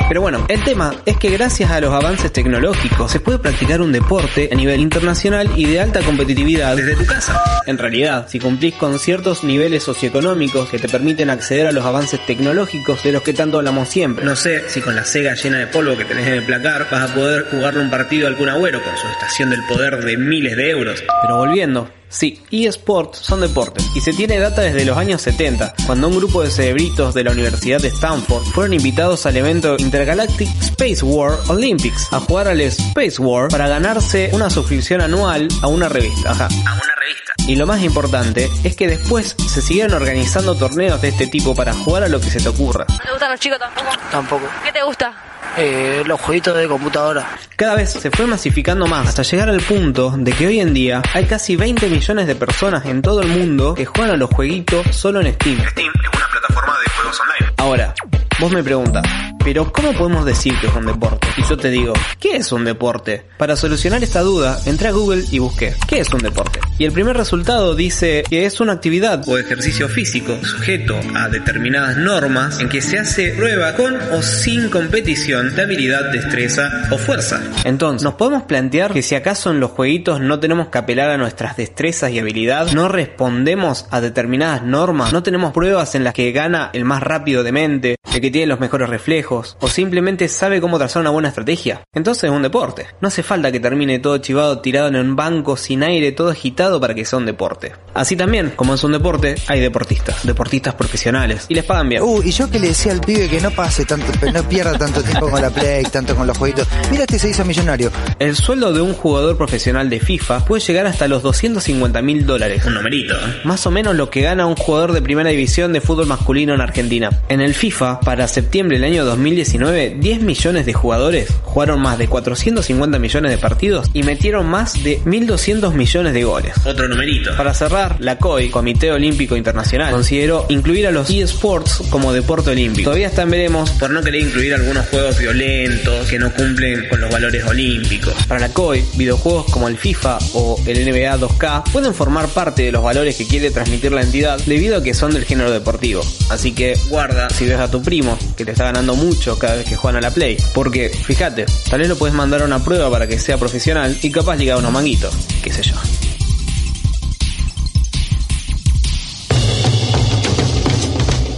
Pero 0.08 0.22
bueno, 0.22 0.46
el 0.48 0.64
tema 0.64 0.94
es 1.04 1.18
que 1.18 1.28
gracias 1.28 1.70
a 1.70 1.80
los 1.80 1.92
avances 1.92 2.32
tecnológicos 2.32 3.12
se 3.12 3.20
puede 3.20 3.40
practicar 3.40 3.82
un 3.82 3.92
deporte 3.92 4.48
a 4.50 4.54
nivel 4.54 4.80
internacional 4.80 5.50
y 5.54 5.66
de 5.66 5.80
alta 5.80 6.00
competitividad 6.00 6.76
desde 6.76 6.96
tu 6.96 7.04
casa. 7.04 7.42
En 7.66 7.76
realidad, 7.76 8.26
si 8.26 8.38
cumplís 8.38 8.74
con 8.74 8.98
ciertos 8.98 9.44
niveles 9.44 9.82
socioeconómicos 9.82 10.70
que 10.70 10.78
te 10.78 10.88
permiten 10.88 11.28
acceder 11.28 11.66
a 11.66 11.72
los 11.72 11.84
avances 11.84 12.24
tecnológicos 12.24 13.02
de 13.02 13.12
los 13.12 13.20
que 13.20 13.34
tanto 13.34 13.58
hablamos 13.58 13.88
siempre. 13.90 14.24
No 14.24 14.34
sé 14.34 14.66
si 14.70 14.80
con 14.80 14.96
la 14.96 15.04
Sega 15.08 15.34
llena 15.34 15.58
de 15.58 15.66
polvo 15.68 15.96
que 15.96 16.04
tenés 16.04 16.26
en 16.26 16.34
el 16.34 16.42
placar 16.42 16.86
vas 16.90 17.10
a 17.10 17.14
poder 17.14 17.46
jugarle 17.50 17.80
un 17.80 17.88
partido 17.88 18.26
al 18.26 18.36
Kun 18.36 18.50
Agüero 18.50 18.82
con 18.82 18.94
su 18.98 19.06
estación 19.08 19.48
del 19.48 19.64
poder 19.64 20.04
de 20.04 20.18
miles 20.18 20.54
de 20.54 20.68
euros. 20.68 21.02
Pero 21.22 21.38
volviendo, 21.38 21.90
Sí, 22.10 22.42
eSports 22.50 23.18
son 23.18 23.40
deportes 23.40 23.84
y 23.94 24.00
se 24.00 24.14
tiene 24.14 24.38
data 24.38 24.62
desde 24.62 24.84
los 24.84 24.96
años 24.96 25.20
70, 25.22 25.74
cuando 25.86 26.08
un 26.08 26.16
grupo 26.16 26.42
de 26.42 26.50
cerebritos 26.50 27.14
de 27.14 27.24
la 27.24 27.32
Universidad 27.32 27.80
de 27.80 27.88
Stanford 27.88 28.44
fueron 28.44 28.72
invitados 28.72 29.26
al 29.26 29.36
evento 29.36 29.76
Intergalactic 29.78 30.48
Space 30.60 31.04
War 31.04 31.38
Olympics 31.48 32.10
a 32.12 32.20
jugar 32.20 32.48
al 32.48 32.60
Space 32.62 33.20
War 33.20 33.48
para 33.48 33.68
ganarse 33.68 34.30
una 34.32 34.48
suscripción 34.48 35.02
anual 35.02 35.48
a 35.60 35.68
una 35.68 35.88
revista. 35.88 36.30
Ajá, 36.30 36.46
a 36.46 36.74
una 36.74 36.94
revista. 36.98 37.27
Y 37.48 37.56
lo 37.56 37.66
más 37.66 37.82
importante 37.82 38.50
es 38.62 38.76
que 38.76 38.86
después 38.86 39.34
se 39.48 39.62
siguieron 39.62 39.94
organizando 39.94 40.54
torneos 40.54 41.00
de 41.00 41.08
este 41.08 41.26
tipo 41.28 41.54
para 41.54 41.72
jugar 41.72 42.02
a 42.04 42.08
lo 42.08 42.20
que 42.20 42.28
se 42.28 42.40
te 42.40 42.48
ocurra. 42.50 42.84
¿Te 42.84 43.10
gustan 43.10 43.30
los 43.30 43.40
chicos 43.40 43.58
tampoco? 43.58 43.88
Tampoco. 44.10 44.46
¿Qué 44.62 44.70
te 44.70 44.82
gusta? 44.82 45.14
Eh, 45.56 46.02
los 46.04 46.20
jueguitos 46.20 46.54
de 46.54 46.68
computadora. 46.68 47.26
Cada 47.56 47.74
vez 47.74 47.90
se 47.90 48.10
fue 48.10 48.26
masificando 48.26 48.86
más 48.86 49.08
hasta 49.08 49.22
llegar 49.22 49.48
al 49.48 49.62
punto 49.62 50.12
de 50.14 50.30
que 50.32 50.46
hoy 50.46 50.60
en 50.60 50.74
día 50.74 51.00
hay 51.14 51.24
casi 51.24 51.56
20 51.56 51.88
millones 51.88 52.26
de 52.26 52.34
personas 52.34 52.84
en 52.84 53.00
todo 53.00 53.22
el 53.22 53.28
mundo 53.28 53.72
que 53.72 53.86
juegan 53.86 54.10
a 54.10 54.18
los 54.18 54.28
jueguitos 54.28 54.94
solo 54.94 55.22
en 55.22 55.32
Steam. 55.32 55.56
Steam 55.70 55.90
es 56.04 56.18
una 56.18 56.28
plataforma 56.28 56.76
de 56.84 56.90
juegos 56.90 57.20
online. 57.20 57.54
Ahora, 57.56 57.94
vos 58.38 58.52
me 58.52 58.62
preguntas, 58.62 59.06
pero 59.48 59.72
¿cómo 59.72 59.94
podemos 59.94 60.26
decir 60.26 60.52
que 60.60 60.66
es 60.66 60.74
un 60.74 60.84
deporte? 60.84 61.26
Y 61.38 61.42
yo 61.42 61.56
te 61.56 61.70
digo, 61.70 61.94
¿qué 62.20 62.36
es 62.36 62.52
un 62.52 62.66
deporte? 62.66 63.24
Para 63.38 63.56
solucionar 63.56 64.04
esta 64.04 64.20
duda, 64.20 64.60
entré 64.66 64.88
a 64.88 64.90
Google 64.90 65.24
y 65.30 65.38
busqué, 65.38 65.74
¿qué 65.88 66.00
es 66.00 66.12
un 66.12 66.20
deporte? 66.20 66.60
Y 66.76 66.84
el 66.84 66.92
primer 66.92 67.16
resultado 67.16 67.74
dice 67.74 68.24
que 68.28 68.44
es 68.44 68.60
una 68.60 68.74
actividad 68.74 69.26
o 69.26 69.38
ejercicio 69.38 69.88
físico 69.88 70.36
sujeto 70.44 71.00
a 71.14 71.30
determinadas 71.30 71.96
normas 71.96 72.60
en 72.60 72.68
que 72.68 72.82
se 72.82 72.98
hace 72.98 73.30
prueba 73.30 73.74
con 73.74 73.96
o 74.12 74.20
sin 74.20 74.68
competición 74.68 75.56
de 75.56 75.62
habilidad, 75.62 76.12
destreza 76.12 76.86
o 76.90 76.98
fuerza. 76.98 77.42
Entonces, 77.64 78.04
¿nos 78.04 78.14
podemos 78.14 78.42
plantear 78.42 78.92
que 78.92 79.02
si 79.02 79.14
acaso 79.14 79.50
en 79.50 79.60
los 79.60 79.70
jueguitos 79.70 80.20
no 80.20 80.40
tenemos 80.40 80.68
que 80.68 80.76
apelar 80.76 81.08
a 81.08 81.16
nuestras 81.16 81.56
destrezas 81.56 82.10
y 82.10 82.18
habilidad, 82.18 82.70
no 82.72 82.88
respondemos 82.88 83.86
a 83.90 84.02
determinadas 84.02 84.62
normas, 84.62 85.14
no 85.14 85.22
tenemos 85.22 85.54
pruebas 85.54 85.94
en 85.94 86.04
las 86.04 86.12
que 86.12 86.32
gana 86.32 86.68
el 86.74 86.84
más 86.84 87.02
rápido 87.02 87.42
de 87.42 87.52
mente, 87.52 87.96
el 88.12 88.20
que 88.20 88.30
tiene 88.30 88.46
los 88.46 88.60
mejores 88.60 88.88
reflejos, 88.88 89.37
o 89.60 89.68
simplemente 89.68 90.28
sabe 90.28 90.60
cómo 90.60 90.78
trazar 90.78 91.00
una 91.00 91.10
buena 91.10 91.28
estrategia. 91.28 91.82
Entonces 91.92 92.24
es 92.24 92.30
un 92.30 92.42
deporte. 92.42 92.86
No 93.00 93.08
hace 93.08 93.22
falta 93.22 93.52
que 93.52 93.60
termine 93.60 93.98
todo 93.98 94.18
chivado 94.18 94.60
tirado 94.60 94.88
en 94.88 94.96
un 94.96 95.16
banco 95.16 95.56
sin 95.56 95.82
aire, 95.82 96.12
todo 96.12 96.30
agitado 96.30 96.80
para 96.80 96.94
que 96.94 97.04
sea 97.04 97.18
un 97.18 97.26
deporte. 97.26 97.72
Así 97.94 98.16
también, 98.16 98.52
como 98.54 98.74
es 98.74 98.84
un 98.84 98.92
deporte, 98.92 99.34
hay 99.48 99.60
deportistas, 99.60 100.24
deportistas 100.26 100.74
profesionales, 100.74 101.46
y 101.48 101.54
les 101.54 101.64
pagan 101.64 101.88
bien. 101.88 102.02
Uh, 102.02 102.22
y 102.22 102.30
yo 102.30 102.50
que 102.50 102.58
le 102.58 102.68
decía 102.68 102.92
al 102.92 103.00
pibe 103.00 103.28
que 103.28 103.40
no 103.40 103.50
pase 103.50 103.84
tanto, 103.84 104.06
no 104.32 104.48
pierda 104.48 104.76
tanto 104.78 105.02
tiempo 105.02 105.28
con 105.28 105.40
la 105.40 105.50
Play, 105.50 105.84
tanto 105.84 106.14
con 106.14 106.26
los 106.26 106.36
jueguitos. 106.36 106.68
Mira 106.90 107.04
este 107.04 107.18
se 107.18 107.30
hizo 107.30 107.44
millonario. 107.44 107.90
El 108.18 108.36
sueldo 108.36 108.72
de 108.72 108.80
un 108.80 108.94
jugador 108.94 109.36
profesional 109.36 109.90
de 109.90 110.00
FIFA 110.00 110.44
puede 110.44 110.62
llegar 110.62 110.86
hasta 110.86 111.08
los 111.08 111.22
250 111.22 112.02
mil 112.02 112.26
dólares. 112.26 112.64
Un 112.66 112.74
numerito, 112.74 113.14
¿eh? 113.14 113.40
Más 113.44 113.66
o 113.66 113.70
menos 113.70 113.96
lo 113.96 114.10
que 114.10 114.22
gana 114.22 114.46
un 114.46 114.56
jugador 114.56 114.92
de 114.92 115.02
primera 115.02 115.30
división 115.30 115.72
de 115.72 115.80
fútbol 115.80 116.06
masculino 116.06 116.54
en 116.54 116.60
Argentina. 116.60 117.10
En 117.28 117.40
el 117.40 117.54
FIFA, 117.54 118.00
para 118.00 118.28
septiembre 118.28 118.78
del 118.78 118.84
año 118.84 119.04
2019, 119.28 119.96
10 120.00 120.22
millones 120.22 120.64
de 120.64 120.72
jugadores 120.72 121.28
jugaron 121.42 121.80
más 121.80 121.98
de 121.98 122.08
450 122.08 122.98
millones 122.98 123.30
de 123.30 123.38
partidos 123.38 123.90
y 123.92 124.02
metieron 124.02 124.46
más 124.46 124.82
de 124.82 125.00
1.200 125.02 125.74
millones 125.74 126.14
de 126.14 126.24
goles. 126.24 126.54
Otro 126.64 126.88
numerito. 126.88 127.36
Para 127.36 127.52
cerrar, 127.52 127.96
la 128.00 128.16
COI, 128.16 128.48
Comité 128.48 128.90
Olímpico 128.90 129.36
Internacional, 129.36 129.92
consideró 129.92 130.46
incluir 130.48 130.86
a 130.86 130.92
los 130.92 131.10
eSports 131.10 131.82
como 131.90 132.12
deporte 132.12 132.50
olímpico. 132.50 132.84
Todavía 132.84 133.08
está 133.08 133.22
en 133.22 133.30
veremos 133.30 133.70
por 133.72 133.90
no 133.90 134.02
querer 134.02 134.22
incluir 134.22 134.54
algunos 134.54 134.86
juegos 134.86 135.18
violentos 135.18 136.06
que 136.08 136.18
no 136.18 136.32
cumplen 136.32 136.88
con 136.88 137.00
los 137.00 137.10
valores 137.10 137.44
olímpicos. 137.44 138.14
Para 138.28 138.40
la 138.40 138.48
COI, 138.48 138.82
videojuegos 138.94 139.46
como 139.52 139.68
el 139.68 139.76
FIFA 139.76 140.18
o 140.34 140.58
el 140.66 140.84
NBA 140.84 141.18
2K 141.18 141.70
pueden 141.70 141.92
formar 141.92 142.28
parte 142.28 142.62
de 142.62 142.72
los 142.72 142.82
valores 142.82 143.16
que 143.16 143.26
quiere 143.26 143.50
transmitir 143.50 143.92
la 143.92 144.02
entidad 144.02 144.40
debido 144.46 144.78
a 144.78 144.82
que 144.82 144.94
son 144.94 145.12
del 145.12 145.24
género 145.24 145.50
deportivo. 145.50 146.02
Así 146.30 146.52
que 146.52 146.78
guarda 146.88 147.28
si 147.30 147.46
ves 147.46 147.58
a 147.58 147.70
tu 147.70 147.82
primo 147.82 148.16
que 148.36 148.44
te 148.44 148.52
está 148.52 148.64
ganando 148.64 148.94
mucho 148.94 149.07
cada 149.38 149.56
vez 149.56 149.66
que 149.66 149.76
juegan 149.76 149.96
a 149.96 150.00
la 150.08 150.10
Play. 150.10 150.36
Porque, 150.54 150.90
fíjate, 150.90 151.46
tal 151.68 151.80
vez 151.80 151.88
lo 151.88 151.96
puedes 151.96 152.14
mandar 152.14 152.42
a 152.42 152.44
una 152.44 152.62
prueba 152.62 152.90
para 152.90 153.06
que 153.06 153.18
sea 153.18 153.38
profesional 153.38 153.96
y 154.02 154.10
capaz 154.10 154.36
llega 154.36 154.54
a 154.54 154.58
unos 154.58 154.72
manguitos, 154.72 155.14
qué 155.42 155.52
sé 155.52 155.62
yo. 155.62 155.74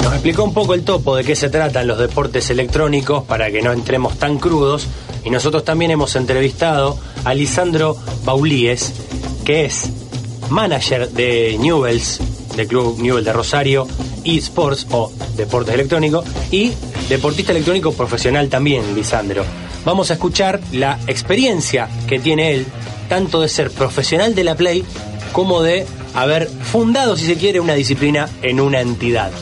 Nos 0.02 0.12
explicó 0.12 0.44
un 0.44 0.52
poco 0.52 0.74
el 0.74 0.82
topo 0.82 1.16
de 1.16 1.24
qué 1.24 1.36
se 1.36 1.48
tratan 1.48 1.86
los 1.86 1.98
deportes 1.98 2.50
electrónicos 2.50 3.24
para 3.24 3.50
que 3.50 3.62
no 3.62 3.72
entremos 3.72 4.18
tan 4.18 4.38
crudos. 4.38 4.86
Y 5.24 5.30
nosotros 5.30 5.64
también 5.64 5.90
hemos 5.90 6.16
entrevistado 6.16 6.98
a 7.24 7.34
Lisandro 7.34 7.96
Baulíes, 8.24 8.92
que 9.44 9.66
es 9.66 9.84
manager 10.48 11.10
de 11.10 11.56
Newells, 11.60 12.20
del 12.56 12.66
club 12.66 12.98
Newell 13.00 13.24
de 13.24 13.32
Rosario, 13.32 13.86
eSports 14.24 14.86
o 14.90 15.12
deportes 15.36 15.74
electrónicos, 15.74 16.24
y 16.50 16.72
deportista 17.10 17.50
electrónico 17.50 17.92
profesional 17.92 18.48
también, 18.48 18.94
Lisandro. 18.94 19.44
Vamos 19.84 20.10
a 20.10 20.14
escuchar 20.14 20.60
la 20.72 20.98
experiencia 21.08 21.88
que 22.06 22.20
tiene 22.20 22.54
él, 22.54 22.66
tanto 23.08 23.40
de 23.40 23.48
ser 23.48 23.70
profesional 23.70 24.34
de 24.34 24.44
la 24.44 24.54
Play 24.54 24.84
como 25.32 25.60
de 25.60 25.86
haber 26.14 26.48
fundado, 26.48 27.16
si 27.16 27.26
se 27.26 27.34
quiere, 27.34 27.58
una 27.58 27.74
disciplina 27.74 28.28
en 28.42 28.60
una 28.60 28.80
entidad. 28.80 29.32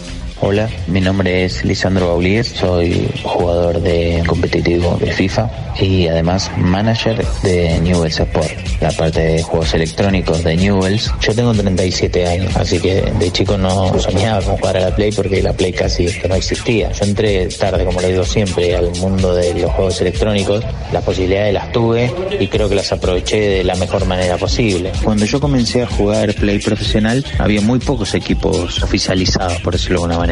Hola, 0.41 0.69
mi 0.87 1.01
nombre 1.01 1.45
es 1.45 1.65
Lisandro 1.65 2.07
Baulíes, 2.07 2.47
soy 2.47 3.11
jugador 3.25 3.81
de 3.81 4.23
competitivo 4.25 4.97
de 5.01 5.11
FIFA 5.11 5.51
y 5.81 6.07
además 6.07 6.49
manager 6.57 7.27
de 7.43 7.81
Newells 7.81 8.21
Sport, 8.21 8.53
la 8.81 8.93
parte 8.93 9.21
de 9.21 9.43
juegos 9.43 9.75
electrónicos 9.75 10.45
de 10.45 10.57
Newells. 10.57 11.13
Yo 11.21 11.35
tengo 11.35 11.53
37 11.53 12.27
años, 12.29 12.55
así 12.57 12.79
que 12.79 13.03
de 13.03 13.33
chico 13.33 13.59
no 13.59 13.99
soñaba 13.99 14.41
con 14.43 14.57
jugar 14.59 14.77
a 14.77 14.81
la 14.81 14.95
Play 14.95 15.11
porque 15.11 15.43
la 15.43 15.53
Play 15.55 15.73
casi 15.73 16.07
no 16.29 16.37
existía. 16.37 16.93
Yo 16.93 17.05
entré 17.05 17.49
tarde, 17.49 17.85
como 17.85 18.01
lo 18.01 18.07
digo 18.07 18.25
siempre, 18.25 18.77
al 18.77 18.93
mundo 18.93 19.35
de 19.35 19.55
los 19.55 19.73
juegos 19.73 20.01
electrónicos. 20.01 20.65
Las 20.93 21.03
posibilidades 21.03 21.53
las 21.53 21.73
tuve 21.73 22.13
y 22.39 22.47
creo 22.47 22.69
que 22.69 22.77
las 22.77 22.93
aproveché 22.93 23.41
de 23.41 23.65
la 23.65 23.75
mejor 23.75 24.07
manera 24.07 24.37
posible. 24.37 24.93
Cuando 25.03 25.25
yo 25.25 25.41
comencé 25.41 25.83
a 25.83 25.89
jugar 25.89 26.33
Play 26.35 26.61
profesional, 26.61 27.25
había 27.39 27.61
muy 27.61 27.81
pocos 27.81 28.15
equipos 28.15 28.81
oficializados, 28.85 29.61
por 29.63 29.73
decirlo 29.73 29.99
de 29.99 30.05
alguna 30.05 30.19
manera. 30.19 30.28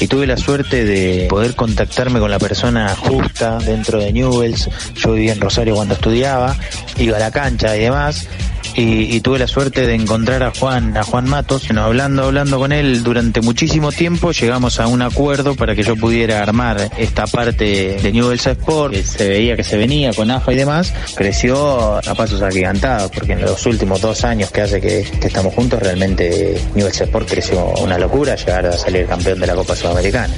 Y 0.00 0.06
tuve 0.06 0.26
la 0.26 0.36
suerte 0.36 0.84
de 0.84 1.26
poder 1.28 1.54
contactarme 1.54 2.20
con 2.20 2.30
la 2.30 2.38
persona 2.38 2.94
justa 2.96 3.58
dentro 3.58 3.98
de 3.98 4.12
Newells. 4.12 4.68
Yo 4.94 5.12
vivía 5.12 5.32
en 5.32 5.40
Rosario 5.40 5.74
cuando 5.74 5.94
estudiaba, 5.94 6.56
iba 6.98 7.16
a 7.16 7.20
la 7.20 7.30
cancha 7.30 7.76
y 7.76 7.80
demás. 7.80 8.28
Y, 8.74 9.16
y, 9.16 9.20
tuve 9.20 9.38
la 9.38 9.48
suerte 9.48 9.86
de 9.86 9.94
encontrar 9.94 10.42
a 10.42 10.52
Juan, 10.52 10.96
a 10.96 11.02
Juan 11.02 11.28
Matos, 11.28 11.66
bueno, 11.66 11.82
hablando, 11.82 12.24
hablando 12.24 12.58
con 12.58 12.72
él 12.72 13.02
durante 13.02 13.40
muchísimo 13.40 13.90
tiempo, 13.90 14.30
llegamos 14.30 14.78
a 14.78 14.86
un 14.86 15.02
acuerdo 15.02 15.56
para 15.56 15.74
que 15.74 15.82
yo 15.82 15.96
pudiera 15.96 16.42
armar 16.42 16.90
esta 16.96 17.26
parte 17.26 17.98
de 18.00 18.12
Newell's 18.12 18.46
Sport, 18.46 18.94
que 18.94 19.02
se 19.02 19.28
veía 19.28 19.56
que 19.56 19.64
se 19.64 19.76
venía 19.76 20.12
con 20.12 20.30
AFA 20.30 20.52
y 20.52 20.56
demás, 20.56 20.94
creció 21.16 21.96
a 21.96 22.14
pasos 22.14 22.40
agigantados, 22.42 23.10
porque 23.10 23.32
en 23.32 23.42
los 23.42 23.64
últimos 23.66 24.00
dos 24.00 24.24
años 24.24 24.50
que 24.50 24.60
hace 24.60 24.80
que, 24.80 25.04
que 25.20 25.26
estamos 25.26 25.54
juntos, 25.54 25.80
realmente 25.80 26.60
Newell's 26.74 27.00
Sport 27.00 27.28
creció 27.28 27.64
una 27.82 27.98
locura, 27.98 28.36
llegar 28.36 28.66
a 28.66 28.72
salir 28.72 29.06
campeón 29.06 29.40
de 29.40 29.46
la 29.46 29.54
Copa 29.54 29.74
Sudamericana. 29.74 30.34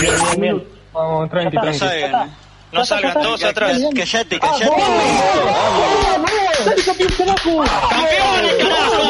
Bien, 0.00 0.14
bien, 0.16 0.40
bien. 0.40 0.62
Vamos, 0.92 1.30
30 1.30 1.60
30. 1.60 2.28
No 2.72 2.84
salgan, 2.84 3.14
todos 3.14 3.42
atrás. 3.44 3.78
Callate, 3.94 4.38
callate. 4.38 4.70
¡Campeones, 7.90 8.54
carajo! 8.56 9.07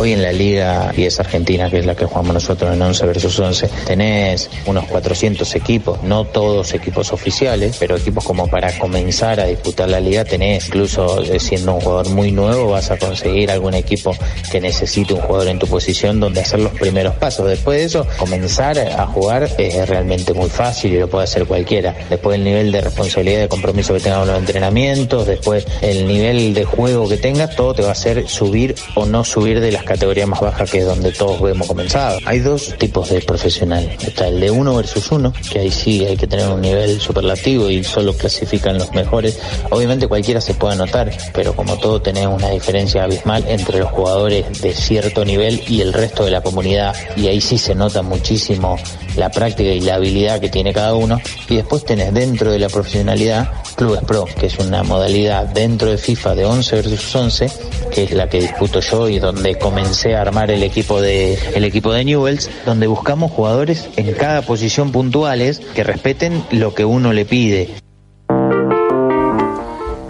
Hoy 0.00 0.12
en 0.12 0.22
la 0.22 0.30
Liga 0.30 0.92
10 0.94 1.18
Argentina, 1.18 1.68
que 1.68 1.80
es 1.80 1.84
la 1.84 1.96
que 1.96 2.04
jugamos 2.04 2.32
nosotros 2.32 2.72
en 2.72 2.80
11 2.80 3.04
versus 3.04 3.36
11, 3.36 3.68
tenés 3.84 4.48
unos 4.66 4.84
400 4.84 5.52
equipos, 5.56 6.00
no 6.04 6.24
todos 6.24 6.72
equipos 6.72 7.12
oficiales, 7.12 7.76
pero 7.80 7.96
equipos 7.96 8.22
como 8.22 8.46
para 8.46 8.78
comenzar 8.78 9.40
a 9.40 9.46
disputar 9.46 9.88
la 9.88 9.98
liga 9.98 10.24
tenés. 10.24 10.66
Incluso 10.68 11.20
eh, 11.24 11.40
siendo 11.40 11.74
un 11.74 11.80
jugador 11.80 12.10
muy 12.10 12.30
nuevo 12.30 12.70
vas 12.70 12.92
a 12.92 12.96
conseguir 12.96 13.50
algún 13.50 13.74
equipo 13.74 14.14
que 14.52 14.60
necesite 14.60 15.14
un 15.14 15.20
jugador 15.20 15.48
en 15.48 15.58
tu 15.58 15.66
posición 15.66 16.20
donde 16.20 16.42
hacer 16.42 16.60
los 16.60 16.74
primeros 16.74 17.16
pasos. 17.16 17.48
Después 17.48 17.80
de 17.80 17.84
eso, 17.86 18.06
comenzar 18.20 18.78
a 18.78 19.04
jugar 19.06 19.50
es 19.58 19.88
realmente 19.88 20.32
muy 20.32 20.48
fácil 20.48 20.92
y 20.92 21.00
lo 21.00 21.08
puede 21.08 21.24
hacer 21.24 21.44
cualquiera. 21.44 21.96
Después 22.08 22.38
el 22.38 22.44
nivel 22.44 22.70
de 22.70 22.82
responsabilidad 22.82 23.38
y 23.38 23.42
de 23.42 23.48
compromiso 23.48 23.94
que 23.94 23.98
tengas 23.98 24.20
con 24.20 24.28
los 24.28 24.38
entrenamientos, 24.38 25.26
después 25.26 25.66
el 25.82 26.06
nivel 26.06 26.54
de 26.54 26.64
juego 26.64 27.08
que 27.08 27.16
tengas, 27.16 27.56
todo 27.56 27.74
te 27.74 27.82
va 27.82 27.88
a 27.88 27.92
hacer 27.92 28.28
subir 28.28 28.76
o 28.94 29.04
no 29.04 29.24
subir 29.24 29.58
de 29.58 29.72
las 29.72 29.87
categorías 29.88 30.28
más 30.28 30.40
bajas 30.40 30.70
que 30.70 30.78
es 30.78 30.86
donde 30.86 31.12
todos 31.12 31.40
hemos 31.50 31.66
comenzado. 31.66 32.18
Hay 32.26 32.40
dos 32.40 32.74
tipos 32.78 33.08
de 33.08 33.22
profesional. 33.22 33.88
Está 34.00 34.28
el 34.28 34.38
de 34.38 34.50
uno 34.50 34.76
versus 34.76 35.10
uno, 35.10 35.32
que 35.50 35.60
ahí 35.60 35.70
sí 35.70 36.04
hay 36.04 36.16
que 36.16 36.26
tener 36.26 36.46
un 36.48 36.60
nivel 36.60 37.00
superlativo 37.00 37.70
y 37.70 37.82
solo 37.82 38.12
clasifican 38.12 38.76
los 38.76 38.92
mejores. 38.92 39.38
Obviamente 39.70 40.06
cualquiera 40.06 40.42
se 40.42 40.52
puede 40.52 40.74
anotar, 40.74 41.10
pero 41.32 41.56
como 41.56 41.78
todo 41.78 42.02
tenemos 42.02 42.40
una 42.40 42.50
diferencia 42.50 43.04
abismal 43.04 43.44
entre 43.48 43.78
los 43.78 43.90
jugadores 43.90 44.60
de 44.60 44.74
cierto 44.74 45.24
nivel 45.24 45.62
y 45.66 45.80
el 45.80 45.94
resto 45.94 46.24
de 46.24 46.32
la 46.32 46.42
comunidad 46.42 46.94
y 47.16 47.28
ahí 47.28 47.40
sí 47.40 47.56
se 47.56 47.74
nota 47.74 48.02
muchísimo 48.02 48.76
la 49.16 49.30
práctica 49.30 49.70
y 49.70 49.80
la 49.80 49.94
habilidad 49.94 50.38
que 50.38 50.50
tiene 50.50 50.72
cada 50.72 50.94
uno. 50.94 51.20
Y 51.48 51.56
después 51.56 51.84
tenés 51.84 52.12
dentro 52.12 52.52
de 52.52 52.58
la 52.58 52.68
profesionalidad 52.68 53.48
Clubes 53.74 54.02
Pro, 54.04 54.24
que 54.24 54.46
es 54.46 54.58
una 54.58 54.82
modalidad 54.82 55.46
dentro 55.46 55.90
de 55.90 55.98
FIFA 55.98 56.34
de 56.34 56.44
11 56.44 56.76
versus 56.76 57.14
11, 57.14 57.50
que 57.92 58.04
es 58.04 58.10
la 58.12 58.28
que 58.28 58.40
disputo 58.40 58.80
yo 58.80 59.08
y 59.08 59.18
donde 59.18 59.56
a 59.78 60.20
armar 60.20 60.50
el 60.50 60.64
equipo 60.64 61.00
de 61.00 61.38
el 61.54 61.64
equipo 61.64 61.92
de 61.92 62.04
Newells, 62.04 62.50
donde 62.66 62.88
buscamos 62.88 63.30
jugadores 63.30 63.88
en 63.96 64.12
cada 64.12 64.42
posición 64.42 64.90
puntuales 64.90 65.60
que 65.60 65.84
respeten 65.84 66.44
lo 66.50 66.74
que 66.74 66.84
uno 66.84 67.12
le 67.12 67.24
pide. 67.24 67.76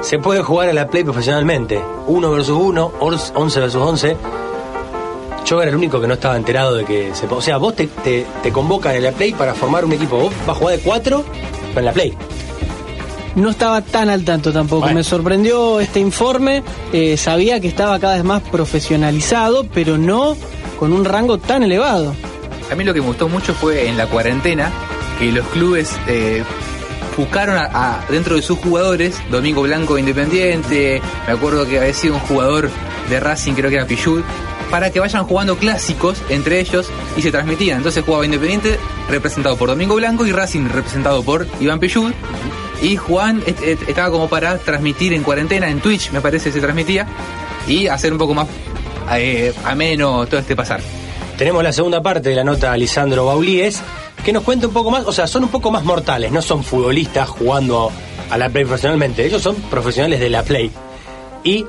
Se 0.01 0.19
puede 0.19 0.43
jugar 0.43 0.71
a 0.71 0.73
la 0.73 0.89
Play 0.89 1.05
profesionalmente, 1.05 1.83
uno 2.07 2.31
versus 2.31 2.57
uno, 2.59 2.93
11 3.01 3.61
versus 3.61 3.83
11. 3.83 4.17
Yo 5.45 5.61
era 5.61 5.71
el 5.71 5.77
único 5.77 6.01
que 6.01 6.07
no 6.07 6.15
estaba 6.15 6.37
enterado 6.37 6.75
de 6.75 6.85
que 6.85 7.15
se 7.15 7.27
O 7.27 7.43
sea, 7.43 7.59
vos 7.59 7.77
te, 7.77 7.89
te, 7.89 8.25
te 8.43 8.51
convocan 8.51 8.95
en 8.95 9.03
la 9.03 9.13
Play 9.13 9.33
para 9.33 9.55
formar 9.55 9.85
un 9.85 9.93
equipo. 9.93 10.19
Vos 10.19 10.33
vas 10.47 10.57
a 10.57 10.59
jugar 10.59 10.77
de 10.77 10.83
cuatro, 10.83 11.25
pero 11.69 11.81
en 11.81 11.85
la 11.85 11.93
Play. 11.93 12.17
No 13.39 13.51
estaba 13.51 13.81
tan 13.83 14.11
al 14.11 14.25
tanto 14.25 14.53
tampoco. 14.53 14.83
Bueno. 14.83 14.97
Me 14.97 15.05
sorprendió 15.05 15.81
este 15.81 16.01
informe. 16.01 16.63
Eh, 16.93 17.17
sabía 17.17 17.61
que 17.61 17.69
estaba 17.69 17.99
cada 17.99 18.15
vez 18.17 18.25
más 18.25 18.43
profesionalizado, 18.43 19.67
pero 19.73 19.97
no 19.99 20.37
con 20.79 20.93
un 20.93 21.05
rango 21.05 21.39
tan 21.39 21.63
elevado. 21.63 22.15
A 22.71 22.75
mí 22.75 22.85
lo 22.85 22.93
que 22.93 23.01
me 23.01 23.07
gustó 23.07 23.29
mucho 23.29 23.55
fue 23.55 23.89
en 23.89 23.97
la 23.97 24.07
cuarentena 24.07 24.71
que 25.19 25.33
los 25.33 25.47
clubes 25.49 25.91
eh, 26.07 26.43
buscaron 27.17 27.57
a, 27.57 27.65
a- 27.73 28.05
dentro 28.11 28.37
de 28.37 28.43
sus 28.43 28.59
jugadores, 28.59 29.17
Domingo 29.31 29.63
Blanco 29.63 29.95
de 29.95 30.01
Independiente, 30.01 31.01
me 31.27 31.33
acuerdo 31.33 31.67
que 31.67 31.79
había 31.79 31.93
sido 31.95 32.15
un 32.15 32.21
jugador 32.21 32.71
de 33.09 33.21
Racing, 33.21 33.55
creo 33.55 33.71
que 33.71 33.77
era 33.77 33.87
Pichud, 33.87 34.23
para 34.71 34.91
que 34.91 35.01
vayan 35.01 35.25
jugando 35.25 35.57
clásicos 35.57 36.19
entre 36.29 36.61
ellos 36.61 36.89
y 37.17 37.23
se 37.23 37.31
transmitían. 37.33 37.79
Entonces 37.79 38.05
jugaba 38.05 38.25
Independiente 38.25 38.79
representado 39.11 39.57
por 39.57 39.69
Domingo 39.71 39.95
Blanco 39.97 40.27
y 40.27 40.33
Racing 40.33 40.69
representado 40.69 41.23
por 41.23 41.47
Iván 41.61 41.81
Pichud. 41.81 42.13
Y 42.83 42.97
Juan 42.97 43.43
est- 43.47 43.63
est- 43.63 43.89
estaba 43.89 44.11
como 44.11 44.29
para 44.29 44.59
transmitir 44.59 45.13
en 45.13 45.23
cuarentena, 45.23 45.69
en 45.69 45.81
Twitch 45.81 46.11
me 46.13 46.21
parece 46.21 46.53
se 46.53 46.61
transmitía, 46.61 47.07
y 47.67 47.87
hacer 47.89 48.13
un 48.13 48.19
poco 48.19 48.35
más 48.35 48.47
eh, 49.13 49.53
ameno 49.65 50.27
todo 50.27 50.39
este 50.41 50.55
pasar. 50.55 50.81
Tenemos 51.37 51.63
la 51.63 51.73
segunda 51.73 52.03
parte 52.03 52.29
de 52.31 52.35
la 52.35 52.45
nota 52.45 52.73
a 52.73 52.77
Lisandro 52.77 53.27
Baulíes, 53.27 53.81
que 54.25 54.33
nos 54.33 54.43
cuente 54.43 54.67
un 54.67 54.73
poco 54.73 54.91
más, 54.91 55.07
o 55.07 55.13
sea, 55.13 55.27
son 55.27 55.45
un 55.45 55.51
poco 55.51 55.71
más 55.71 55.85
mortales, 55.85 56.31
no 56.33 56.43
son 56.43 56.63
futbolistas 56.65 57.29
jugando 57.29 57.91
a 58.31 58.37
la 58.39 58.49
Play 58.51 58.65
profesionalmente, 58.65 59.25
ellos 59.25 59.41
son 59.43 59.55
profesionales 59.57 60.21
de 60.21 60.29
la 60.31 60.43
Play. 60.43 60.71
Y 61.45 61.65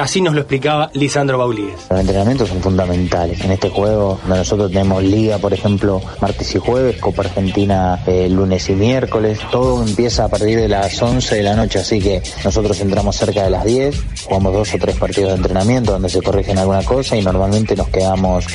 Así 0.00 0.22
nos 0.22 0.34
lo 0.34 0.40
explicaba 0.40 0.90
Lisandro 0.94 1.36
Baulíes. 1.36 1.86
Los 1.90 2.00
entrenamientos 2.00 2.48
son 2.48 2.60
fundamentales. 2.62 3.40
En 3.42 3.52
este 3.52 3.68
juego, 3.68 4.18
nosotros 4.26 4.70
tenemos 4.70 5.02
liga, 5.02 5.36
por 5.38 5.52
ejemplo, 5.52 6.00
martes 6.22 6.54
y 6.54 6.58
jueves, 6.58 6.96
Copa 6.96 7.22
Argentina 7.22 8.02
eh, 8.06 8.28
lunes 8.30 8.68
y 8.70 8.72
miércoles, 8.72 9.38
todo 9.50 9.82
empieza 9.82 10.24
a 10.24 10.28
partir 10.28 10.58
de 10.58 10.68
las 10.68 11.00
11 11.00 11.36
de 11.36 11.42
la 11.42 11.54
noche, 11.54 11.80
así 11.80 12.00
que 12.00 12.22
nosotros 12.44 12.80
entramos 12.80 13.16
cerca 13.16 13.44
de 13.44 13.50
las 13.50 13.64
10, 13.64 14.02
jugamos 14.24 14.52
dos 14.54 14.74
o 14.74 14.78
tres 14.78 14.96
partidos 14.96 15.30
de 15.30 15.36
entrenamiento 15.36 15.92
donde 15.92 16.08
se 16.08 16.22
corrigen 16.22 16.58
alguna 16.58 16.82
cosa 16.82 17.16
y 17.16 17.22
normalmente 17.22 17.76
nos 17.76 17.88
quedamos 17.88 18.46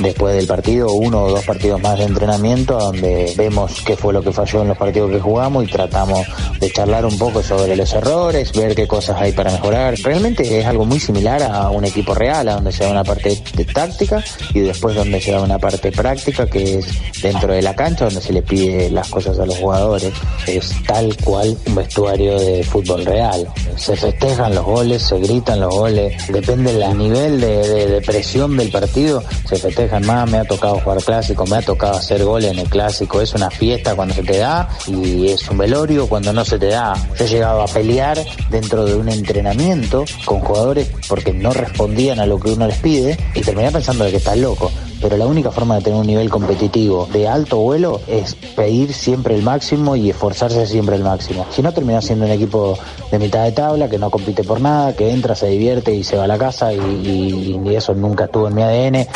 después 0.00 0.34
del 0.34 0.46
partido 0.46 0.92
uno 0.92 1.24
o 1.24 1.30
dos 1.30 1.44
partidos 1.44 1.80
más 1.80 1.98
de 1.98 2.04
entrenamiento 2.04 2.78
donde 2.78 3.32
vemos 3.36 3.82
qué 3.84 3.96
fue 3.96 4.12
lo 4.12 4.22
que 4.22 4.32
falló 4.32 4.62
en 4.62 4.68
los 4.68 4.76
partidos 4.76 5.10
que 5.10 5.20
jugamos 5.20 5.64
y 5.64 5.66
tratamos 5.68 6.26
de 6.58 6.70
charlar 6.70 7.04
un 7.06 7.18
poco 7.18 7.42
sobre 7.42 7.76
los 7.76 7.92
errores, 7.92 8.52
ver 8.52 8.74
qué 8.74 8.86
cosas 8.86 9.20
hay 9.20 9.32
para 9.32 9.50
mejorar. 9.50 9.94
Realmente 10.02 10.58
es 10.58 10.66
algo 10.66 10.85
muy 10.86 11.00
similar 11.00 11.42
a 11.42 11.70
un 11.70 11.84
equipo 11.84 12.14
real, 12.14 12.48
a 12.48 12.54
donde 12.54 12.72
se 12.72 12.84
da 12.84 12.90
una 12.90 13.04
parte 13.04 13.42
de 13.54 13.64
táctica 13.64 14.22
y 14.54 14.60
después 14.60 14.94
donde 14.94 15.20
se 15.20 15.32
da 15.32 15.42
una 15.42 15.58
parte 15.58 15.92
práctica 15.92 16.46
que 16.46 16.78
es 16.78 16.86
dentro 17.20 17.52
de 17.52 17.62
la 17.62 17.74
cancha 17.74 18.06
donde 18.06 18.20
se 18.20 18.32
le 18.32 18.42
pide 18.42 18.90
las 18.90 19.08
cosas 19.08 19.38
a 19.38 19.46
los 19.46 19.56
jugadores. 19.58 20.12
Es 20.46 20.72
tal 20.86 21.16
cual 21.22 21.56
un 21.66 21.74
vestuario 21.74 22.38
de 22.38 22.64
fútbol 22.64 23.04
real. 23.04 23.46
Se 23.76 23.96
festejan 23.96 24.54
los 24.54 24.64
goles, 24.64 25.02
se 25.02 25.18
gritan 25.18 25.60
los 25.60 25.74
goles, 25.74 26.14
depende 26.28 26.72
del 26.72 26.96
nivel 26.96 27.40
de, 27.40 27.88
de 27.88 28.00
presión 28.00 28.56
del 28.56 28.70
partido, 28.70 29.22
se 29.48 29.56
festejan 29.56 30.06
más, 30.06 30.30
me 30.30 30.38
ha 30.38 30.44
tocado 30.44 30.80
jugar 30.80 31.02
clásico, 31.02 31.46
me 31.46 31.56
ha 31.56 31.62
tocado 31.62 31.96
hacer 31.96 32.24
goles 32.24 32.52
en 32.52 32.60
el 32.60 32.68
clásico, 32.68 33.20
es 33.20 33.34
una 33.34 33.50
fiesta 33.50 33.94
cuando 33.94 34.14
se 34.14 34.22
te 34.22 34.38
da 34.38 34.68
y 34.86 35.28
es 35.28 35.48
un 35.48 35.58
velorio 35.58 36.08
cuando 36.08 36.32
no 36.32 36.44
se 36.44 36.58
te 36.58 36.68
da. 36.68 36.94
Yo 37.18 37.24
he 37.24 37.28
llegado 37.28 37.62
a 37.62 37.66
pelear 37.66 38.18
dentro 38.50 38.84
de 38.84 38.94
un 38.94 39.08
entrenamiento 39.08 40.04
con 40.24 40.40
jugadores 40.40 40.65
porque 41.08 41.32
no 41.32 41.52
respondían 41.52 42.18
a 42.20 42.26
lo 42.26 42.38
que 42.38 42.50
uno 42.50 42.66
les 42.66 42.78
pide 42.78 43.16
y 43.34 43.40
terminé 43.40 43.70
pensando 43.70 44.04
de 44.04 44.10
que 44.10 44.16
estás 44.16 44.36
loco. 44.36 44.70
Pero 45.00 45.16
la 45.16 45.26
única 45.26 45.50
forma 45.50 45.76
de 45.76 45.82
tener 45.82 46.00
un 46.00 46.06
nivel 46.06 46.30
competitivo 46.30 47.06
de 47.12 47.28
alto 47.28 47.58
vuelo 47.58 48.00
es 48.08 48.34
pedir 48.34 48.92
siempre 48.92 49.34
el 49.34 49.42
máximo 49.42 49.94
y 49.94 50.10
esforzarse 50.10 50.66
siempre 50.66 50.96
el 50.96 51.02
máximo. 51.02 51.46
Si 51.50 51.62
no, 51.62 51.72
terminas 51.72 52.04
siendo 52.04 52.24
un 52.24 52.32
equipo 52.32 52.78
de 53.10 53.18
mitad 53.18 53.44
de 53.44 53.52
tabla, 53.52 53.88
que 53.88 53.98
no 53.98 54.10
compite 54.10 54.42
por 54.42 54.60
nada, 54.60 54.96
que 54.96 55.10
entra, 55.10 55.34
se 55.34 55.48
divierte 55.48 55.94
y 55.94 56.02
se 56.02 56.16
va 56.16 56.24
a 56.24 56.26
la 56.26 56.38
casa 56.38 56.72
y, 56.72 57.60
eso 57.76 57.94
nunca 57.94 58.24
estuvo 58.24 58.48
en 58.48 58.54
mi 58.54 58.62
ADN. 58.62 59.06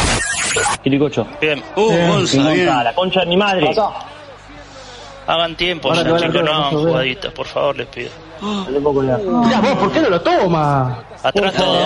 Quiricocho. 0.83 1.27
Bien. 1.41 1.63
Uh, 1.77 1.91
bien. 2.53 2.67
La 2.67 2.95
concha 2.95 3.21
de 3.21 3.27
mi 3.27 3.37
madre. 3.39 3.75
Hagan 5.27 5.57
tiempo, 5.57 5.95
ya, 5.95 6.03
chicos, 6.19 6.43
no 6.43 6.53
hagan 6.53 6.71
jugaditas, 6.73 7.33
por 7.33 7.47
favor, 7.47 7.77
les 7.77 7.87
pido. 7.87 8.11
Mira 8.41 9.61
vos, 9.61 9.79
¿por 9.79 9.93
qué 9.93 10.01
no 10.01 10.11
lo 10.11 10.21
toma? 10.21 11.05
Atrás 11.23 11.55
todo, 11.55 11.85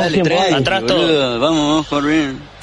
atrás 0.57 0.87
todo. 0.87 1.41
Vamos, 1.41 1.61
vamos, 1.61 1.87
por 1.87 2.07
bien. 2.07 2.54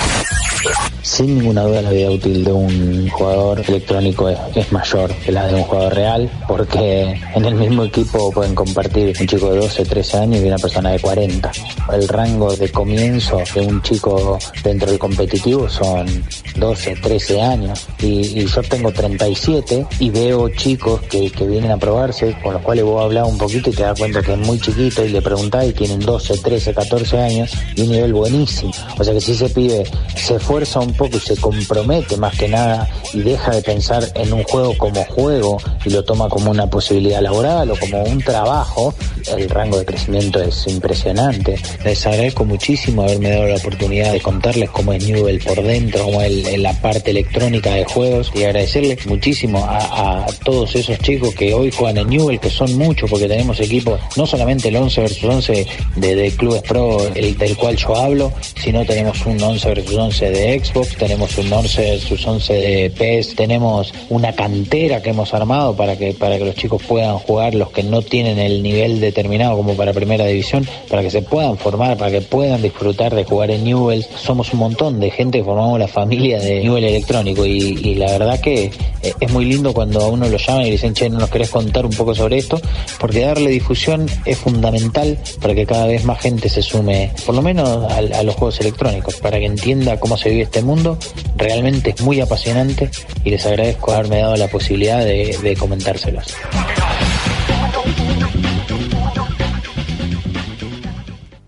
Sin 1.01 1.39
ninguna 1.39 1.63
duda 1.63 1.81
la 1.81 1.89
vida 1.89 2.11
útil 2.11 2.43
de 2.43 2.51
un 2.51 3.09
jugador 3.09 3.63
electrónico 3.67 4.29
es, 4.29 4.71
mayor 4.71 5.11
que 5.15 5.31
la 5.31 5.47
de 5.47 5.55
un 5.55 5.63
jugador 5.63 5.95
real 5.95 6.31
porque 6.47 7.19
en 7.35 7.45
el 7.45 7.55
mismo 7.55 7.83
equipo 7.83 8.31
pueden 8.31 8.53
compartir 8.53 9.15
un 9.19 9.27
chico 9.27 9.51
de 9.51 9.59
12, 9.59 9.85
13 9.85 10.17
años 10.17 10.43
y 10.43 10.47
una 10.47 10.57
persona 10.57 10.91
de 10.91 10.99
40. 10.99 11.51
El 11.93 12.07
rango 12.07 12.55
de 12.55 12.69
comienzo 12.71 13.41
de 13.53 13.61
un 13.61 13.81
chico 13.81 14.37
dentro 14.63 14.89
del 14.89 14.99
competitivo 14.99 15.67
son 15.67 16.07
12, 16.55 16.95
13 16.97 17.41
años 17.41 17.87
y, 17.99 18.45
yo 18.45 18.61
tengo 18.63 18.91
37 18.91 19.85
y 19.99 20.09
veo 20.09 20.49
chicos 20.49 21.01
que, 21.01 21.31
vienen 21.41 21.71
a 21.71 21.77
probarse 21.77 22.37
con 22.43 22.53
los 22.53 22.61
cuales 22.61 22.85
vos 22.85 23.03
hablas 23.03 23.27
un 23.27 23.37
poquito 23.37 23.71
y 23.71 23.73
te 23.73 23.83
das 23.83 23.97
cuenta 23.97 24.21
que 24.21 24.33
es 24.33 24.37
muy 24.37 24.59
chiquito 24.59 25.03
y 25.03 25.09
le 25.09 25.21
preguntás 25.21 25.65
y 25.65 25.73
tienen 25.73 25.99
12, 25.99 26.37
13, 26.37 26.73
14 26.73 27.19
años 27.19 27.51
y 27.75 27.81
un 27.81 27.89
nivel 27.89 28.13
buenísimo. 28.13 28.71
O 28.97 29.03
sea 29.03 29.13
que 29.13 29.21
si 29.21 29.31
ese 29.31 29.49
pibe 29.49 29.83
se 30.15 30.39
esfuerza 30.51 30.81
un 30.81 30.93
poco 30.93 31.15
y 31.15 31.19
se 31.21 31.37
compromete 31.37 32.17
más 32.17 32.37
que 32.37 32.49
nada 32.49 32.85
y 33.13 33.21
deja 33.21 33.51
de 33.51 33.61
pensar 33.61 34.03
en 34.15 34.33
un 34.33 34.43
juego 34.43 34.77
como 34.77 35.01
juego 35.05 35.57
y 35.85 35.91
lo 35.91 36.03
toma 36.03 36.27
como 36.27 36.51
una 36.51 36.69
posibilidad 36.69 37.21
laboral 37.21 37.71
o 37.71 37.79
como 37.79 38.03
un 38.03 38.19
trabajo, 38.21 38.93
el 39.33 39.49
rango 39.49 39.79
de 39.79 39.85
crecimiento 39.85 40.41
es 40.41 40.67
impresionante. 40.67 41.57
Les 41.85 42.05
agradezco 42.05 42.43
muchísimo 42.43 43.03
haberme 43.03 43.29
dado 43.29 43.47
la 43.47 43.55
oportunidad 43.55 44.11
de 44.11 44.19
contarles 44.19 44.69
cómo 44.71 44.91
es 44.91 45.07
Newell 45.07 45.39
por 45.39 45.63
dentro, 45.63 46.03
cómo 46.03 46.21
es 46.21 46.59
la 46.59 46.73
parte 46.81 47.11
electrónica 47.11 47.73
de 47.73 47.85
juegos 47.85 48.29
y 48.35 48.43
agradecerles 48.43 49.05
muchísimo 49.05 49.65
a, 49.65 50.25
todos 50.43 50.75
esos 50.75 50.97
chicos 50.99 51.33
que 51.33 51.53
hoy 51.53 51.71
juegan 51.71 51.97
en 51.97 52.09
Newell, 52.09 52.39
que 52.39 52.49
son 52.49 52.75
muchos 52.77 53.09
porque 53.09 53.27
tenemos 53.27 53.59
equipos, 53.61 54.01
no 54.17 54.25
solamente 54.25 54.67
el 54.67 54.75
11 54.75 55.01
versus 55.01 55.23
11 55.23 55.67
de, 55.95 56.15
de 56.15 56.31
Clubes 56.31 56.61
Pro, 56.63 56.99
el, 57.15 57.37
del 57.37 57.55
cual 57.55 57.77
yo 57.77 57.95
hablo, 57.95 58.33
sino 58.61 58.83
tenemos 58.85 59.25
un 59.25 59.41
11 59.41 59.67
versus 59.69 59.95
11 59.95 60.29
de 60.29 60.40
Xbox, 60.41 60.95
tenemos 60.97 61.37
un 61.37 61.51
11 61.51 61.99
sus 61.99 62.25
11 62.25 62.53
de 62.53 62.89
PES, 62.89 63.35
tenemos 63.35 63.93
una 64.09 64.33
cantera 64.33 65.01
que 65.01 65.11
hemos 65.11 65.33
armado 65.33 65.75
para 65.75 65.97
que, 65.97 66.13
para 66.13 66.37
que 66.37 66.45
los 66.45 66.55
chicos 66.55 66.81
puedan 66.83 67.17
jugar, 67.19 67.53
los 67.53 67.71
que 67.71 67.83
no 67.83 68.01
tienen 68.01 68.39
el 68.39 68.63
nivel 68.63 68.99
determinado 68.99 69.55
como 69.55 69.75
para 69.75 69.93
primera 69.93 70.25
división, 70.25 70.67
para 70.89 71.01
que 71.03 71.11
se 71.11 71.21
puedan 71.21 71.57
formar, 71.57 71.97
para 71.97 72.11
que 72.11 72.21
puedan 72.21 72.61
disfrutar 72.61 73.13
de 73.13 73.23
jugar 73.23 73.51
en 73.51 73.63
Newell. 73.63 74.05
Somos 74.15 74.51
un 74.53 74.59
montón 74.59 74.99
de 74.99 75.11
gente 75.11 75.37
que 75.37 75.43
formamos 75.43 75.79
la 75.79 75.87
familia 75.87 76.39
de 76.39 76.61
Newell 76.61 76.85
Electrónico 76.85 77.45
y, 77.45 77.95
la 77.95 78.11
verdad 78.11 78.39
que 78.39 78.71
eh, 79.03 79.13
es 79.19 79.31
muy 79.31 79.45
lindo 79.45 79.73
cuando 79.73 80.01
a 80.01 80.07
uno 80.07 80.27
lo 80.27 80.37
llama 80.37 80.61
y 80.61 80.65
le 80.65 80.71
dicen, 80.71 80.93
che, 80.93 81.09
¿no 81.09 81.19
nos 81.19 81.29
querés 81.29 81.49
contar 81.49 81.85
un 81.85 81.93
poco 81.93 82.15
sobre 82.15 82.37
esto? 82.37 82.59
Porque 82.99 83.19
darle 83.19 83.51
difusión 83.51 84.07
es 84.25 84.37
fundamental 84.37 85.19
para 85.39 85.53
que 85.53 85.65
cada 85.65 85.85
vez 85.85 86.03
más 86.03 86.19
gente 86.19 86.49
se 86.49 86.61
sume, 86.61 87.11
por 87.25 87.35
lo 87.35 87.41
menos 87.41 87.91
a 87.91 88.23
los 88.23 88.35
juegos 88.35 88.59
electrónicos, 88.59 89.17
para 89.17 89.37
que 89.39 89.45
entienda 89.45 89.99
cómo 89.99 90.17
se 90.17 90.30
este 90.39 90.61
mundo 90.61 90.97
realmente 91.35 91.89
es 91.89 92.01
muy 92.01 92.21
apasionante 92.21 92.89
y 93.23 93.31
les 93.31 93.45
agradezco 93.45 93.91
haberme 93.91 94.19
dado 94.19 94.37
la 94.37 94.47
posibilidad 94.47 95.03
de, 95.03 95.37
de 95.41 95.55
comentárselos. 95.57 96.37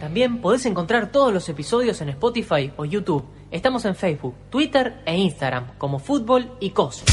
También 0.00 0.40
podés 0.40 0.64
encontrar 0.64 1.12
todos 1.12 1.30
los 1.30 1.46
episodios 1.50 2.00
en 2.00 2.08
Spotify 2.10 2.72
o 2.76 2.86
YouTube. 2.86 3.26
Estamos 3.50 3.84
en 3.84 3.96
Facebook, 3.96 4.34
Twitter 4.48 5.02
e 5.04 5.14
Instagram 5.16 5.76
como 5.76 5.98
Fútbol 5.98 6.52
Icoso. 6.60 7.04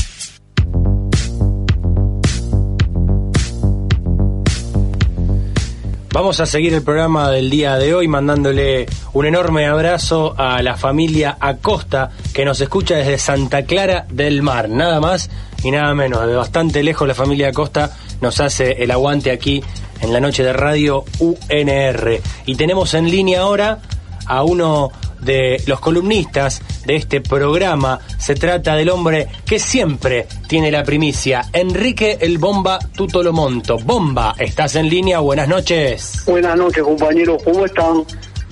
Vamos 6.14 6.40
a 6.40 6.46
seguir 6.46 6.76
el 6.76 6.84
programa 6.84 7.32
del 7.32 7.50
día 7.50 7.76
de 7.78 7.96
hoy 7.96 8.08
mandándole 8.08 8.86
un 9.14 9.26
enorme 9.26 9.66
abrazo 9.66 10.36
a 10.38 10.62
la 10.62 10.78
familia 10.78 11.38
Acosta 11.40 12.12
que 12.36 12.46
nos 12.46 12.62
escucha 12.62 12.98
desde 12.98 13.18
Santa 13.18 13.64
Clara 13.64 14.06
del 14.12 14.44
Mar. 14.44 14.70
Nada 14.70 15.00
más 15.02 15.32
y 15.64 15.72
nada 15.72 15.96
menos. 15.96 16.28
De 16.28 16.36
bastante 16.36 16.84
lejos 16.84 17.08
la 17.08 17.16
familia 17.16 17.48
Acosta 17.48 17.98
nos 18.22 18.40
hace 18.40 18.84
el 18.84 18.92
aguante 18.92 19.32
aquí 19.32 19.64
en 20.02 20.14
la 20.14 20.20
noche 20.20 20.44
de 20.44 20.54
radio 20.54 21.04
UNR. 21.18 22.22
Y 22.46 22.56
tenemos 22.58 22.94
en 22.94 23.10
línea 23.10 23.42
ahora 23.42 23.80
a 24.28 24.44
uno 24.44 24.92
de 25.24 25.62
los 25.68 25.80
columnistas 25.80 26.62
de 26.86 26.96
este 26.96 27.22
programa. 27.22 28.00
Se 28.18 28.36
trata 28.36 28.76
del 28.76 28.90
hombre 28.90 29.28
que 29.46 29.60
siempre 29.60 30.28
tiene 30.48 30.72
la 30.72 30.84
primicia, 30.84 31.46
Enrique 31.54 32.18
el 32.22 32.38
Bomba 32.38 32.80
Tutolomonto. 32.96 33.78
Bomba, 33.80 34.36
¿estás 34.38 34.76
en 34.76 34.90
línea? 34.90 35.20
Buenas 35.20 35.48
noches. 35.48 36.24
Buenas 36.26 36.58
noches, 36.58 36.84
compañeros, 36.84 37.42
¿cómo 37.44 37.66
están? 37.66 38.04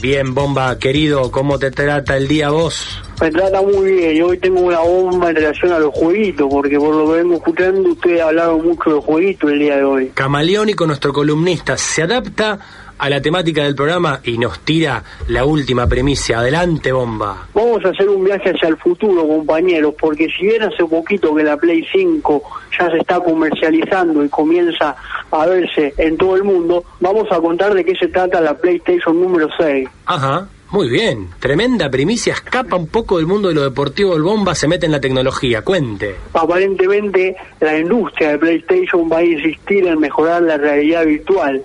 Bien, 0.01 0.33
Bomba, 0.33 0.79
querido, 0.79 1.29
¿cómo 1.29 1.59
te 1.59 1.69
trata 1.69 2.17
el 2.17 2.27
día 2.27 2.49
vos? 2.49 2.87
Me 3.21 3.29
trata 3.29 3.61
muy 3.61 3.91
bien, 3.91 4.15
y 4.15 4.21
hoy 4.21 4.39
tengo 4.39 4.61
una 4.61 4.79
bomba 4.79 5.29
en 5.29 5.35
relación 5.35 5.71
a 5.73 5.77
los 5.77 5.93
jueguitos, 5.93 6.47
porque 6.49 6.79
por 6.79 6.95
lo 6.95 7.05
que 7.05 7.19
vengo 7.19 7.35
escuchando, 7.35 7.89
ustedes 7.91 8.19
hablaron 8.19 8.65
mucho 8.65 8.95
de 8.95 8.99
jueguitos 8.99 9.51
el 9.51 9.59
día 9.59 9.75
de 9.75 9.83
hoy. 9.83 10.11
Camaleónico, 10.15 10.87
nuestro 10.87 11.13
columnista, 11.13 11.77
se 11.77 12.01
adapta 12.01 12.57
a 13.01 13.09
la 13.09 13.19
temática 13.19 13.63
del 13.63 13.73
programa 13.73 14.19
y 14.23 14.37
nos 14.37 14.59
tira 14.59 15.03
la 15.27 15.43
última 15.43 15.87
premisa. 15.87 16.37
Adelante, 16.37 16.91
bomba. 16.91 17.47
Vamos 17.51 17.83
a 17.83 17.89
hacer 17.89 18.07
un 18.07 18.23
viaje 18.23 18.51
hacia 18.51 18.69
el 18.69 18.77
futuro, 18.77 19.27
compañeros, 19.27 19.95
porque 19.99 20.27
si 20.29 20.45
bien 20.45 20.61
hace 20.61 20.85
poquito 20.85 21.33
que 21.33 21.43
la 21.43 21.57
Play 21.57 21.83
5 21.91 22.43
ya 22.77 22.91
se 22.91 22.97
está 22.97 23.19
comercializando 23.19 24.23
y 24.23 24.29
comienza 24.29 24.95
a 25.31 25.45
verse 25.47 25.95
en 25.97 26.15
todo 26.15 26.35
el 26.35 26.43
mundo, 26.43 26.83
vamos 26.99 27.25
a 27.31 27.41
contar 27.41 27.73
de 27.73 27.83
qué 27.83 27.95
se 27.95 28.07
trata 28.07 28.39
la 28.39 28.55
PlayStation 28.55 29.19
número 29.19 29.49
6. 29.57 29.89
Ajá. 30.05 30.47
Muy 30.71 30.89
bien, 30.89 31.27
tremenda 31.39 31.89
primicia, 31.89 32.31
escapa 32.33 32.77
un 32.77 32.87
poco 32.87 33.17
del 33.17 33.27
mundo 33.27 33.49
de 33.49 33.55
lo 33.55 33.63
deportivo, 33.63 34.15
el 34.15 34.21
bomba 34.23 34.55
se 34.55 34.69
mete 34.69 34.85
en 34.85 34.93
la 34.93 35.01
tecnología, 35.01 35.63
cuente. 35.63 36.15
Aparentemente 36.33 37.35
la 37.59 37.77
industria 37.77 38.31
de 38.31 38.37
PlayStation 38.39 39.09
va 39.11 39.17
a 39.17 39.23
insistir 39.23 39.85
en 39.85 39.99
mejorar 39.99 40.41
la 40.43 40.55
realidad 40.57 41.05
virtual. 41.05 41.61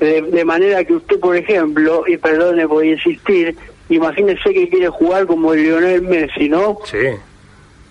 de, 0.00 0.22
de 0.22 0.44
manera 0.44 0.82
que 0.84 0.94
usted, 0.94 1.20
por 1.20 1.36
ejemplo, 1.36 2.02
y 2.08 2.16
perdone 2.16 2.66
por 2.66 2.84
insistir, 2.84 3.54
imagínese 3.90 4.52
que 4.52 4.68
quiere 4.68 4.88
jugar 4.88 5.26
como 5.26 5.54
Lionel 5.54 6.02
Messi, 6.02 6.48
¿no? 6.48 6.78
Sí, 6.84 6.96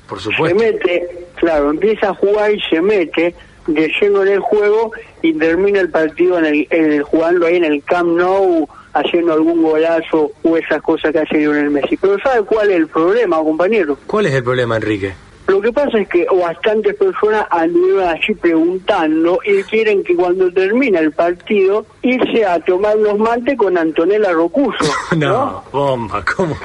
por 0.10 0.20
Se 0.20 0.26
supuesto. 0.32 0.60
mete, 0.60 1.08
claro, 1.36 1.70
empieza 1.70 2.10
a 2.10 2.14
jugar 2.14 2.52
y 2.54 2.60
se 2.70 2.82
mete 2.82 3.34
de 3.68 3.92
lleno 4.02 4.22
en 4.24 4.30
el 4.34 4.40
juego 4.42 4.92
y 5.22 5.34
termina 5.34 5.80
el 5.80 5.90
partido 5.90 6.38
en 6.40 6.46
el, 6.46 6.68
en 6.72 6.92
el- 6.92 7.04
jugando 7.04 7.46
ahí 7.46 7.56
en 7.56 7.64
el 7.66 7.84
Camp 7.84 8.10
Nou 8.18 8.68
haciendo 9.00 9.34
algún 9.34 9.62
golazo 9.62 10.32
o 10.44 10.58
esas 10.58 10.82
cosas 10.82 11.12
que 11.12 11.20
hace 11.20 11.38
Lionel 11.38 11.70
Messi. 11.70 11.98
Pero 11.98 12.18
¿sabe 12.20 12.44
cuál 12.44 12.70
es 12.72 12.78
el 12.78 12.88
problema, 12.88 13.38
compañero? 13.38 13.98
¿Cuál 14.08 14.28
es 14.28 14.34
el 14.34 14.44
problema, 14.44 14.76
Enrique? 14.76 15.14
Lo 15.48 15.62
que 15.62 15.72
pasa 15.72 16.00
es 16.00 16.10
que 16.10 16.26
bastantes 16.42 16.94
personas 16.96 17.46
anduvieron 17.50 18.04
allí 18.10 18.34
preguntando 18.36 19.40
y 19.46 19.64
quieren 19.64 20.04
que 20.04 20.16
cuando 20.16 20.52
termina 20.52 21.00
el 21.00 21.12
partido 21.14 21.86
irse 22.02 22.46
a 22.46 22.60
tomar 22.60 22.96
los 22.98 23.18
mates 23.18 23.58
con 23.58 23.78
Antonella 23.78 24.32
Rocuso. 24.34 24.86
No, 25.18 25.64
bomba, 25.72 26.24
¿cómo? 26.36 26.56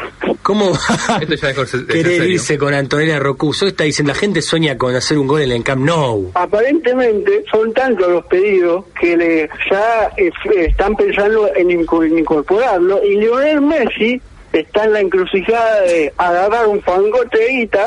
¿Cómo 0.42 0.72
va 0.72 1.18
Esto 1.20 1.34
ya 1.36 1.50
es 1.50 1.56
cor- 1.56 1.64
es 1.66 1.84
querer 1.84 2.28
irse 2.30 2.58
con 2.58 2.74
Antonella 2.74 3.18
Rocuso? 3.20 3.66
Está 3.66 3.84
diciendo, 3.84 4.12
la 4.12 4.18
gente 4.18 4.42
sueña 4.42 4.76
con 4.76 4.94
hacer 4.96 5.16
un 5.16 5.28
gol 5.28 5.42
en 5.42 5.52
el 5.52 5.62
Camp 5.62 5.84
Nou. 5.84 6.32
Aparentemente 6.34 7.44
son 7.50 7.72
tantos 7.72 8.08
los 8.08 8.24
pedidos 8.26 8.84
que 9.00 9.16
le, 9.16 9.48
ya 9.70 10.10
eh, 10.16 10.30
están 10.66 10.96
pensando 10.96 11.48
en, 11.54 11.70
en 11.70 12.18
incorporarlo 12.18 13.02
y 13.04 13.16
Lionel 13.18 13.60
Messi 13.60 14.20
está 14.52 14.84
en 14.84 14.92
la 14.92 15.00
encrucijada 15.00 15.80
de 15.82 16.12
agarrar 16.16 16.66
un 16.66 16.82
fangote 16.82 17.38
de 17.38 17.48
guita 17.48 17.84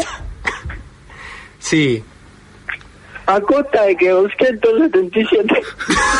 Sí. 1.68 2.04
a 3.28 3.42
costa 3.42 3.82
de 3.86 3.96
que 3.98 4.10
277 4.10 5.62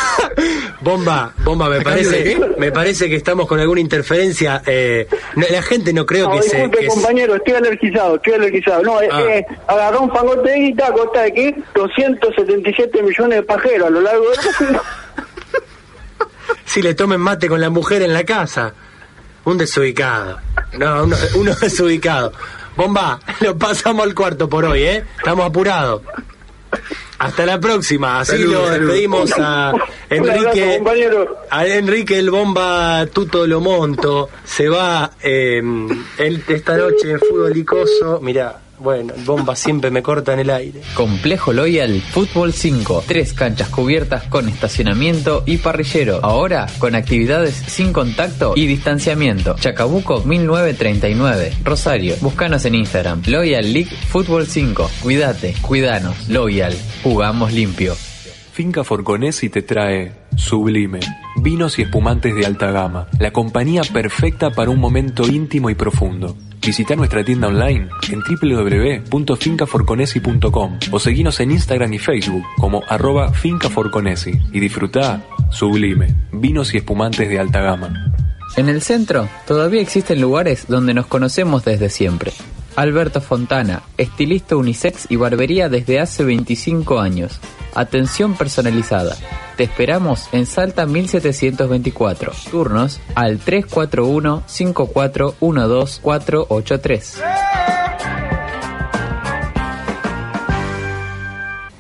Bomba, 0.82 1.34
bomba, 1.44 1.70
me 1.70 1.76
¿A 1.78 1.84
cambio 1.84 2.10
de 2.10 2.18
parece, 2.36 2.60
me 2.60 2.72
parece 2.72 3.10
que 3.10 3.16
estamos 3.16 3.48
con 3.48 3.60
alguna 3.60 3.80
interferencia. 3.80 4.64
eh, 4.66 5.08
no, 5.36 5.46
la 5.52 5.62
gente 5.62 5.94
no 5.94 6.04
creo 6.06 6.30
No, 6.30 6.36
que 6.38 6.42
se... 6.44 6.58
disculpe, 6.58 6.82
se- 6.82 6.88
compañero, 6.88 7.36
estoy 7.36 7.54
alergizado, 7.54 8.16
estoy 8.16 8.34
alergizado. 8.34 8.82
No, 8.82 9.02
eh, 9.02 9.10
Ah. 9.12 9.22
eh, 9.22 9.46
agarró 9.68 10.02
un 10.02 10.12
fangote 10.12 10.50
de 10.50 10.60
guita 10.60 10.88
a 10.88 10.92
costa 10.94 11.22
de 11.22 11.34
que 11.34 11.56
277 11.76 13.04
millones 13.04 13.38
de 13.38 13.44
pajeros 13.44 13.88
a 13.88 13.92
lo 13.92 14.02
largo 14.02 14.26
del 14.32 14.80
si 16.66 16.82
le 16.82 16.94
tomen 16.96 17.20
mate 17.22 17.48
con 17.48 17.62
la 17.62 17.70
mujer 17.70 18.02
en 18.02 18.14
la 18.14 18.24
casa. 18.24 18.74
Un 19.46 19.58
desubicado. 19.60 20.40
No, 20.74 21.04
uno, 21.04 21.16
uno 21.36 21.54
desubicado. 21.56 22.34
Bomba, 22.76 23.20
lo 23.42 23.58
pasamos 23.58 24.04
al 24.04 24.14
cuarto 24.14 24.50
por 24.50 24.66
hoy, 24.66 24.84
¿eh? 24.84 25.06
Estamos 25.18 25.46
apurados. 25.46 26.02
Hasta 27.18 27.46
la 27.46 27.60
próxima. 27.60 28.20
Así 28.20 28.38
lo 28.40 28.70
despedimos 28.70 29.32
a 29.40 29.72
Enrique. 30.10 30.82
A 31.50 31.66
Enrique 31.66 32.20
el 32.20 32.30
Bomba 32.30 33.06
Tuto 33.14 33.48
lo 33.48 33.62
monto. 33.62 34.30
Se 34.44 34.68
va 34.68 35.12
eh, 35.22 35.62
él 36.18 36.44
esta 36.48 36.76
noche 36.76 37.12
en 37.12 37.20
fútbol 37.20 37.56
icoso. 37.56 38.20
Mira, 38.22 38.60
bueno, 38.80 39.14
el 39.16 39.24
Bomba 39.24 39.56
siempre 39.56 39.92
me 39.92 40.04
corta 40.04 40.34
en 40.34 40.40
el 40.40 40.50
aire. 40.50 40.82
Complejo 40.96 41.54
Loyal 41.54 42.02
Fútbol 42.02 42.54
5. 42.54 43.04
Tres 43.08 43.34
canchas 43.34 43.70
cubiertas 43.70 44.24
con 44.24 44.50
estacionamiento 44.50 45.44
y 45.46 45.58
parrillero. 45.58 46.20
Ahora 46.24 46.68
con 46.80 46.96
actividades 46.96 47.56
sin 47.56 47.94
contacto 47.94 48.54
y 48.56 48.68
distanciamiento. 48.68 49.56
Chacabuco 49.60 50.22
1939. 50.24 51.54
Rosario. 51.64 52.16
Búscanos 52.22 52.66
en 52.66 52.76
Instagram. 52.76 53.22
Loyal 53.28 53.72
League 53.74 53.92
Fútbol 54.10 54.46
5. 54.46 54.90
Cuídate, 55.02 55.56
cuidanos. 55.62 56.28
Loyal. 56.30 56.76
Jugamos 57.04 57.54
limpio. 57.54 57.96
Finca 58.56 58.86
Forconesi 58.86 59.50
te 59.50 59.64
trae 59.64 60.14
Sublime, 60.38 61.02
vinos 61.42 61.78
y 61.78 61.82
espumantes 61.82 62.34
de 62.36 62.46
alta 62.46 62.72
gama, 62.72 63.08
la 63.20 63.32
compañía 63.32 63.82
perfecta 63.84 64.50
para 64.52 64.70
un 64.70 64.80
momento 64.80 65.28
íntimo 65.28 65.70
y 65.70 65.76
profundo. 65.76 66.38
Visita 66.66 66.96
nuestra 66.96 67.24
tienda 67.24 67.48
online 67.48 67.88
en 68.10 68.22
www.fincaforconesi.com 68.22 70.80
o 70.92 71.00
seguinos 71.00 71.40
en 71.40 71.52
Instagram 71.52 71.94
y 71.94 72.00
Facebook 72.00 72.44
como 72.58 72.82
arroba 72.88 73.32
fincaforconesi 73.32 74.32
y 74.52 74.60
disfruta 74.60 75.24
Sublime, 75.52 76.16
vinos 76.32 76.74
y 76.74 76.78
espumantes 76.78 77.30
de 77.30 77.40
alta 77.40 77.62
gama. 77.62 77.94
En 78.58 78.70
el 78.70 78.82
centro 78.82 79.30
todavía 79.46 79.82
existen 79.82 80.20
lugares 80.20 80.66
donde 80.68 80.96
nos 80.96 81.06
conocemos 81.06 81.64
desde 81.64 81.90
siempre. 81.90 82.34
Alberto 82.76 83.22
Fontana, 83.22 83.84
estilista 83.98 84.56
unisex 84.56 85.12
y 85.12 85.18
barbería 85.18 85.70
desde 85.70 86.00
hace 86.00 86.24
25 86.24 87.00
años. 87.00 87.40
Atención 87.76 88.36
personalizada. 88.36 89.18
Te 89.58 89.64
esperamos 89.64 90.30
en 90.32 90.46
Salta 90.46 90.86
1724. 90.86 92.32
Turnos 92.50 93.02
al 93.16 93.40
341 93.40 94.44
5412483. 94.48 97.22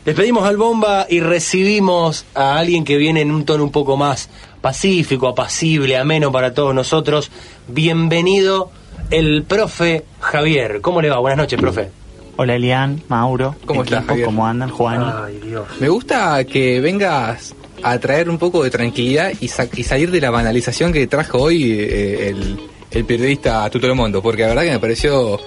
Despedimos 0.06 0.48
al 0.48 0.58
Bomba 0.58 1.08
y 1.10 1.22
recibimos 1.22 2.26
a 2.36 2.60
alguien 2.60 2.84
que 2.84 2.98
viene 2.98 3.22
en 3.22 3.32
un 3.32 3.44
tono 3.44 3.64
un 3.64 3.72
poco 3.72 3.98
más 3.98 4.30
pacífico, 4.62 5.28
apacible, 5.28 5.98
ameno 5.98 6.32
para 6.32 6.54
todos 6.54 6.76
nosotros. 6.76 7.32
Bienvenido 7.68 8.70
el 9.10 9.44
profe 9.44 10.06
Javier. 10.20 10.82
¿Cómo 10.82 11.02
le 11.02 11.10
va? 11.10 11.20
Buenas 11.20 11.38
noches, 11.38 11.60
profe. 11.60 12.05
Hola 12.38 12.56
Elian, 12.56 13.02
Mauro, 13.08 13.56
¿Cómo 13.66 13.84
estás? 13.84 14.04
¿cómo 14.26 14.46
andan, 14.46 14.70
Juan? 14.70 15.04
Ay, 15.26 15.40
Dios. 15.44 15.66
Me 15.80 15.88
gusta 15.88 16.44
que 16.44 16.82
vengas 16.82 17.56
a 17.82 17.98
traer 18.00 18.30
un 18.30 18.38
poco 18.38 18.64
de 18.64 18.70
tranquilidad 18.70 19.32
y, 19.40 19.48
sa- 19.48 19.68
y 19.74 19.84
salir 19.84 20.12
de 20.12 20.20
la 20.20 20.32
banalización 20.32 20.92
que 20.92 21.08
trajo 21.08 21.38
hoy 21.40 21.72
eh, 21.72 22.30
el, 22.30 22.60
el 22.92 23.06
periodista 23.06 23.70
Tuto 23.70 23.88
Lomondo, 23.88 24.22
porque 24.22 24.42
la 24.42 24.50
verdad 24.50 24.64
que 24.64 24.72
me 24.72 24.80
pareció 24.80 25.40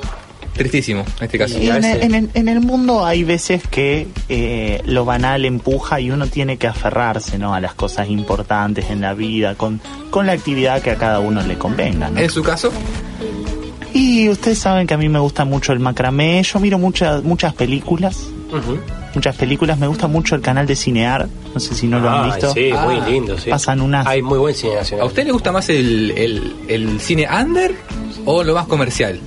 tristísimo 0.54 1.04
en 1.18 1.24
este 1.24 1.38
caso. 1.38 1.58
Y 1.58 1.68
en, 1.68 1.84
el, 1.84 2.02
en 2.02 2.14
el- 2.14 2.30
en 2.32 2.48
el 2.48 2.60
mundo 2.60 3.04
hay 3.04 3.22
veces 3.22 3.62
que 3.68 4.06
eh, 4.30 4.80
lo 4.86 5.04
banal 5.04 5.44
empuja 5.44 6.00
y 6.00 6.10
uno 6.10 6.26
tiene 6.26 6.56
que 6.56 6.68
aferrarse 6.68 7.36
¿no? 7.38 7.52
a 7.54 7.60
las 7.60 7.74
cosas 7.74 8.08
importantes 8.08 8.88
en 8.88 9.02
la 9.02 9.12
vida, 9.12 9.56
con, 9.56 9.78
con 10.08 10.26
la 10.26 10.32
actividad 10.32 10.80
que 10.80 10.92
a 10.92 10.96
cada 10.96 11.20
uno 11.20 11.42
le 11.42 11.58
convenga. 11.58 12.08
¿no? 12.08 12.18
¿En 12.18 12.30
su 12.30 12.42
caso? 12.42 12.72
Y 14.00 14.28
ustedes 14.28 14.58
saben 14.60 14.86
que 14.86 14.94
a 14.94 14.96
mí 14.98 15.08
me 15.08 15.18
gusta 15.18 15.44
mucho 15.44 15.72
el 15.72 15.80
macramé, 15.80 16.40
yo 16.44 16.60
miro 16.60 16.78
muchas 16.78 17.24
muchas 17.24 17.52
películas, 17.54 18.16
muchas 19.14 19.34
películas, 19.36 19.76
me 19.78 19.88
gusta 19.88 20.06
mucho 20.06 20.36
el 20.36 20.40
canal 20.40 20.66
de 20.68 20.76
Cinear, 20.76 21.28
no 21.52 21.58
sé 21.58 21.74
si 21.74 21.88
no 21.88 21.98
lo 21.98 22.08
han 22.08 22.26
visto. 22.30 22.52
Sí, 22.52 22.70
muy 22.84 22.96
Ah. 22.96 23.06
lindo, 23.08 23.36
sí. 23.38 23.50
Pasan 23.50 23.80
unas... 23.80 24.06
Hay 24.06 24.22
muy 24.22 24.38
buen 24.38 24.54
cine 24.54 24.76
nacional. 24.76 25.02
¿A 25.04 25.06
usted 25.08 25.24
le 25.26 25.32
gusta 25.32 25.50
más 25.50 25.68
el, 25.70 26.12
el- 26.12 26.54
el 26.68 27.00
cine 27.00 27.26
under 27.28 27.74
o 28.24 28.44
lo 28.44 28.54
más 28.54 28.66
comercial? 28.66 29.18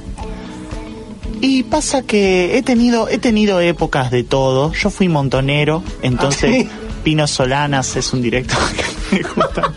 Y 1.42 1.64
pasa 1.64 2.04
que 2.04 2.58
he 2.58 2.62
tenido, 2.62 3.10
he 3.10 3.18
tenido 3.18 3.60
épocas 3.60 4.10
de 4.12 4.24
todo. 4.24 4.72
Yo 4.74 4.90
fui 4.92 5.10
montonero, 5.10 5.84
entonces 6.04 6.68
Pino 7.04 7.28
Solanas 7.28 7.96
es 7.96 8.14
un 8.14 8.22
director 8.22 8.60
que 9.12 9.18
me 9.18 9.22
gusta. 9.24 9.72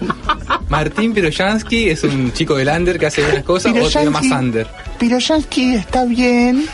Martín 0.68 1.12
Piroyansky 1.12 1.91
es 1.91 2.05
un 2.05 2.33
chico 2.33 2.55
del 2.57 2.68
under 2.68 2.99
que 2.99 3.07
hace 3.07 3.22
unas 3.25 3.45
cosas 3.45 3.72
o 3.72 3.89
tiene 3.89 4.11
más 4.11 4.22
Piroyansky- 4.25 4.39
under. 4.39 4.66
Piroyansky 4.99 5.75
está 5.75 6.05
bien, 6.05 6.66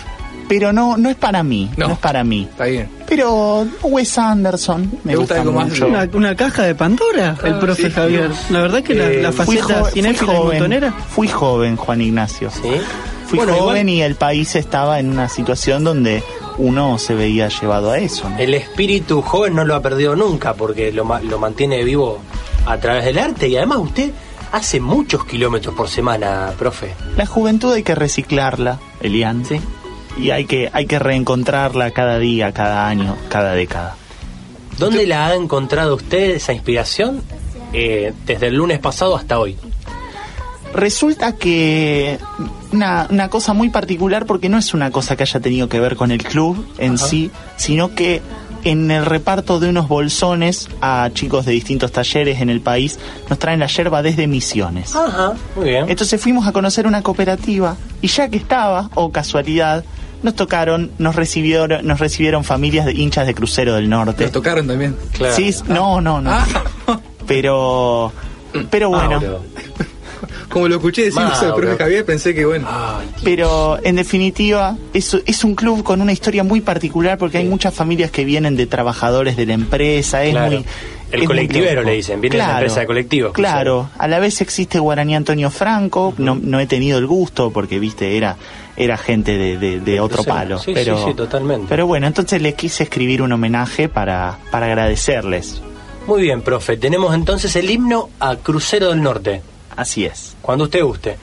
pero 0.48 0.72
no, 0.72 0.96
no 0.96 1.10
es 1.10 1.16
para 1.16 1.42
mí. 1.42 1.70
No, 1.76 1.92
es 1.92 1.98
para 1.98 2.24
mí. 2.24 2.46
Está 2.50 2.64
bien. 2.66 2.88
Pero 3.06 3.66
Wes 3.82 4.16
Anderson 4.18 4.82
me 5.04 5.12
¿Te 5.12 5.18
gusta 5.18 5.34
gusta, 5.36 5.40
algo 5.40 5.52
más 5.52 5.68
mucho. 5.70 5.86
Una, 5.88 6.08
una 6.12 6.36
caja 6.36 6.62
de 6.62 6.74
Pandora, 6.74 7.36
el 7.44 7.54
Ah, 7.54 7.60
profe 7.60 7.84
sí. 7.88 7.90
Javier. 7.90 8.30
La 8.50 8.60
verdad 8.62 8.82
que 8.82 8.94
la, 8.94 9.10
Eh, 9.10 9.22
la 9.22 9.32
fui 9.32 9.56
faceta 9.58 9.90
cinéfila 9.90 10.32
montonera. 10.34 10.92
Fui 10.92 11.28
joven, 11.28 11.76
Juan 11.76 12.00
Ignacio. 12.00 12.50
Fui 12.50 13.38
Bueno, 13.38 13.54
joven 13.54 13.88
igual- 13.88 13.98
y 13.98 14.02
el 14.02 14.14
país 14.16 14.54
estaba 14.56 14.98
en 15.00 15.08
una 15.10 15.28
situación 15.28 15.82
donde 15.84 16.22
uno 16.60 16.98
se 16.98 17.14
veía 17.14 17.48
llevado 17.48 17.90
a 17.90 17.98
eso. 17.98 18.28
¿no? 18.28 18.38
El 18.38 18.54
espíritu 18.54 19.22
joven 19.22 19.54
no 19.54 19.64
lo 19.64 19.74
ha 19.74 19.82
perdido 19.82 20.14
nunca 20.14 20.54
porque 20.54 20.92
lo, 20.92 21.04
lo 21.22 21.38
mantiene 21.38 21.82
vivo 21.82 22.18
a 22.66 22.78
través 22.78 23.04
del 23.04 23.18
arte 23.18 23.48
y 23.48 23.56
además 23.56 23.78
usted 23.78 24.12
hace 24.52 24.80
muchos 24.80 25.24
kilómetros 25.24 25.74
por 25.74 25.88
semana, 25.88 26.52
profe. 26.58 26.94
La 27.16 27.26
juventud 27.26 27.72
hay 27.72 27.82
que 27.82 27.94
reciclarla, 27.94 28.78
Elian. 29.00 29.42
Y 30.18 30.30
hay 30.30 30.44
que, 30.44 30.68
hay 30.72 30.86
que 30.86 30.98
reencontrarla 30.98 31.92
cada 31.92 32.18
día, 32.18 32.52
cada 32.52 32.88
año, 32.88 33.16
cada 33.28 33.54
década. 33.54 33.96
¿Dónde 34.76 35.06
la 35.06 35.28
ha 35.28 35.34
encontrado 35.34 35.94
usted 35.94 36.30
esa 36.30 36.52
inspiración 36.52 37.22
eh, 37.72 38.12
desde 38.26 38.48
el 38.48 38.56
lunes 38.56 38.80
pasado 38.80 39.16
hasta 39.16 39.38
hoy? 39.38 39.56
Resulta 40.74 41.36
que 41.36 42.18
una, 42.72 43.06
una 43.10 43.28
cosa 43.28 43.52
muy 43.52 43.68
particular 43.68 44.26
porque 44.26 44.48
no 44.48 44.58
es 44.58 44.74
una 44.74 44.90
cosa 44.90 45.16
que 45.16 45.22
haya 45.24 45.40
tenido 45.40 45.68
que 45.68 45.80
ver 45.80 45.96
con 45.96 46.10
el 46.10 46.22
club 46.22 46.66
en 46.78 46.94
Ajá. 46.94 47.06
sí, 47.06 47.30
sino 47.56 47.94
que 47.94 48.22
en 48.64 48.90
el 48.90 49.06
reparto 49.06 49.58
de 49.58 49.68
unos 49.68 49.88
bolsones 49.88 50.68
a 50.80 51.10
chicos 51.12 51.46
de 51.46 51.52
distintos 51.52 51.92
talleres 51.92 52.40
en 52.40 52.50
el 52.50 52.60
país, 52.60 52.98
nos 53.28 53.38
traen 53.38 53.60
la 53.60 53.66
yerba 53.66 54.02
desde 54.02 54.26
Misiones. 54.26 54.94
Ajá, 54.94 55.34
muy 55.56 55.70
bien. 55.70 55.86
Entonces 55.88 56.20
fuimos 56.20 56.46
a 56.46 56.52
conocer 56.52 56.86
una 56.86 57.02
cooperativa 57.02 57.76
y 58.02 58.08
ya 58.08 58.28
que 58.28 58.36
estaba, 58.36 58.90
o 58.94 59.10
casualidad, 59.10 59.84
nos 60.22 60.34
tocaron, 60.34 60.90
nos 60.98 61.16
recibieron, 61.16 61.86
nos 61.86 61.98
recibieron 61.98 62.44
familias 62.44 62.84
de 62.84 62.92
hinchas 62.92 63.26
de 63.26 63.34
crucero 63.34 63.74
del 63.74 63.88
norte. 63.88 64.24
Nos 64.24 64.32
tocaron 64.32 64.66
también. 64.66 64.96
Claro. 65.12 65.34
Sí, 65.34 65.54
no, 65.68 66.00
no, 66.00 66.20
no. 66.20 66.38
Pero, 67.26 68.12
pero 68.70 68.90
bueno. 68.90 69.20
Mauro. 69.20 69.42
Como 70.50 70.66
lo 70.68 70.76
escuché 70.76 71.04
decir 71.04 71.20
Mauro. 71.22 71.54
profe 71.56 71.76
Javier, 71.78 72.04
pensé 72.04 72.34
que 72.34 72.44
bueno. 72.44 72.68
Pero 73.22 73.78
en 73.82 73.96
definitiva 73.96 74.76
es, 74.92 75.16
es 75.24 75.44
un 75.44 75.54
club 75.54 75.82
con 75.82 76.00
una 76.00 76.12
historia 76.12 76.42
muy 76.44 76.60
particular 76.60 77.18
porque 77.18 77.38
hay 77.38 77.46
muchas 77.48 77.72
familias 77.72 78.10
que 78.10 78.24
vienen 78.24 78.56
de 78.56 78.66
trabajadores 78.66 79.36
de 79.36 79.46
la 79.46 79.54
empresa. 79.54 80.24
Es 80.24 80.32
Claro. 80.32 80.50
muy, 80.52 80.56
El 80.58 80.64
es 81.12 81.18
muy 81.20 81.26
colectivero 81.26 81.82
le 81.82 81.92
dicen, 81.92 82.20
viene 82.20 82.36
de 82.36 82.42
la 82.42 82.52
empresa 82.52 82.80
de 82.80 82.86
colectivos. 82.86 83.32
Claro, 83.32 83.90
a 83.98 84.08
la 84.08 84.18
vez 84.18 84.40
existe 84.40 84.78
Guaraní 84.78 85.14
Antonio 85.16 85.50
Franco, 85.50 86.14
no, 86.18 86.34
no 86.40 86.58
he 86.60 86.66
tenido 86.66 86.98
el 86.98 87.06
gusto 87.06 87.50
porque, 87.52 87.78
viste, 87.78 88.16
era, 88.16 88.36
era 88.76 88.96
gente 88.96 89.36
de, 89.38 89.56
de- 89.58 89.80
de 89.80 90.00
otro 90.00 90.24
palo. 90.24 90.58
Sí, 90.58 90.72
pero, 90.74 90.98
sí, 90.98 91.04
sí, 91.10 91.14
totalmente. 91.14 91.66
Pero 91.68 91.86
bueno, 91.86 92.06
entonces 92.06 92.40
les 92.42 92.54
quise 92.54 92.82
escribir 92.84 93.22
un 93.22 93.32
homenaje 93.32 93.88
para, 93.88 94.38
para 94.50 94.66
agradecerles. 94.66 95.62
Muy 96.06 96.22
bien, 96.22 96.42
profe. 96.42 96.76
Tenemos 96.76 97.14
entonces 97.14 97.54
el 97.56 97.70
himno 97.70 98.08
a 98.20 98.36
Crucero 98.36 98.88
del 98.90 99.02
Norte. 99.02 99.42
Así 99.76 100.04
es. 100.04 100.36
Cuando 100.42 100.64
usted 100.64 100.82
guste. 100.82 101.16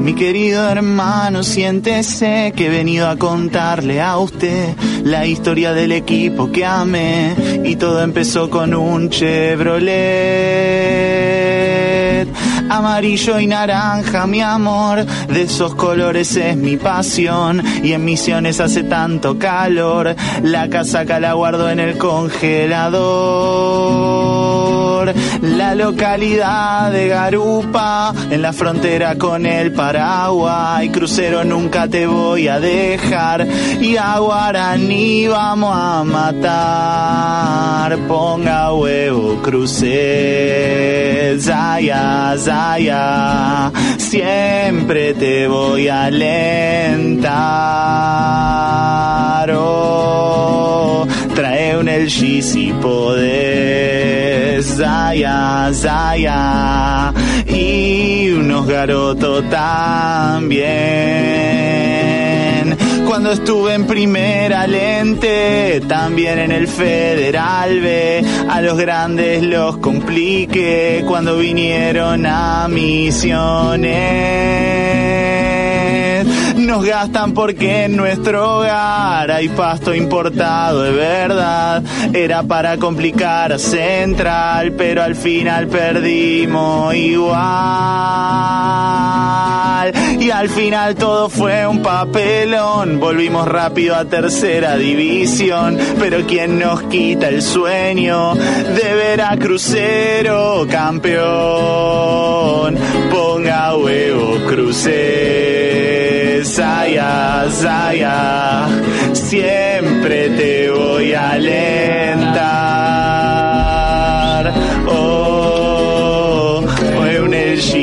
Mi 0.00 0.14
querido 0.14 0.68
hermano, 0.68 1.42
siéntese 1.42 2.52
que 2.54 2.66
he 2.66 2.68
venido 2.68 3.08
a 3.08 3.16
contarle 3.16 4.00
a 4.00 4.18
usted 4.18 4.74
la 5.04 5.26
historia 5.26 5.72
del 5.72 5.92
equipo 5.92 6.50
que 6.50 6.64
amé 6.64 7.34
y 7.64 7.76
todo 7.76 8.02
empezó 8.02 8.48
con 8.48 8.74
un 8.74 9.10
Chevrolet. 9.10 9.84
Amarillo 12.70 13.38
y 13.38 13.46
naranja, 13.46 14.26
mi 14.26 14.40
amor, 14.40 15.04
de 15.04 15.42
esos 15.42 15.74
colores 15.74 16.36
es 16.36 16.56
mi 16.56 16.76
pasión 16.76 17.62
y 17.82 17.92
en 17.92 18.04
misiones 18.04 18.60
hace 18.60 18.84
tanto 18.84 19.38
calor, 19.38 20.14
la 20.42 20.68
casaca 20.68 21.20
la 21.20 21.34
guardo 21.34 21.70
en 21.70 21.80
el 21.80 21.98
congelador. 21.98 24.33
La 25.42 25.74
localidad 25.74 26.92
de 26.92 27.08
Garupa, 27.08 28.14
en 28.30 28.42
la 28.42 28.52
frontera 28.52 29.16
con 29.16 29.46
el 29.46 29.72
Paraguay, 29.72 30.88
crucero 30.90 31.44
nunca 31.44 31.88
te 31.88 32.06
voy 32.06 32.48
a 32.48 32.60
dejar. 32.60 33.46
Y 33.80 33.96
a 33.96 34.18
Guaraní 34.18 35.26
vamos 35.28 35.74
a 35.74 36.04
matar. 36.04 37.96
Ponga 38.08 38.72
huevo, 38.72 39.40
crucé, 39.42 41.36
Zaya, 41.40 42.36
Zaya, 42.38 43.72
siempre 43.98 45.14
te 45.14 45.48
voy 45.48 45.88
a 45.88 46.04
alentar. 46.04 47.34
Oh, 49.56 51.06
trae 51.34 51.76
un 51.76 51.88
el 51.88 52.06
G 52.08 52.40
si 52.40 52.72
podés, 52.74 54.64
Zaya, 54.76 55.70
Zaya, 55.72 57.12
y 57.46 58.30
unos 58.30 58.66
garotos 58.66 59.48
también. 59.50 60.64
Cuando 63.06 63.32
estuve 63.32 63.74
en 63.74 63.86
primera 63.86 64.66
lente, 64.66 65.82
también 65.88 66.38
en 66.38 66.52
el 66.52 66.68
Federal 66.68 67.80
B, 67.80 68.24
a 68.48 68.60
los 68.60 68.78
grandes 68.78 69.42
los 69.42 69.76
compliqué 69.78 71.04
cuando 71.06 71.36
vinieron 71.38 72.26
a 72.26 72.66
misiones. 72.68 73.94
Nos 76.64 76.84
gastan 76.84 77.34
porque 77.34 77.84
en 77.84 77.96
nuestro 77.96 78.58
hogar 78.58 79.30
hay 79.30 79.48
pasto 79.50 79.94
importado 79.94 80.82
de 80.82 80.92
verdad. 80.92 81.82
Era 82.14 82.42
para 82.42 82.78
complicar 82.78 83.52
a 83.52 83.58
Central, 83.58 84.72
pero 84.72 85.02
al 85.02 85.14
final 85.14 85.68
perdimos 85.68 86.94
igual. 86.94 87.34
Y 90.18 90.30
al 90.30 90.48
final 90.48 90.94
todo 90.94 91.28
fue 91.28 91.66
un 91.66 91.82
papelón. 91.82 92.98
Volvimos 92.98 93.46
rápido 93.46 93.94
a 93.94 94.06
tercera 94.06 94.76
división. 94.76 95.78
Pero 95.98 96.26
quien 96.26 96.58
nos 96.58 96.84
quita 96.84 97.28
el 97.28 97.42
sueño 97.42 98.34
de 98.34 98.94
ver 98.94 99.20
a 99.20 99.36
Crucero 99.36 100.66
campeón. 100.70 101.18
Ponga 103.10 103.76
huevo, 103.76 104.38
Crucero. 104.48 105.53
Zaya, 106.54 107.50
Zaya, 107.50 108.68
siempre 109.12 110.30
te 110.30 110.70
voy 110.70 111.12
a 111.12 111.30
alentar. 111.30 112.44
Oh, 114.86 116.64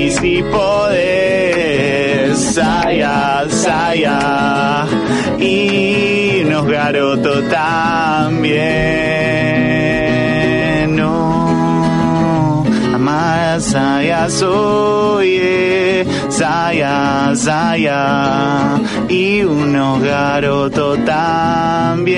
si 0.09 0.41
podés. 0.43 2.39
Zaya, 2.53 3.45
Zaya, 3.49 4.86
y 5.38 6.45
nos 6.45 6.65
garoto 6.65 7.43
también. 7.49 9.11
Amar 13.62 14.01
Zaya 14.01 14.30
soy. 14.30 15.38
eh, 15.39 16.05
Zaya, 16.30 17.34
Zaya, 17.36 18.80
y 19.09 19.43
unos 19.43 20.01
garoto 20.01 20.97
también. 20.97 22.18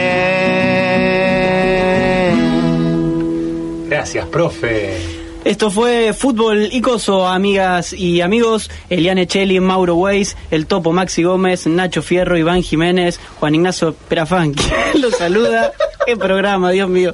Gracias, 3.89 4.26
profe. 4.28 5.12
Esto 5.46 5.70
fue 5.70 6.14
Fútbol 6.14 6.70
Icoso, 6.72 7.28
amigas 7.28 7.91
y 7.91 8.22
amigos. 8.22 8.72
Eliane 8.89 9.28
Cheli, 9.28 9.60
Mauro 9.60 9.96
Weiss, 9.96 10.38
el 10.52 10.68
Topo 10.68 10.94
Maxi 10.94 11.24
Gómez, 11.24 11.68
Nacho 11.68 12.02
Fierro, 12.02 12.38
Iván 12.38 12.64
Jiménez, 12.64 13.20
Juan 13.39 13.56
Ignacio 13.56 13.94
Perafán, 14.08 14.54
que 14.54 14.64
lo 15.00 15.12
saluda. 15.12 15.74
Qué 16.06 16.16
programa, 16.16 16.72
Dios 16.72 16.89
mío. 16.89 17.14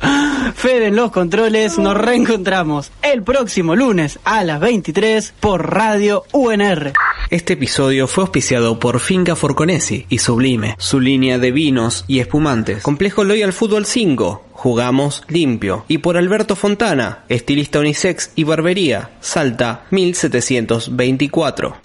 Fede 0.56 0.88
en 0.88 0.96
los 0.96 1.12
controles. 1.12 1.80
Nos 1.80 1.98
reencontramos 1.98 2.92
el 3.02 3.24
próximo 3.24 3.76
lunes 3.76 4.20
a 4.24 4.44
las 4.44 4.60
23 4.60 5.34
por 5.40 5.74
Radio 5.74 6.24
UNR. 6.32 6.94
Este 7.30 7.54
episodio 7.54 8.08
fue 8.08 8.24
auspiciado 8.24 8.80
por 8.80 9.00
Finca 9.00 9.36
Forconesi 9.36 10.08
y 10.10 10.18
Sublime, 10.18 10.76
su 10.80 11.00
línea 11.00 11.38
de 11.38 11.52
vinos 11.52 12.06
y 12.08 12.20
espumantes. 12.20 12.82
Complejo 12.82 13.24
Loyal 13.24 13.54
Fútbol 13.54 13.86
5, 13.86 14.46
jugamos 14.60 15.24
limpio. 15.30 15.86
Y 15.88 16.00
por 16.00 16.18
Alberto 16.18 16.58
Fontana, 16.58 17.24
estilista 17.30 17.80
unisex 17.80 18.34
y 18.36 18.44
barbería, 18.44 19.12
Salta 19.22 19.86
1724. 19.90 21.78